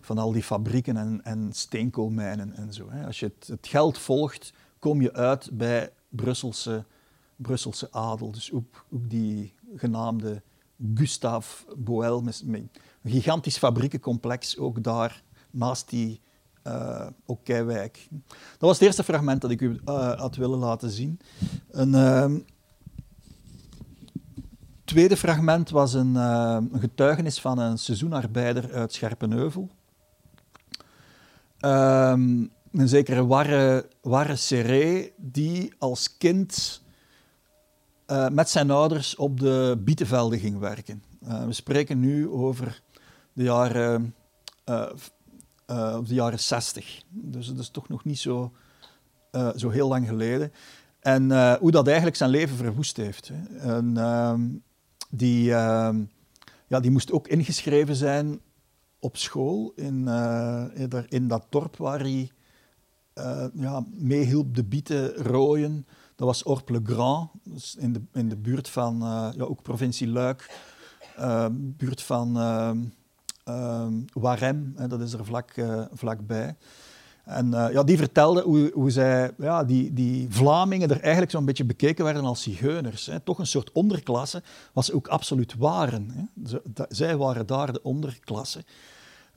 van 0.00 0.18
al 0.18 0.32
die 0.32 0.42
fabrieken 0.42 0.96
en, 0.96 1.20
en 1.24 1.48
steenkoolmijnen 1.52 2.56
en 2.56 2.72
zo. 2.72 2.90
Hè. 2.90 3.06
Als 3.06 3.20
je 3.20 3.32
het, 3.38 3.46
het 3.46 3.66
geld 3.66 3.98
volgt, 3.98 4.52
kom 4.78 5.02
je 5.02 5.12
uit 5.12 5.50
bij 5.52 5.90
Brusselse 6.08 6.84
Brusselse 7.38 7.92
adel. 7.92 8.30
Dus 8.30 8.52
ook, 8.52 8.86
ook 8.92 9.10
die 9.10 9.54
genaamde 9.76 10.42
Gustave 10.94 11.64
Boel, 11.76 12.22
een 12.46 12.70
gigantisch 13.04 13.58
fabriekencomplex, 13.58 14.58
ook 14.58 14.82
daar 14.82 15.22
naast 15.50 15.88
die 15.88 16.20
uh. 16.66 17.06
Dat 17.26 17.90
was 18.58 18.78
het 18.78 18.86
eerste 18.86 19.04
fragment 19.04 19.40
dat 19.40 19.50
ik 19.50 19.60
u 19.60 19.80
uh, 19.84 20.18
had 20.18 20.36
willen 20.36 20.58
laten 20.58 20.90
zien. 20.90 21.20
Een 21.70 21.92
uh, 21.92 22.34
tweede 24.84 25.16
fragment 25.16 25.70
was 25.70 25.94
een, 25.94 26.14
uh, 26.14 26.56
een, 26.72 26.80
getuigenis 26.80 27.40
van 27.40 27.58
een 27.58 27.78
seizoenarbeider 27.78 28.72
uit 28.72 28.92
Scherpenheuvel. 28.92 29.68
Um, 31.60 32.50
een 32.72 32.88
zekere 32.88 33.26
Warre, 33.26 33.88
Warre 34.02 34.36
Serré, 34.36 35.10
die 35.16 35.74
als 35.78 36.16
kind 36.16 36.82
uh, 38.10 38.28
met 38.28 38.48
zijn 38.48 38.70
ouders 38.70 39.16
op 39.16 39.40
de 39.40 39.80
bietenvelden 39.84 40.38
ging 40.38 40.58
werken. 40.58 41.02
Uh, 41.22 41.44
we 41.44 41.52
spreken 41.52 42.00
nu 42.00 42.28
over 42.28 42.82
de 43.32 43.42
jaren, 43.42 44.14
uh, 44.66 44.86
de 46.06 46.14
jaren 46.14 46.40
60. 46.40 47.02
Dus 47.08 47.46
dat 47.46 47.58
is 47.58 47.68
toch 47.68 47.88
nog 47.88 48.04
niet 48.04 48.18
zo, 48.18 48.52
zo 49.56 49.68
heel 49.68 49.88
lang 49.88 50.06
geleden. 50.06 50.52
En 51.00 51.56
hoe 51.58 51.70
dat 51.70 51.86
eigenlijk 51.86 52.16
zijn 52.16 52.30
leven 52.30 52.56
verwoest 52.56 52.96
heeft. 52.96 53.30
Hè. 53.32 53.58
En, 53.76 53.96
ehm, 53.96 54.46
die, 55.10 55.54
ehm, 55.54 56.04
ja, 56.66 56.80
die 56.80 56.90
moest 56.90 57.12
ook 57.12 57.28
ingeschreven 57.28 57.96
zijn 57.96 58.40
op 58.98 59.16
school 59.16 59.72
in, 59.76 60.08
in 61.08 61.28
dat 61.28 61.46
dorp 61.48 61.76
waar 61.76 62.00
hij 62.00 62.30
ja, 63.54 63.84
meehielp 63.90 64.54
de 64.54 64.64
bieten 64.64 65.14
rooien. 65.14 65.86
Dat 66.18 66.26
was 66.26 66.42
Orpe-le-Grand, 66.42 67.30
dus 67.42 67.74
in, 67.74 67.92
de, 67.92 68.00
in 68.12 68.28
de 68.28 68.36
buurt 68.36 68.68
van, 68.68 69.02
uh, 69.02 69.28
ja, 69.36 69.44
ook 69.44 69.62
provincie 69.62 70.08
Luik, 70.08 70.50
uh, 71.18 71.46
buurt 71.52 72.02
van 72.02 72.36
uh, 72.36 73.86
Warem, 74.12 74.72
hè, 74.76 74.88
dat 74.88 75.00
is 75.00 75.12
er 75.12 75.24
vlak, 75.24 75.54
vlakbij. 75.92 76.56
En 77.24 77.50
ja, 77.50 77.82
die 77.82 77.96
vertelde 77.96 78.42
hoe, 78.42 78.70
hoe 78.74 78.90
zij, 78.90 79.30
ja, 79.38 79.64
die, 79.64 79.92
die 79.92 80.26
Vlamingen 80.30 80.90
er 80.90 81.00
eigenlijk 81.00 81.30
zo'n 81.30 81.44
beetje 81.44 81.64
bekeken 81.64 82.04
werden 82.04 82.24
als 82.24 82.42
zigeuners. 82.42 83.06
Hè. 83.06 83.20
Toch 83.20 83.38
een 83.38 83.46
soort 83.46 83.72
onderklasse, 83.72 84.42
wat 84.72 84.84
ze 84.84 84.94
ook 84.94 85.08
absoluut 85.08 85.54
waren. 85.56 86.10
Hè. 86.10 86.58
Zij 86.88 87.16
waren 87.16 87.46
daar 87.46 87.72
de 87.72 87.82
onderklasse. 87.82 88.64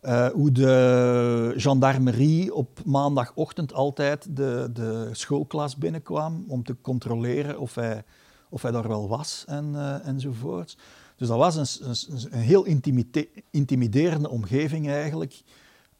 Uh, 0.01 0.27
hoe 0.27 0.51
de 0.51 1.53
gendarmerie 1.55 2.53
op 2.53 2.79
maandagochtend 2.85 3.73
altijd 3.73 4.35
de, 4.35 4.69
de 4.73 5.09
schoolklas 5.11 5.75
binnenkwam 5.75 6.45
om 6.47 6.63
te 6.63 6.75
controleren 6.81 7.59
of 7.59 7.75
hij, 7.75 8.03
of 8.49 8.61
hij 8.61 8.71
daar 8.71 8.87
wel 8.87 9.07
was 9.07 9.43
en, 9.47 9.71
uh, 9.73 10.07
enzovoort. 10.07 10.77
Dus 11.15 11.27
dat 11.27 11.37
was 11.37 11.55
een, 11.55 11.87
een, 11.89 12.27
een 12.31 12.39
heel 12.39 12.65
intimiderende 13.51 14.29
omgeving 14.29 14.89
eigenlijk. 14.89 15.41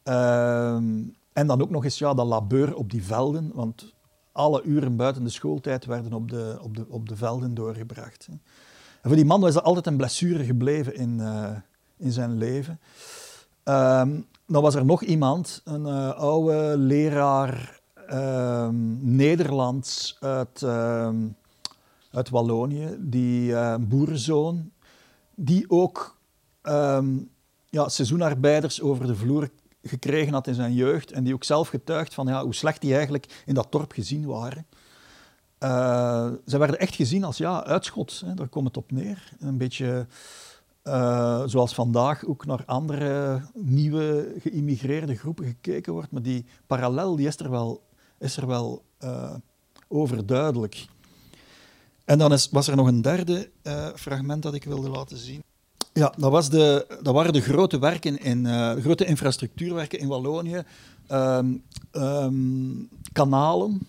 Uh, 0.04 0.74
en 1.32 1.46
dan 1.46 1.62
ook 1.62 1.70
nog 1.70 1.84
eens 1.84 1.98
ja, 1.98 2.14
dat 2.14 2.26
labeur 2.26 2.74
op 2.74 2.90
die 2.90 3.04
velden, 3.04 3.50
want 3.54 3.94
alle 4.32 4.62
uren 4.62 4.96
buiten 4.96 5.24
de 5.24 5.30
schooltijd 5.30 5.84
werden 5.84 6.12
op 6.12 6.30
de, 6.30 6.58
op 6.62 6.76
de, 6.76 6.86
op 6.88 7.08
de 7.08 7.16
velden 7.16 7.54
doorgebracht. 7.54 8.28
En 9.02 9.08
voor 9.08 9.16
die 9.16 9.24
man 9.24 9.40
was 9.40 9.54
er 9.54 9.62
altijd 9.62 9.86
een 9.86 9.96
blessure 9.96 10.44
gebleven 10.44 10.94
in, 10.94 11.18
uh, 11.18 11.50
in 11.96 12.12
zijn 12.12 12.36
leven. 12.36 12.80
Um, 13.64 14.26
dan 14.46 14.62
was 14.62 14.74
er 14.74 14.84
nog 14.84 15.02
iemand, 15.02 15.60
een 15.64 15.86
uh, 15.86 16.10
oude 16.10 16.74
leraar 16.76 17.80
um, 18.10 18.98
Nederlands 19.14 20.16
uit, 20.20 20.60
um, 20.62 21.36
uit 22.10 22.28
Wallonië, 22.28 22.96
die 22.98 23.50
uh, 23.50 23.74
boerenzoon, 23.80 24.70
die 25.34 25.70
ook 25.70 26.20
ja, 27.70 27.88
seizoenarbeiders 27.88 28.80
over 28.80 29.06
de 29.06 29.16
vloer 29.16 29.50
gekregen 29.82 30.32
had 30.32 30.46
in 30.46 30.54
zijn 30.54 30.74
jeugd 30.74 31.12
en 31.12 31.24
die 31.24 31.34
ook 31.34 31.44
zelf 31.44 31.68
getuigt 31.68 32.14
van 32.14 32.26
ja, 32.26 32.42
hoe 32.42 32.54
slecht 32.54 32.80
die 32.80 32.94
eigenlijk 32.94 33.42
in 33.46 33.54
dat 33.54 33.72
dorp 33.72 33.92
gezien 33.92 34.26
waren. 34.26 34.66
Uh, 35.60 36.30
ze 36.46 36.58
werden 36.58 36.78
echt 36.78 36.94
gezien 36.94 37.24
als 37.24 37.36
ja, 37.36 37.64
uitschot, 37.64 38.22
hè, 38.26 38.34
daar 38.34 38.48
komt 38.48 38.66
het 38.66 38.76
op 38.76 38.90
neer. 38.90 39.32
Een 39.40 39.58
beetje 39.58 40.06
uh, 40.84 41.42
zoals 41.46 41.74
vandaag 41.74 42.24
ook 42.24 42.46
naar 42.46 42.62
andere 42.66 43.42
nieuwe 43.54 44.34
geïmmigreerde 44.38 45.16
groepen 45.16 45.44
gekeken 45.44 45.92
wordt, 45.92 46.10
maar 46.10 46.22
die 46.22 46.44
parallel 46.66 47.16
die 47.16 47.26
is 47.26 47.38
er 47.38 47.50
wel, 47.50 47.82
is 48.18 48.36
er 48.36 48.46
wel 48.46 48.82
uh, 49.04 49.34
overduidelijk. 49.88 50.86
En 52.04 52.18
dan 52.18 52.32
is, 52.32 52.48
was 52.50 52.68
er 52.68 52.76
nog 52.76 52.86
een 52.86 53.02
derde 53.02 53.50
uh, 53.62 53.88
fragment 53.94 54.42
dat 54.42 54.54
ik 54.54 54.64
wilde 54.64 54.88
laten 54.88 55.16
zien. 55.16 55.42
Ja, 55.92 56.14
dat, 56.16 56.30
was 56.30 56.50
de, 56.50 56.86
dat 57.02 57.14
waren 57.14 57.32
de 57.32 57.40
grote 57.40 57.78
werken 57.78 58.18
in, 58.18 58.46
grote 58.80 59.04
infrastructuurwerken 59.04 59.98
in 59.98 60.08
Wallonië. 60.08 60.62
Um, 61.10 61.62
um, 61.92 62.88
kanalen, 63.12 63.88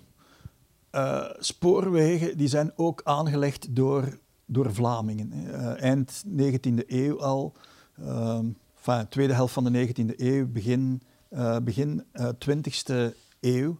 spoorwegen, 1.39 2.37
die 2.37 2.47
zijn 2.47 2.71
ook 2.75 3.01
aangelegd 3.03 3.75
door 3.75 4.17
door 4.53 4.73
Vlamingen. 4.73 5.31
Uh, 5.33 5.81
eind 5.81 6.23
19e 6.27 6.87
eeuw 6.87 7.21
al, 7.21 7.53
uh, 8.01 8.39
enfin, 8.77 9.07
tweede 9.09 9.33
helft 9.33 9.53
van 9.53 9.63
de 9.63 9.87
19e 9.87 10.15
eeuw, 10.17 10.47
begin, 10.47 11.01
uh, 11.31 11.57
begin 11.63 12.03
20e 12.17 13.15
eeuw. 13.39 13.77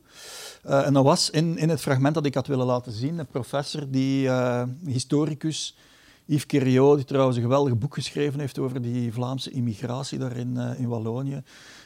en 0.62 0.94
dat 0.94 1.04
was 1.04 1.30
in, 1.30 1.58
in 1.58 1.70
het 1.70 1.82
fragment 1.82 2.14
dat 2.14 2.26
ik 2.26 2.34
had 2.34 2.48
willen 2.48 2.66
laten 2.66 2.92
zien, 2.92 3.20
een 3.20 3.28
professor, 3.28 3.90
die 3.90 4.30
historicus, 4.86 5.78
Yves 6.26 6.46
Queriot, 6.46 6.96
die 6.96 7.06
trouwens 7.06 7.38
een 7.38 7.44
geweldig 7.44 7.78
boek 7.78 7.94
geschreven 7.94 8.40
heeft 8.40 8.60
over 8.60 8.82
die 8.82 9.14
Vlaamse 9.14 9.52
immigratie 9.52 10.20
daar 10.20 10.38
in, 10.38 10.58
in 10.58 10.88
Wallonië. 10.88 11.44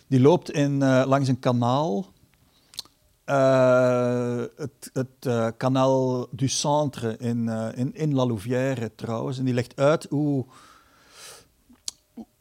Die 0.07 0.19
loopt 0.19 0.51
in, 0.51 0.77
langs 0.83 1.27
een 1.27 1.39
kanaal 1.39 2.05
uh, 3.29 4.43
het, 4.55 4.89
het 4.93 5.25
uh, 5.27 5.47
kanaal 5.57 6.27
du 6.31 6.47
Centre 6.47 7.17
in, 7.17 7.37
uh, 7.47 7.67
in, 7.75 7.95
in 7.95 8.13
La 8.13 8.25
Louvière 8.25 8.95
trouwens. 8.95 9.37
En 9.37 9.45
die 9.45 9.53
legt 9.53 9.75
uit 9.75 10.07
hoe, 10.09 10.45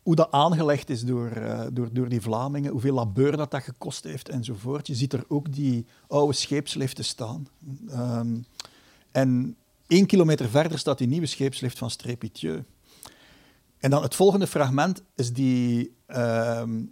hoe 0.03 0.15
dat 0.15 0.31
aangelegd 0.31 0.91
is 0.91 1.05
door, 1.05 1.31
door, 1.73 1.89
door 1.93 2.09
die 2.09 2.21
Vlamingen, 2.21 2.71
hoeveel 2.71 2.95
labeur 2.95 3.37
dat, 3.37 3.51
dat 3.51 3.63
gekost 3.63 4.05
heeft 4.05 4.29
enzovoort. 4.29 4.87
Je 4.87 4.95
ziet 4.95 5.13
er 5.13 5.25
ook 5.29 5.53
die 5.53 5.87
oude 6.09 6.33
scheepsliften 6.33 7.05
staan. 7.05 7.47
Um, 7.91 8.45
en 9.13 9.57
één 9.87 10.07
kilometer 10.07 10.49
verder 10.49 10.79
staat 10.79 10.99
die 10.99 11.09
nieuwe 11.09 11.27
scheepslift 11.27 11.79
van 11.79 11.91
Strépitieux. 11.91 12.65
En 13.79 13.91
dan 13.91 14.03
het 14.03 14.15
volgende 14.15 14.47
fragment 14.47 15.03
is 15.15 15.33
die 15.33 15.95
ehm, 16.07 16.83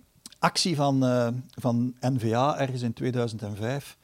actie 0.44 0.76
van, 0.76 1.04
uh, 1.04 1.28
van 1.50 1.94
NVA 2.00 2.58
ergens 2.58 2.82
in 2.82 2.92
2005 2.92 3.96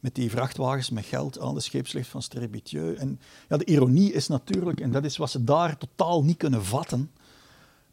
met 0.00 0.14
die 0.14 0.30
vrachtwagens 0.30 0.90
met 0.90 1.04
geld 1.04 1.40
aan 1.40 1.54
de 1.54 1.60
scheepslicht 1.60 2.08
van 2.08 2.22
Strébitieux. 2.22 2.98
En 2.98 3.20
ja, 3.48 3.56
de 3.56 3.64
ironie 3.64 4.12
is 4.12 4.28
natuurlijk, 4.28 4.80
en 4.80 4.90
dat 4.90 5.04
is 5.04 5.16
wat 5.16 5.30
ze 5.30 5.44
daar 5.44 5.78
totaal 5.78 6.24
niet 6.24 6.36
kunnen 6.36 6.64
vatten, 6.64 7.10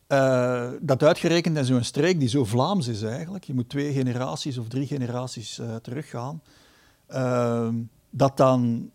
uh, 0.08 0.70
dat 0.82 1.04
uitgerekend 1.04 1.58
in 1.58 1.66
zo'n 1.66 1.84
streek 1.84 2.20
die 2.20 2.30
zo 2.30 2.46
Vlaams 2.46 2.88
is 2.88 3.02
eigenlijk, 3.02 3.44
je 3.44 3.54
moet 3.54 3.70
twee 3.70 3.94
generaties 3.94 4.58
of 4.58 4.68
drie 4.68 4.88
generaties 4.88 5.60
uh, 5.60 5.76
teruggaan, 5.76 6.42
uh, 7.10 7.70
dat, 8.10 8.38
dan, 8.38 8.92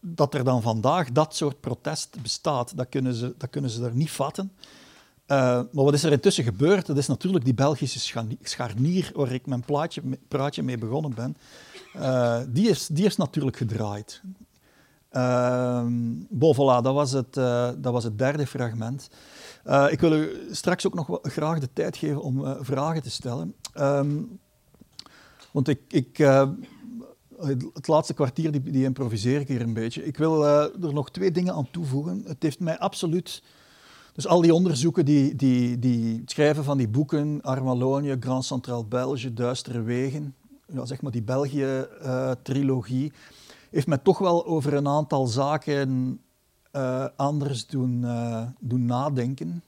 dat 0.00 0.34
er 0.34 0.44
dan 0.44 0.62
vandaag 0.62 1.12
dat 1.12 1.36
soort 1.36 1.60
protest 1.60 2.22
bestaat, 2.22 2.76
dat 2.76 2.88
kunnen 2.88 3.14
ze, 3.14 3.34
dat 3.38 3.50
kunnen 3.50 3.70
ze 3.70 3.84
er 3.84 3.94
niet 3.94 4.10
vatten. 4.10 4.52
Uh, 5.28 5.36
maar 5.72 5.84
wat 5.84 5.94
is 5.94 6.04
er 6.04 6.12
intussen 6.12 6.44
gebeurd? 6.44 6.86
Dat 6.86 6.96
is 6.96 7.06
natuurlijk 7.06 7.44
die 7.44 7.54
Belgische 7.54 8.26
scharnier 8.42 9.10
waar 9.14 9.32
ik 9.32 9.46
mijn 9.46 9.64
plaatje, 9.64 10.02
praatje 10.28 10.62
mee 10.62 10.78
begonnen 10.78 11.14
ben. 11.14 11.36
Uh, 11.96 12.40
die, 12.48 12.68
is, 12.68 12.86
die 12.86 13.04
is 13.04 13.16
natuurlijk 13.16 13.56
gedraaid. 13.56 14.22
Uh, 15.12 15.84
bon, 16.28 16.54
voilà, 16.54 16.82
dat 16.82 16.94
was, 16.94 17.12
het, 17.12 17.36
uh, 17.36 17.70
dat 17.78 17.92
was 17.92 18.04
het 18.04 18.18
derde 18.18 18.46
fragment. 18.46 19.10
ik 19.90 20.00
wil 20.00 20.12
u 20.12 20.48
straks 20.50 20.86
ook 20.86 20.94
nog 20.94 21.18
graag 21.22 21.58
de 21.58 21.72
tijd 21.72 21.96
geven 21.96 22.22
om 22.22 22.56
vragen 22.60 23.02
te 23.02 23.10
stellen. 23.10 23.54
Um, 23.78 24.38
want 25.50 25.68
ik, 25.68 25.80
ik 25.88 26.16
het 27.72 27.88
laatste 27.88 28.14
kwartier 28.14 28.52
die, 28.52 28.62
die, 28.62 28.84
improviseer 28.84 29.40
ik 29.40 29.48
hier 29.48 29.60
een 29.60 29.72
beetje. 29.72 30.04
Ik 30.04 30.16
wil 30.16 30.46
er 30.46 30.92
nog 30.92 31.10
twee 31.10 31.30
dingen 31.30 31.54
aan 31.54 31.70
toevoegen. 31.70 32.22
Het 32.26 32.42
heeft 32.42 32.60
mij 32.60 32.78
absoluut 32.78 33.42
dus 34.18 34.26
al 34.26 34.40
die 34.40 34.54
onderzoeken, 34.54 35.04
die, 35.04 35.36
die, 35.36 35.78
die 35.78 36.22
schrijven 36.24 36.64
van 36.64 36.78
die 36.78 36.88
boeken, 36.88 37.42
Armalonie, 37.42 38.16
Grand 38.20 38.44
Centraal 38.44 38.84
Belge, 38.84 39.32
Duistere 39.32 39.82
Wegen, 39.82 40.34
ja, 40.66 40.84
zeg 40.84 41.02
maar 41.02 41.12
die 41.12 41.22
België-trilogie, 41.22 43.12
heeft 43.70 43.86
mij 43.86 43.98
toch 43.98 44.18
wel 44.18 44.46
over 44.46 44.74
een 44.74 44.88
aantal 44.88 45.26
zaken 45.26 46.20
uh, 46.72 47.06
anders 47.16 47.66
doen, 47.66 48.02
uh, 48.02 48.42
doen 48.60 48.84
nadenken. 48.84 49.62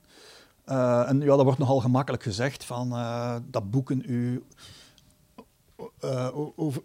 En 0.65 1.21
ja, 1.21 1.37
dat 1.37 1.43
wordt 1.43 1.59
nogal 1.59 1.81
gemakkelijk 1.81 2.23
gezegd, 2.23 2.65
van, 2.65 2.91
dat 3.51 3.71
boeken 3.71 4.03
u 4.07 4.45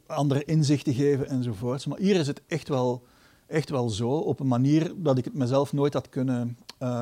andere 0.07 0.43
inzichten 0.43 0.93
geven 0.93 1.27
enzovoorts. 1.27 1.85
Maar 1.85 1.97
hier 1.97 2.15
is 2.15 2.27
het 2.27 2.41
echt 2.47 2.67
wel, 2.67 3.03
echt 3.47 3.69
wel 3.69 3.89
zo, 3.89 4.09
op 4.09 4.39
een 4.39 4.47
manier 4.47 4.93
dat 4.95 5.17
ik 5.17 5.25
het 5.25 5.33
mezelf 5.33 5.73
nooit 5.73 5.93
had 5.93 6.09
kunnen 6.09 6.57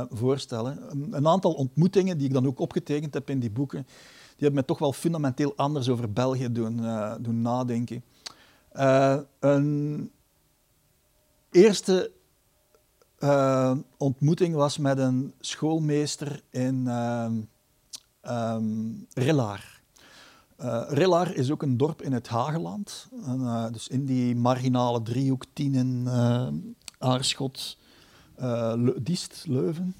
voorstellen. 0.09 0.79
Een, 1.11 1.27
aantal 1.27 1.53
ontmoetingen 1.53 2.17
die 2.17 2.27
ik 2.27 2.33
dan 2.33 2.47
ook 2.47 2.59
opgetekend 2.59 3.13
heb 3.13 3.29
in 3.29 3.39
die 3.39 3.51
boeken, 3.51 3.83
die 3.83 4.35
hebben 4.37 4.59
me 4.59 4.65
toch 4.65 4.79
wel 4.79 4.93
fundamenteel 4.93 5.53
anders 5.55 5.89
over 5.89 6.11
België 6.11 6.51
doen, 6.51 6.79
uh, 6.79 7.15
doen 7.19 7.41
nadenken. 7.41 8.03
Uh, 8.73 9.19
een 9.39 10.11
eerste 11.51 12.11
ontmoeting 13.97 14.55
was 14.55 14.77
met 14.77 14.97
een 14.97 15.33
schoolmeester 15.39 16.41
in 16.49 16.87
um, 16.87 17.49
Rillaar. 19.13 19.81
Rillaar 20.87 21.33
is 21.33 21.51
ook 21.51 21.61
een 21.61 21.77
dorp 21.77 22.01
in 22.01 22.13
het 22.13 22.27
Hageland. 22.27 23.07
En, 23.25 23.69
dus 23.71 23.87
in 23.87 24.05
die 24.05 24.35
marginale 24.35 25.01
driehoek 25.01 25.45
Tienen, 25.53 26.07
Aarschot, 26.97 27.77
Le 28.35 28.95
Diest, 29.01 29.43
Leuven. 29.47 29.95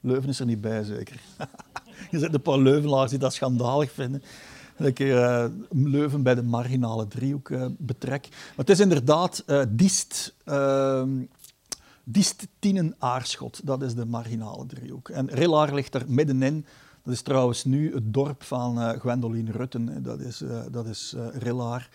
Leuven 0.00 0.28
is 0.28 0.40
er 0.40 0.46
niet 0.46 0.60
bij, 0.60 0.82
zeker. 0.82 1.20
je 2.10 2.18
zet 2.18 2.34
een 2.34 2.42
paar 2.42 2.58
Leuvenaars 2.58 3.10
die 3.10 3.18
dat 3.18 3.34
schandalig 3.34 3.92
vinden. 3.92 4.22
Dat 4.76 4.86
ik 4.86 4.98
uh, 4.98 5.44
Leuven 5.70 6.22
bij 6.22 6.34
de 6.34 6.42
marginale 6.42 7.08
driehoek 7.08 7.48
uh, 7.48 7.66
betrek. 7.78 8.28
Maar 8.30 8.52
het 8.56 8.70
is 8.70 8.80
inderdaad 8.80 9.44
Diest, 9.68 10.34
uh, 10.46 11.02
Diest 12.04 12.46
Tienen 12.58 12.94
Aarschot. 12.98 13.60
Dat 13.64 13.82
is 13.82 13.94
de 13.94 14.04
marginale 14.04 14.66
driehoek. 14.66 15.08
En 15.08 15.30
Rillaar 15.30 15.74
ligt 15.74 15.94
er 15.94 16.04
middenin. 16.06 16.66
Dat 17.04 17.14
is 17.14 17.22
trouwens 17.22 17.64
nu 17.64 17.94
het 17.94 18.14
dorp 18.14 18.42
van 18.42 18.78
uh, 18.78 18.88
Gwendoline 18.88 19.52
Rutten. 19.52 20.02
Dat 20.02 20.20
is, 20.20 20.42
uh, 20.42 20.60
dat 20.70 20.86
is 20.86 21.14
uh, 21.16 21.26
Rillaar. 21.32 21.88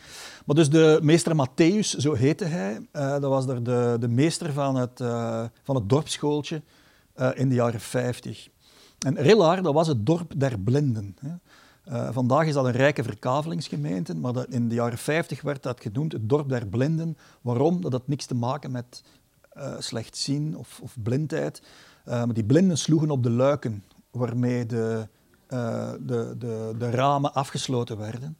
Maar 0.45 0.55
dus 0.55 0.69
de 0.69 0.99
meester 1.01 1.35
Matthäus, 1.35 1.97
zo 1.97 2.13
heette 2.13 2.45
hij. 2.45 2.87
dat 2.91 3.21
was 3.21 3.47
er 3.47 3.63
de, 3.63 3.97
de 3.99 4.07
meester 4.07 4.53
van 4.53 4.75
het, 4.75 4.97
van 5.63 5.75
het 5.75 5.89
dorpsschooltje 5.89 6.61
in 7.33 7.49
de 7.49 7.55
jaren 7.55 7.79
50. 7.79 8.49
En 8.99 9.15
Rillaar, 9.15 9.61
dat 9.61 9.73
was 9.73 9.87
het 9.87 10.05
dorp 10.05 10.33
der 10.37 10.59
blinden. 10.59 11.15
Uh, 11.91 12.09
vandaag 12.11 12.45
is 12.45 12.53
dat 12.53 12.65
een 12.65 12.71
rijke 12.71 13.03
verkavelingsgemeente, 13.03 14.15
maar 14.15 14.33
dat 14.33 14.49
in 14.49 14.67
de 14.67 14.75
jaren 14.75 14.97
50 14.97 15.41
werd 15.41 15.63
dat 15.63 15.81
genoemd 15.81 16.11
het 16.11 16.29
dorp 16.29 16.49
der 16.49 16.67
blinden. 16.67 17.17
Waarom? 17.41 17.81
Dat 17.81 17.91
had 17.91 18.07
niks 18.07 18.25
te 18.25 18.35
maken 18.35 18.71
met 18.71 19.03
uh, 19.57 19.75
slecht 19.79 20.17
zien 20.17 20.57
of, 20.57 20.79
of 20.83 20.95
blindheid. 21.03 21.61
Maar 22.05 22.33
die 22.33 22.43
blinden 22.43 22.77
sloegen 22.77 23.11
op 23.11 23.23
de 23.23 23.29
luiken 23.29 23.83
waarmee 24.11 24.65
de, 24.65 25.07
de, 25.47 26.35
de, 26.37 26.75
de, 26.77 26.89
ramen 26.89 27.33
afgesloten 27.33 27.97
werden. 27.97 28.37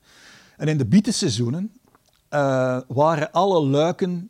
En 0.58 0.68
in 0.68 0.78
de 0.78 0.86
bietenseizoenen 0.86 1.72
waren 2.88 3.32
alle 3.32 3.62
luiken 3.62 4.30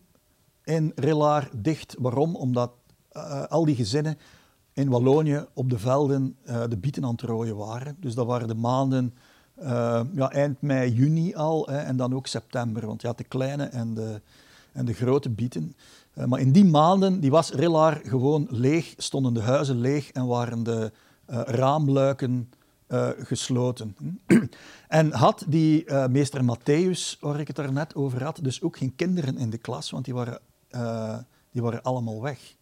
in 0.64 0.92
Rillaar 0.96 1.50
dicht. 1.54 1.96
Waarom? 2.00 2.36
Omdat 2.36 2.72
al 3.50 3.66
die 3.66 3.76
gezinnen 3.76 4.18
in 4.74 4.90
Wallonië 4.90 5.46
op 5.54 5.70
de 5.70 5.80
velden 5.80 6.38
de 6.70 6.78
bieten 6.78 7.04
aan 7.04 7.12
het 7.12 7.22
rooien 7.22 7.56
waren. 7.56 7.98
Dus 8.00 8.16
dat 8.16 8.26
waren 8.26 8.48
de 8.48 8.56
maanden 8.56 9.14
ja, 10.14 10.32
eind 10.32 10.62
mei, 10.62 10.92
juni 10.92 11.36
al 11.36 11.68
hè, 11.70 11.78
en 11.78 11.98
dan 11.98 12.16
ook 12.16 12.28
september. 12.28 12.86
Want 12.86 13.02
je 13.02 13.08
had 13.08 13.18
de 13.18 13.24
kleine 13.24 13.64
en 13.64 13.94
de, 13.94 14.22
en 14.72 14.86
de 14.86 14.94
grote 14.94 15.30
bieten. 15.30 15.76
Maar 16.26 16.40
in 16.40 16.52
die 16.52 16.66
maanden 16.66 17.20
die 17.20 17.32
was 17.32 17.52
Rillaar 17.52 18.02
gewoon 18.04 18.48
leeg, 18.50 18.94
stonden 18.98 19.34
de 19.34 19.42
huizen 19.42 19.80
leeg 19.80 20.12
en 20.12 20.26
waren 20.28 20.64
de 20.64 20.92
raamluiken 21.30 22.50
gesloten. 23.20 23.96
en 24.88 25.12
had 25.12 25.44
die 25.48 25.94
meester 26.10 26.42
Matthäus, 26.44 27.20
waar 27.20 27.40
ik 27.40 27.48
het 27.48 27.58
er 27.58 27.74
net 27.74 27.96
over 27.96 28.24
had, 28.24 28.40
dus 28.42 28.62
ook 28.62 28.78
geen 28.78 28.96
kinderen 28.96 29.38
in 29.38 29.50
de 29.50 29.58
klas, 29.58 29.90
want 29.90 30.06
die 30.06 30.14
waren, 30.14 30.40
die 31.52 31.62
waren 31.62 31.84
allemaal 31.84 32.22
weg. 32.22 32.56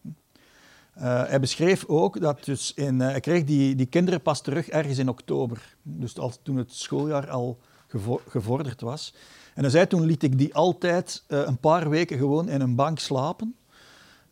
Hij 1.03 1.39
beschreef 1.39 1.86
ook 1.86 2.22
dat 2.22 2.43
dus 2.45 2.74
in, 2.74 2.99
hij 2.99 3.20
kreeg 3.20 3.43
die, 3.43 3.76
die 3.76 3.86
kinderen 3.86 4.22
pas 4.22 4.41
terug 4.41 4.68
ergens 4.68 4.97
in 4.97 5.09
oktober, 5.09 5.76
dus 5.82 6.18
als, 6.18 6.39
toen 6.43 6.57
het 6.57 6.74
schooljaar 6.74 7.30
al 7.30 7.57
gevo 7.88 8.22
gevorderd 8.28 8.82
was. 8.82 9.13
En 9.53 9.61
hij 9.61 9.72
zei 9.72 9.88
toen 9.88 10.05
liet 10.05 10.24
ik 10.24 10.38
die 10.38 10.55
altijd 10.55 11.24
een 11.28 11.57
paar 11.57 11.89
weken 11.89 12.18
gewoon 12.18 12.49
in 12.49 12.61
een 12.61 12.76
bank 12.76 12.99
slapen, 12.99 13.55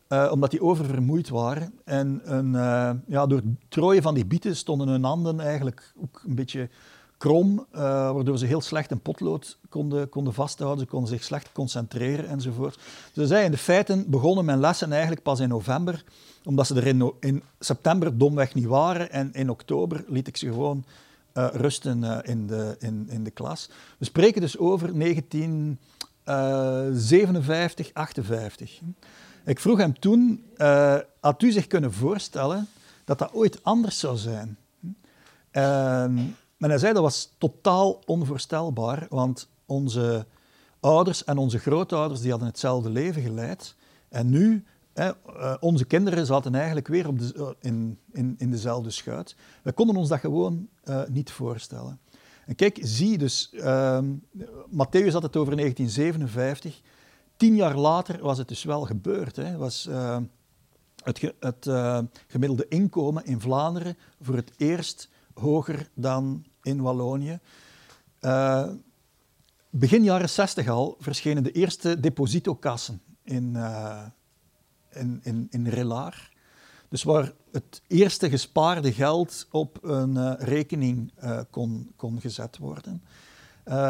omdat 0.08 0.52
die 0.52 0.62
oververmoeid 0.62 1.30
waren. 1.30 1.74
En 1.84 2.22
een, 2.24 2.52
ja, 3.08 3.28
door 3.28 3.38
het 3.38 3.46
trooien 3.70 4.02
van 4.02 4.14
die 4.14 4.26
bieten 4.26 4.56
stonden 4.56 4.88
hun 4.88 5.04
handen 5.04 5.40
eigenlijk 5.40 5.94
ook 6.02 6.22
een 6.26 6.36
beetje 6.36 6.70
krom, 7.18 7.66
waardoor 7.72 8.38
ze 8.38 8.46
heel 8.46 8.62
slecht 8.62 8.92
een 8.92 9.02
potlood 9.02 9.58
konden, 9.70 10.10
konden 10.10 10.34
vasthouden, 10.34 10.80
ze 10.80 10.90
konden 10.90 11.10
zich 11.10 11.24
slecht 11.24 11.52
concentreren 11.52 12.28
enzovoort. 12.28 12.76
Dus 12.76 13.14
hij 13.14 13.26
zei 13.26 13.46
in 13.46 13.52
de 13.52 13.58
feiten 13.58 14.10
begonnen 14.10 14.46
mijn 14.46 14.60
lessen 14.60 14.92
eigenlijk 14.92 15.24
pas 15.24 15.40
in 15.40 15.50
november 15.50 16.04
omdat 16.46 16.68
ze 16.68 16.76
er 16.76 16.88
in, 17.20 17.44
september 17.60 18.18
domweg 18.18 18.54
niet 18.54 18.66
waren. 18.66 19.12
En 19.12 19.34
in 19.34 19.50
oktober 19.50 20.04
liet 20.08 20.28
ik 20.28 20.38
ze 20.38 20.48
gewoon 20.48 20.86
rusten 21.34 22.24
in, 22.24 22.48
de, 22.48 22.76
in, 22.80 23.08
in 23.10 23.24
de 23.24 23.32
klas. 23.32 23.70
We 23.98 24.06
spreken 24.06 24.42
dus 24.42 24.58
over 24.58 25.00
1957, 25.00 27.94
58. 27.94 28.80
Eh, 29.46 29.52
ik 29.52 29.60
vroeg 29.60 29.78
hem 29.78 30.00
toen, 30.00 30.46
had 31.20 31.42
u 31.42 31.52
zich 31.52 31.68
kunnen 31.68 31.94
voorstellen 31.94 32.68
dat 33.04 33.20
dat 33.20 33.34
ooit 33.34 33.64
anders 33.64 34.00
zou 34.00 34.18
zijn? 34.18 34.58
En 35.52 36.72
hij 36.72 36.78
zei 36.78 36.94
dat 36.94 37.02
was 37.02 37.34
totaal 37.38 38.02
onvoorstelbaar, 38.06 39.06
want 39.10 39.50
onze 39.66 40.26
ouders 40.80 41.24
en 41.24 41.38
onze 41.38 41.60
grootouders 41.60 42.22
die 42.22 42.30
hadden 42.30 42.48
hetzelfde 42.48 42.90
leven 42.90 43.22
geleid. 43.22 43.76
En 44.10 44.30
nu 44.30 44.66
eh, 44.94 45.10
onze 45.60 45.86
kinderen 45.86 46.26
zaten 46.26 46.56
eigenlijk 46.56 46.88
weer 46.88 47.08
op 47.08 47.20
de, 47.20 47.34
eh, 47.36 47.48
in, 47.60 48.00
in, 48.12 48.36
in 48.38 48.52
dezelfde 48.52 48.90
schuit. 48.90 49.36
We 49.62 49.72
konden 49.72 49.96
ons 49.96 50.10
dat 50.10 50.20
gewoon 50.20 50.68
niet 51.08 51.32
voorstellen. 51.32 52.00
En 52.46 52.56
kijk, 52.56 52.78
zie 52.82 53.18
dus, 53.18 53.50
uh, 53.54 54.00
Matthäus 54.70 55.12
had 55.12 55.24
het 55.24 55.36
over 55.36 55.56
1957. 55.56 56.82
Tien 57.38 57.56
jaar 57.56 57.78
later 57.78 58.22
was 58.22 58.38
het 58.38 58.48
dus 58.48 58.64
wel 58.64 58.82
gebeurd. 58.82 59.36
Hè. 59.36 59.58
Was, 59.58 59.90
het, 61.04 61.20
ge, 61.20 61.36
het 61.40 61.70
gemiddelde 62.28 62.68
inkomen 62.68 63.26
in 63.26 63.42
Vlaanderen 63.42 63.98
voor 64.22 64.36
het 64.36 64.52
eerst 64.58 65.10
hoger 65.34 65.90
dan 65.94 66.46
in 66.62 66.82
Wallonië. 66.82 67.40
begin 69.70 70.04
jaren 70.04 70.30
60 70.30 70.68
al 70.68 70.96
verschenen 71.00 71.44
de 71.44 71.52
eerste 71.52 72.00
depositokassen 72.00 73.02
in, 73.24 73.56
in, 74.90 75.20
in, 75.24 75.48
in 75.50 75.68
Relaar. 75.68 76.34
Dus 76.90 77.04
waar 77.04 77.32
het 77.52 77.82
eerste 77.88 78.30
gespaarde 78.30 78.94
geld 78.94 79.48
op 79.52 79.78
een 79.82 80.36
rekening 80.36 81.14
kon, 81.50 81.92
kon 81.96 82.22
gezet 82.22 82.58
worden. 82.58 83.04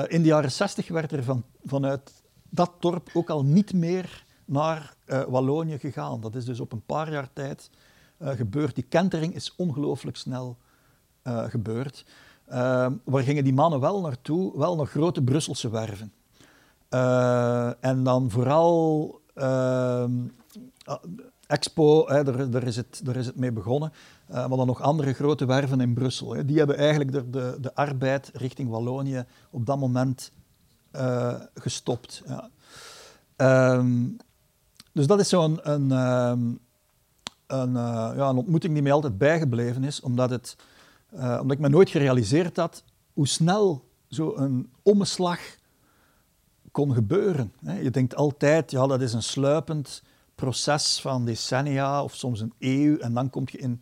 In 0.07 0.21
de 0.21 0.27
jaren 0.27 0.51
60 0.51 0.87
werd 0.87 1.11
er 1.11 1.23
van, 1.23 1.43
vanuit 1.63 2.11
dat 2.55 2.71
dorp 2.79 3.09
ook 3.13 3.29
al 3.29 3.45
niet 3.45 3.73
meer 3.73 4.25
naar 4.45 4.95
Wallonië 5.27 5.79
gegaan. 5.79 6.21
Dat 6.21 6.35
is 6.35 6.45
dus 6.45 6.59
op 6.59 6.71
een 6.71 6.85
paar 6.85 7.11
jaar 7.11 7.29
tijd 7.33 7.69
gebeurd. 8.19 8.75
Die 8.75 8.83
kentering 8.83 9.35
is 9.35 9.55
ongelooflijk 9.55 10.17
snel 10.17 10.57
gebeurd. 11.23 12.05
waar 13.03 13.23
gingen 13.23 13.43
die 13.43 13.53
mannen 13.53 13.79
wel 13.79 14.01
naartoe? 14.01 14.57
Wel 14.57 14.75
naar 14.75 14.85
grote 14.85 15.21
Brusselse 15.21 15.69
werven. 15.69 16.13
en 17.79 18.03
dan 18.03 18.29
vooral 18.29 19.21
ehm, 19.33 20.11
Expo, 21.47 22.07
hè, 22.07 22.23
daar, 22.49 22.63
is 22.63 22.75
het, 22.75 23.01
daar 23.03 23.15
is 23.15 23.25
het 23.25 23.35
mee 23.35 23.51
begonnen. 23.51 23.91
Maar 24.27 24.49
dan 24.49 24.67
nog 24.67 24.81
andere 24.81 25.13
grote 25.13 25.45
werven 25.45 25.81
in 25.81 25.93
Brussel. 25.93 26.33
Hè. 26.33 26.45
Die 26.45 26.57
hebben 26.57 26.77
eigenlijk 26.77 27.11
de, 27.11 27.29
de, 27.29 27.57
de, 27.61 27.75
arbeid 27.75 28.31
richting 28.33 28.69
Wallonië 28.69 29.25
op 29.49 29.65
dat 29.65 29.79
moment 29.79 30.31
uh, 30.95 31.33
gestopt. 31.53 32.23
Ja. 32.27 32.49
Um, 33.77 34.17
dus 34.91 35.07
dat 35.07 35.19
is 35.19 35.29
zo'n 35.29 35.59
een, 35.71 35.91
um, 35.91 36.59
een, 37.47 37.69
uh, 37.69 38.11
ja, 38.15 38.29
een 38.29 38.37
ontmoeting 38.37 38.73
die 38.73 38.81
mij 38.81 38.91
altijd 38.91 39.17
bijgebleven 39.17 39.83
is, 39.83 40.01
omdat, 40.01 40.29
het, 40.29 40.55
omdat 41.11 41.51
ik 41.51 41.59
me 41.59 41.69
nooit 41.69 41.89
gerealiseerd 41.89 42.57
had 42.57 42.83
hoe 43.13 43.27
snel 43.27 43.89
zo'n 44.07 44.71
omslag 44.81 45.39
kon 46.71 46.93
gebeuren. 46.93 47.53
Je 47.81 47.91
denkt 47.91 48.15
altijd, 48.15 48.71
ja, 48.71 48.87
dat 48.87 49.01
is 49.01 49.13
een 49.13 49.23
sluipend 49.23 50.03
proces 50.35 51.01
van 51.01 51.25
decennia 51.25 52.03
of 52.03 52.15
soms 52.15 52.39
een 52.39 52.53
eeuw 52.59 52.97
en 52.97 53.13
dan 53.13 53.29
kom 53.29 53.43
je 53.51 53.57
in, 53.57 53.79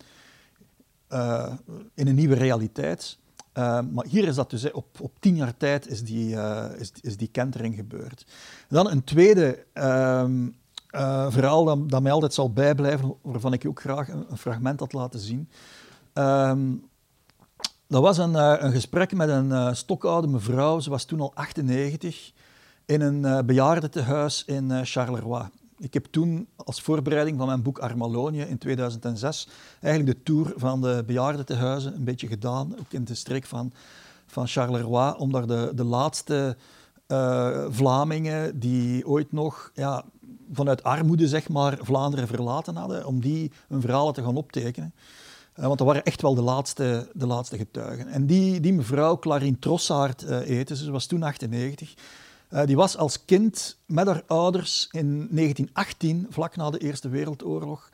in 1.93 2.07
een 2.07 2.15
nieuwe 2.15 2.35
realiteit. 2.35 3.17
Uh, 3.57 3.79
maar 3.91 4.05
hier 4.05 4.27
is 4.27 4.35
dat 4.35 4.49
dus, 4.49 4.71
op, 4.71 4.85
op 5.01 5.11
tien 5.19 5.35
jaar 5.35 5.57
tijd 5.57 5.87
is 5.87 6.03
die, 6.03 6.35
uh, 6.35 6.65
is, 6.77 6.91
is 7.01 7.17
die 7.17 7.27
kentering 7.27 7.75
gebeurd. 7.75 8.25
Dan 8.67 8.89
een 8.89 9.03
tweede 9.03 9.65
ehm, 9.73 10.47
verhaal 11.29 11.87
dat, 11.87 12.01
mij 12.01 12.11
altijd 12.11 12.33
zal 12.33 12.53
bijblijven, 12.53 13.15
waarvan 13.21 13.53
ik 13.53 13.61
je 13.61 13.69
ook 13.69 13.79
graag 13.79 14.07
een, 14.07 14.37
fragment 14.37 14.79
had 14.79 14.93
laten 14.93 15.19
zien. 15.19 15.49
Um, 16.13 16.89
dat 17.87 18.01
was 18.01 18.17
een, 18.17 18.33
een 18.65 18.71
gesprek 18.71 19.13
met 19.13 19.29
een 19.29 19.75
stokoude 19.75 20.27
mevrouw, 20.27 20.79
ze 20.79 20.89
was 20.89 21.05
toen 21.05 21.19
al 21.19 21.31
98, 21.33 22.31
in 22.85 23.01
een 23.01 23.45
bejaardentehuis 23.45 24.45
in 24.45 24.85
Charleroi. 24.85 25.49
Ik 25.83 25.93
heb 25.93 26.05
toen 26.05 26.47
als 26.55 26.81
voorbereiding 26.81 27.37
van 27.37 27.47
mijn 27.47 27.61
boek 27.61 27.79
Armalonië 27.79 28.41
in 28.41 28.57
2006 28.57 29.47
eigenlijk 29.81 30.17
de 30.17 30.23
tour 30.23 30.53
van 30.55 30.81
de 30.81 31.03
bejaardentehuizen 31.05 31.95
een 31.95 32.03
beetje 32.03 32.27
gedaan, 32.27 32.79
ook 32.79 32.91
in 32.91 33.03
de 33.03 33.15
streek 33.15 33.45
van, 33.45 33.71
van 34.25 34.47
Charleroi, 34.47 35.13
om 35.17 35.31
daar 35.31 35.47
de, 35.47 35.71
de 35.75 35.83
laatste 35.83 36.57
uh, 37.07 37.65
Vlamingen 37.69 38.59
die 38.59 39.07
ooit 39.07 39.31
nog 39.31 39.71
ja, 39.73 40.03
vanuit 40.51 40.83
armoede 40.83 41.27
zeg 41.27 41.49
maar, 41.49 41.77
Vlaanderen 41.81 42.27
verlaten 42.27 42.75
hadden, 42.75 43.05
om 43.05 43.19
die 43.19 43.51
hun 43.67 43.81
verhalen 43.81 44.13
te 44.13 44.23
gaan 44.23 44.35
optekenen. 44.35 44.93
Uh, 45.55 45.65
want 45.65 45.77
dat 45.77 45.87
waren 45.87 46.03
echt 46.03 46.21
wel 46.21 46.35
de 46.35 46.41
laatste, 46.41 47.09
de 47.13 47.27
laatste 47.27 47.57
getuigen. 47.57 48.07
En 48.07 48.25
die, 48.25 48.59
die 48.59 48.73
mevrouw, 48.73 49.17
Clarine 49.17 49.59
Trossaert, 49.59 50.23
uh, 50.23 50.39
heette 50.39 50.75
ze, 50.75 50.91
was 50.91 51.05
toen 51.05 51.23
98. 51.23 51.93
Uh, 52.53 52.65
die 52.65 52.75
was 52.75 52.97
als 52.97 53.25
kind 53.25 53.77
met 53.85 54.07
haar 54.07 54.23
ouders 54.27 54.87
in 54.91 55.07
1918, 55.31 56.27
vlak 56.29 56.55
na 56.55 56.69
de 56.69 56.77
Eerste 56.77 57.09
Wereldoorlog, 57.09 57.89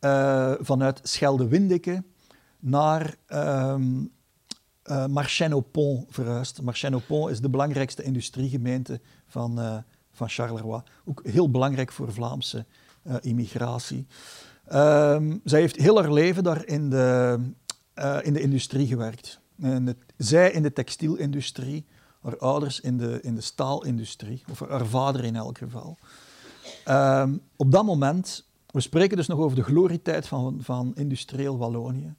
uh, 0.00 0.52
vanuit 0.60 1.00
Schelde-Windeke 1.02 2.02
naar 2.58 3.14
um, 3.28 4.12
uh, 4.84 5.06
Marchena-au-Pont 5.06 6.06
verhuisd. 6.08 6.62
Marchena-au-Pont 6.62 7.30
is 7.30 7.40
de 7.40 7.48
belangrijkste 7.48 8.02
industriegemeente 8.02 9.00
van, 9.26 9.82
van 10.12 10.28
Charleroi. 10.28 10.82
Ook 11.04 11.20
heel 11.24 11.50
belangrijk 11.50 11.92
voor 11.92 12.12
Vlaamse 12.12 12.64
immigratie. 13.20 14.06
Um, 14.72 15.40
zij 15.44 15.60
heeft 15.60 15.76
heel 15.76 16.00
haar 16.00 16.12
leven 16.12 16.44
daar 16.44 16.66
in 16.66 16.90
de, 16.90 17.38
in 18.22 18.32
de 18.32 18.40
industrie 18.40 18.86
gewerkt. 18.86 19.40
Zij 20.16 20.50
in 20.50 20.62
de 20.62 20.72
textielindustrie, 20.72 21.84
haar 22.22 22.38
ouders 22.38 22.80
in 22.80 22.98
de, 22.98 23.18
in 23.22 23.34
de 23.34 23.40
staalindustrie, 23.40 24.42
of 24.50 24.60
haar 24.68 24.86
vader 24.86 25.24
in 25.24 25.36
elk 25.36 25.58
geval. 25.58 25.98
Um, 26.88 27.40
op 27.56 27.72
dat 27.72 27.84
moment, 27.84 28.44
we 28.66 28.80
spreken 28.80 29.16
dus 29.16 29.26
nog 29.26 29.38
over 29.38 29.56
de 29.56 29.62
glorietijd 29.62 30.26
van, 30.28 30.58
van 30.60 30.92
industrieel 30.94 31.58
Wallonië, 31.58 32.14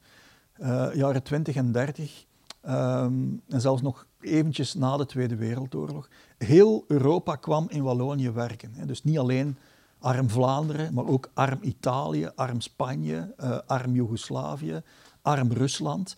uh, 0.61 0.87
jaren 0.93 1.23
20 1.23 1.55
en 1.55 1.71
30, 1.71 2.25
um, 2.65 2.71
ehm, 2.71 3.13
en 3.47 3.61
zelfs 3.61 3.81
nog 3.81 4.05
eventjes 4.21 4.73
na 4.73 4.97
de 4.97 5.05
Tweede 5.05 5.35
Wereldoorlog. 5.35 6.09
Heel 6.37 6.83
Europa 6.87 7.35
kwam 7.35 7.65
in 7.69 7.83
Wallonië 7.83 8.31
werken. 8.31 8.73
Hè. 8.73 8.85
Dus 8.85 9.03
niet 9.03 9.19
alleen 9.19 9.57
arm 9.99 10.29
Vlaanderen, 10.29 10.93
maar 10.93 11.07
ook 11.07 11.31
arm 11.33 11.59
Italië, 11.61 12.29
arm 12.35 12.61
Spanje, 12.61 13.33
uh, 13.43 13.57
arm 13.65 13.93
Joegoslavië, 13.93 14.81
arm 15.21 15.51
Rusland. 15.51 16.15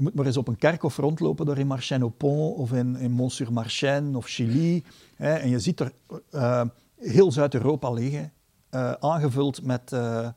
Je 0.00 0.06
moet 0.06 0.14
maar 0.14 0.26
eens 0.26 0.36
op 0.36 0.48
een 0.48 0.56
kerkhof 0.56 0.96
rondlopen 0.96 1.46
daar 1.46 1.58
in 1.58 1.66
Marchène-au-Pont 1.66 2.56
of 2.56 2.72
in, 2.72 2.96
in 2.96 3.10
Mont-sur-Marchène 3.10 4.16
of 4.16 4.26
Chili. 4.26 4.84
Hè, 5.16 5.34
en 5.34 5.48
je 5.48 5.58
ziet 5.58 5.80
er 5.80 5.92
uh, 6.34 6.62
heel 6.96 7.32
Zuid-Europa 7.32 7.90
liggen, 7.90 8.32
uh, 8.70 8.92
aangevuld 8.92 9.62
met, 9.62 9.92
uh, 9.92 10.28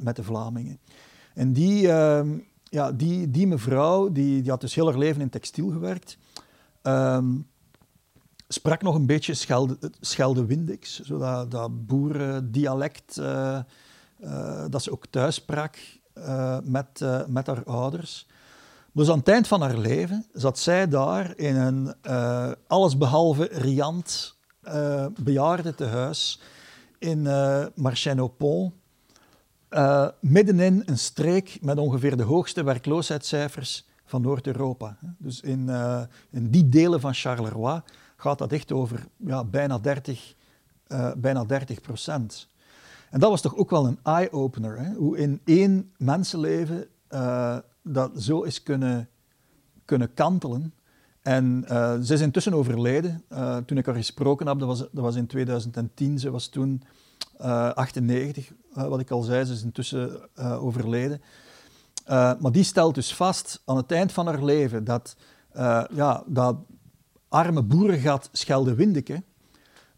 met 0.00 0.16
de 0.16 0.22
Vlamingen. 0.22 0.78
En 1.34 1.52
die, 1.52 1.90
ehm, 1.92 2.38
ja, 2.64 2.92
die, 2.92 3.30
die 3.30 3.46
mevrouw, 3.46 4.12
die, 4.12 4.42
die 4.42 4.50
had 4.50 4.60
dus 4.60 4.74
heel 4.74 4.88
haar 4.88 4.98
leven 4.98 5.20
in 5.20 5.30
textiel 5.30 5.70
gewerkt, 5.70 6.18
um, 6.82 7.46
sprak 8.48 8.82
nog 8.82 8.94
een 8.94 9.06
beetje 9.06 9.34
Schelde, 9.34 9.78
Schelde-Windix, 10.00 11.00
zo 11.00 11.18
dat, 11.18 11.50
dat 11.50 11.86
boerendialect 11.86 13.14
dat 14.70 14.82
ze 14.82 14.92
ook 14.92 15.06
thuis 15.06 15.34
sprak 15.34 15.78
met, 16.62 17.04
met 17.26 17.46
haar 17.46 17.64
ouders. 17.64 18.26
Dus 18.92 19.10
aan 19.10 19.18
het 19.18 19.28
eind 19.28 19.48
van 19.48 19.60
haar 19.60 19.78
leven 19.78 20.26
zat 20.32 20.58
zij 20.58 20.88
daar 20.88 21.36
in 21.36 21.56
een 21.56 21.94
uh, 22.06 22.50
allesbehalve 22.66 23.48
riant 23.52 24.36
uh, 24.62 25.06
bejaardentehuis 25.20 26.40
in 26.98 27.18
uh, 27.18 27.66
Marchène-au-Pont, 27.74 28.72
uh, 29.70 30.08
middenin 30.20 30.82
een 30.86 30.98
streek 30.98 31.58
met 31.60 31.78
ongeveer 31.78 32.16
de 32.16 32.22
hoogste 32.22 32.62
werkloosheidscijfers 32.62 33.86
van 34.04 34.22
Noord-Europa. 34.22 34.96
Dus 35.18 35.40
in, 35.40 35.68
in, 36.30 36.50
die 36.50 36.68
delen 36.68 37.00
van 37.00 37.14
Charleroi 37.14 37.82
gaat 38.16 38.38
dat 38.38 38.52
echt 38.52 38.72
over 38.72 39.06
ja, 39.16 39.44
bijna, 39.44 39.78
30, 39.78 40.34
bijna 41.16 41.44
30 41.44 41.80
procent. 41.80 42.48
En 43.10 43.20
dat 43.20 43.30
was 43.30 43.40
toch 43.40 43.56
ook 43.56 43.70
wel 43.70 43.86
een 43.86 43.98
eye-opener, 44.02 44.94
hoe 44.96 45.18
in 45.18 45.40
één 45.44 45.92
mensenleven 45.96 46.88
dat 47.92 48.22
zo 48.22 48.42
is 48.42 48.62
kunnen, 48.62 49.08
kunnen 49.84 50.14
kantelen. 50.14 50.74
En 51.22 51.64
uh, 51.68 52.00
ze 52.00 52.14
is 52.14 52.20
intussen 52.20 52.54
overleden. 52.54 53.24
Uh, 53.32 53.56
toen 53.56 53.78
ik 53.78 53.86
haar 53.86 53.94
gesproken 53.94 54.46
heb, 54.46 54.58
dat 54.58 54.68
was, 54.68 54.78
dat 54.78 54.90
was 54.92 55.16
in 55.16 55.26
2010. 55.26 56.18
Ze 56.18 56.30
was 56.30 56.48
toen 56.48 56.82
uh, 57.40 57.70
98, 57.70 58.52
wat 58.72 59.00
ik 59.00 59.10
al 59.10 59.22
zei. 59.22 59.44
Ze 59.44 59.52
is 59.52 59.62
intussen 59.62 60.20
overleden. 60.36 61.20
maar 62.06 62.52
die 62.52 62.62
stelt 62.62 62.94
dus 62.94 63.14
vast 63.14 63.62
aan 63.64 63.76
het 63.76 63.92
eind 63.92 64.12
van 64.12 64.26
haar 64.26 64.44
leven 64.44 64.84
dat, 64.84 65.16
ja, 65.94 66.22
dat 66.26 66.56
arme 67.28 67.62
boerengat 67.62 68.28
Schelde-Windeke 68.32 69.22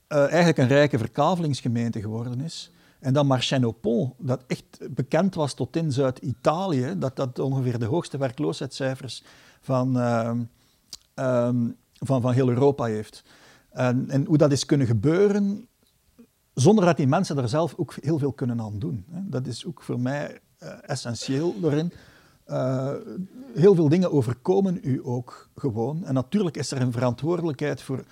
eigenlijk 0.08 0.58
een 0.58 0.68
rijke 0.68 0.98
verkavelingsgemeente 0.98 2.00
geworden 2.00 2.40
is. 2.40 2.72
En 3.00 3.12
dan 3.12 3.26
Marchène-au-Pont, 3.26 4.12
dat 4.18 4.44
echt 4.46 4.78
bekend 4.90 5.34
was 5.34 5.54
tot 5.54 5.76
in 5.76 5.92
Zuid-Italië, 5.92 6.94
dat 6.98 7.16
dat 7.16 7.38
ongeveer 7.38 7.78
de 7.78 7.84
hoogste 7.84 8.18
werkloosheidscijfers 8.18 9.24
van, 9.60 9.96
uh, 9.96 10.30
um, 11.14 11.76
van, 11.92 12.20
van 12.20 12.32
heel 12.32 12.48
Europa 12.48 12.84
heeft. 12.84 13.22
En, 13.70 14.10
en, 14.10 14.24
hoe 14.24 14.38
dat 14.38 14.52
is 14.52 14.66
kunnen 14.66 14.86
gebeuren, 14.86 15.68
zonder 16.54 16.84
dat 16.84 16.96
die 16.96 17.06
mensen 17.06 17.36
daar 17.36 17.48
zelf 17.48 17.74
ook 17.76 17.94
heel 18.00 18.18
veel 18.18 18.32
kunnen 18.32 18.60
aan 18.60 18.78
doen. 18.78 19.04
Dat 19.08 19.46
is 19.46 19.66
ook 19.66 19.82
voor 19.82 20.00
mij 20.00 20.40
uh, 20.62 20.72
essentieel 20.82 21.60
daarin. 21.60 21.92
Uh, 22.46 22.92
heel 23.54 23.74
veel 23.74 23.88
dingen 23.88 24.12
overkomen 24.12 24.78
u 24.82 25.00
ook 25.02 25.48
gewoon. 25.54 26.04
En 26.04 26.14
natuurlijk 26.14 26.56
is 26.56 26.70
er 26.70 26.80
een 26.80 26.92
verantwoordelijkheid 26.92 27.82
voor, 27.82 28.04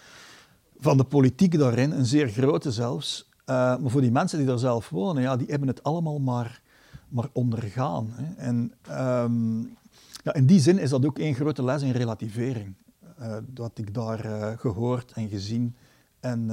van 0.78 0.96
de 0.96 1.04
politiek 1.04 1.58
daarin, 1.58 1.90
een 1.90 2.06
zeer 2.06 2.28
grote 2.28 2.72
zelfs. 2.72 3.27
Uh, 3.48 3.54
maar 3.54 3.90
voor 3.90 4.00
die 4.00 4.10
mensen 4.10 4.38
die 4.38 4.46
daar 4.46 4.58
zelf 4.58 4.88
wonen, 4.88 5.22
ja, 5.22 5.36
die 5.36 5.46
hebben 5.46 5.68
het 5.68 5.82
allemaal 5.82 6.18
maar, 6.18 6.60
maar 7.08 7.28
ondergaan. 7.32 8.12
Hè. 8.12 8.34
En 8.34 8.72
um, 8.90 9.76
ja, 10.24 10.34
in 10.34 10.46
die 10.46 10.60
zin 10.60 10.78
is 10.78 10.90
dat 10.90 11.06
ook 11.06 11.18
één 11.18 11.34
grote 11.34 11.64
les 11.64 11.82
in 11.82 11.90
relativering. 11.90 12.74
Uh, 13.20 13.36
dat 13.46 13.78
ik 13.78 13.94
daar 13.94 14.26
uh, 14.26 14.58
gehoord 14.58 15.12
en 15.12 15.28
gezien 15.28 15.76
en, 16.20 16.50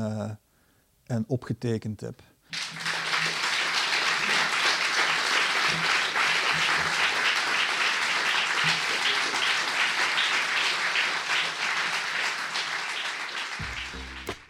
en 1.06 1.24
opgetekend 1.28 2.02
heb. 2.02 2.22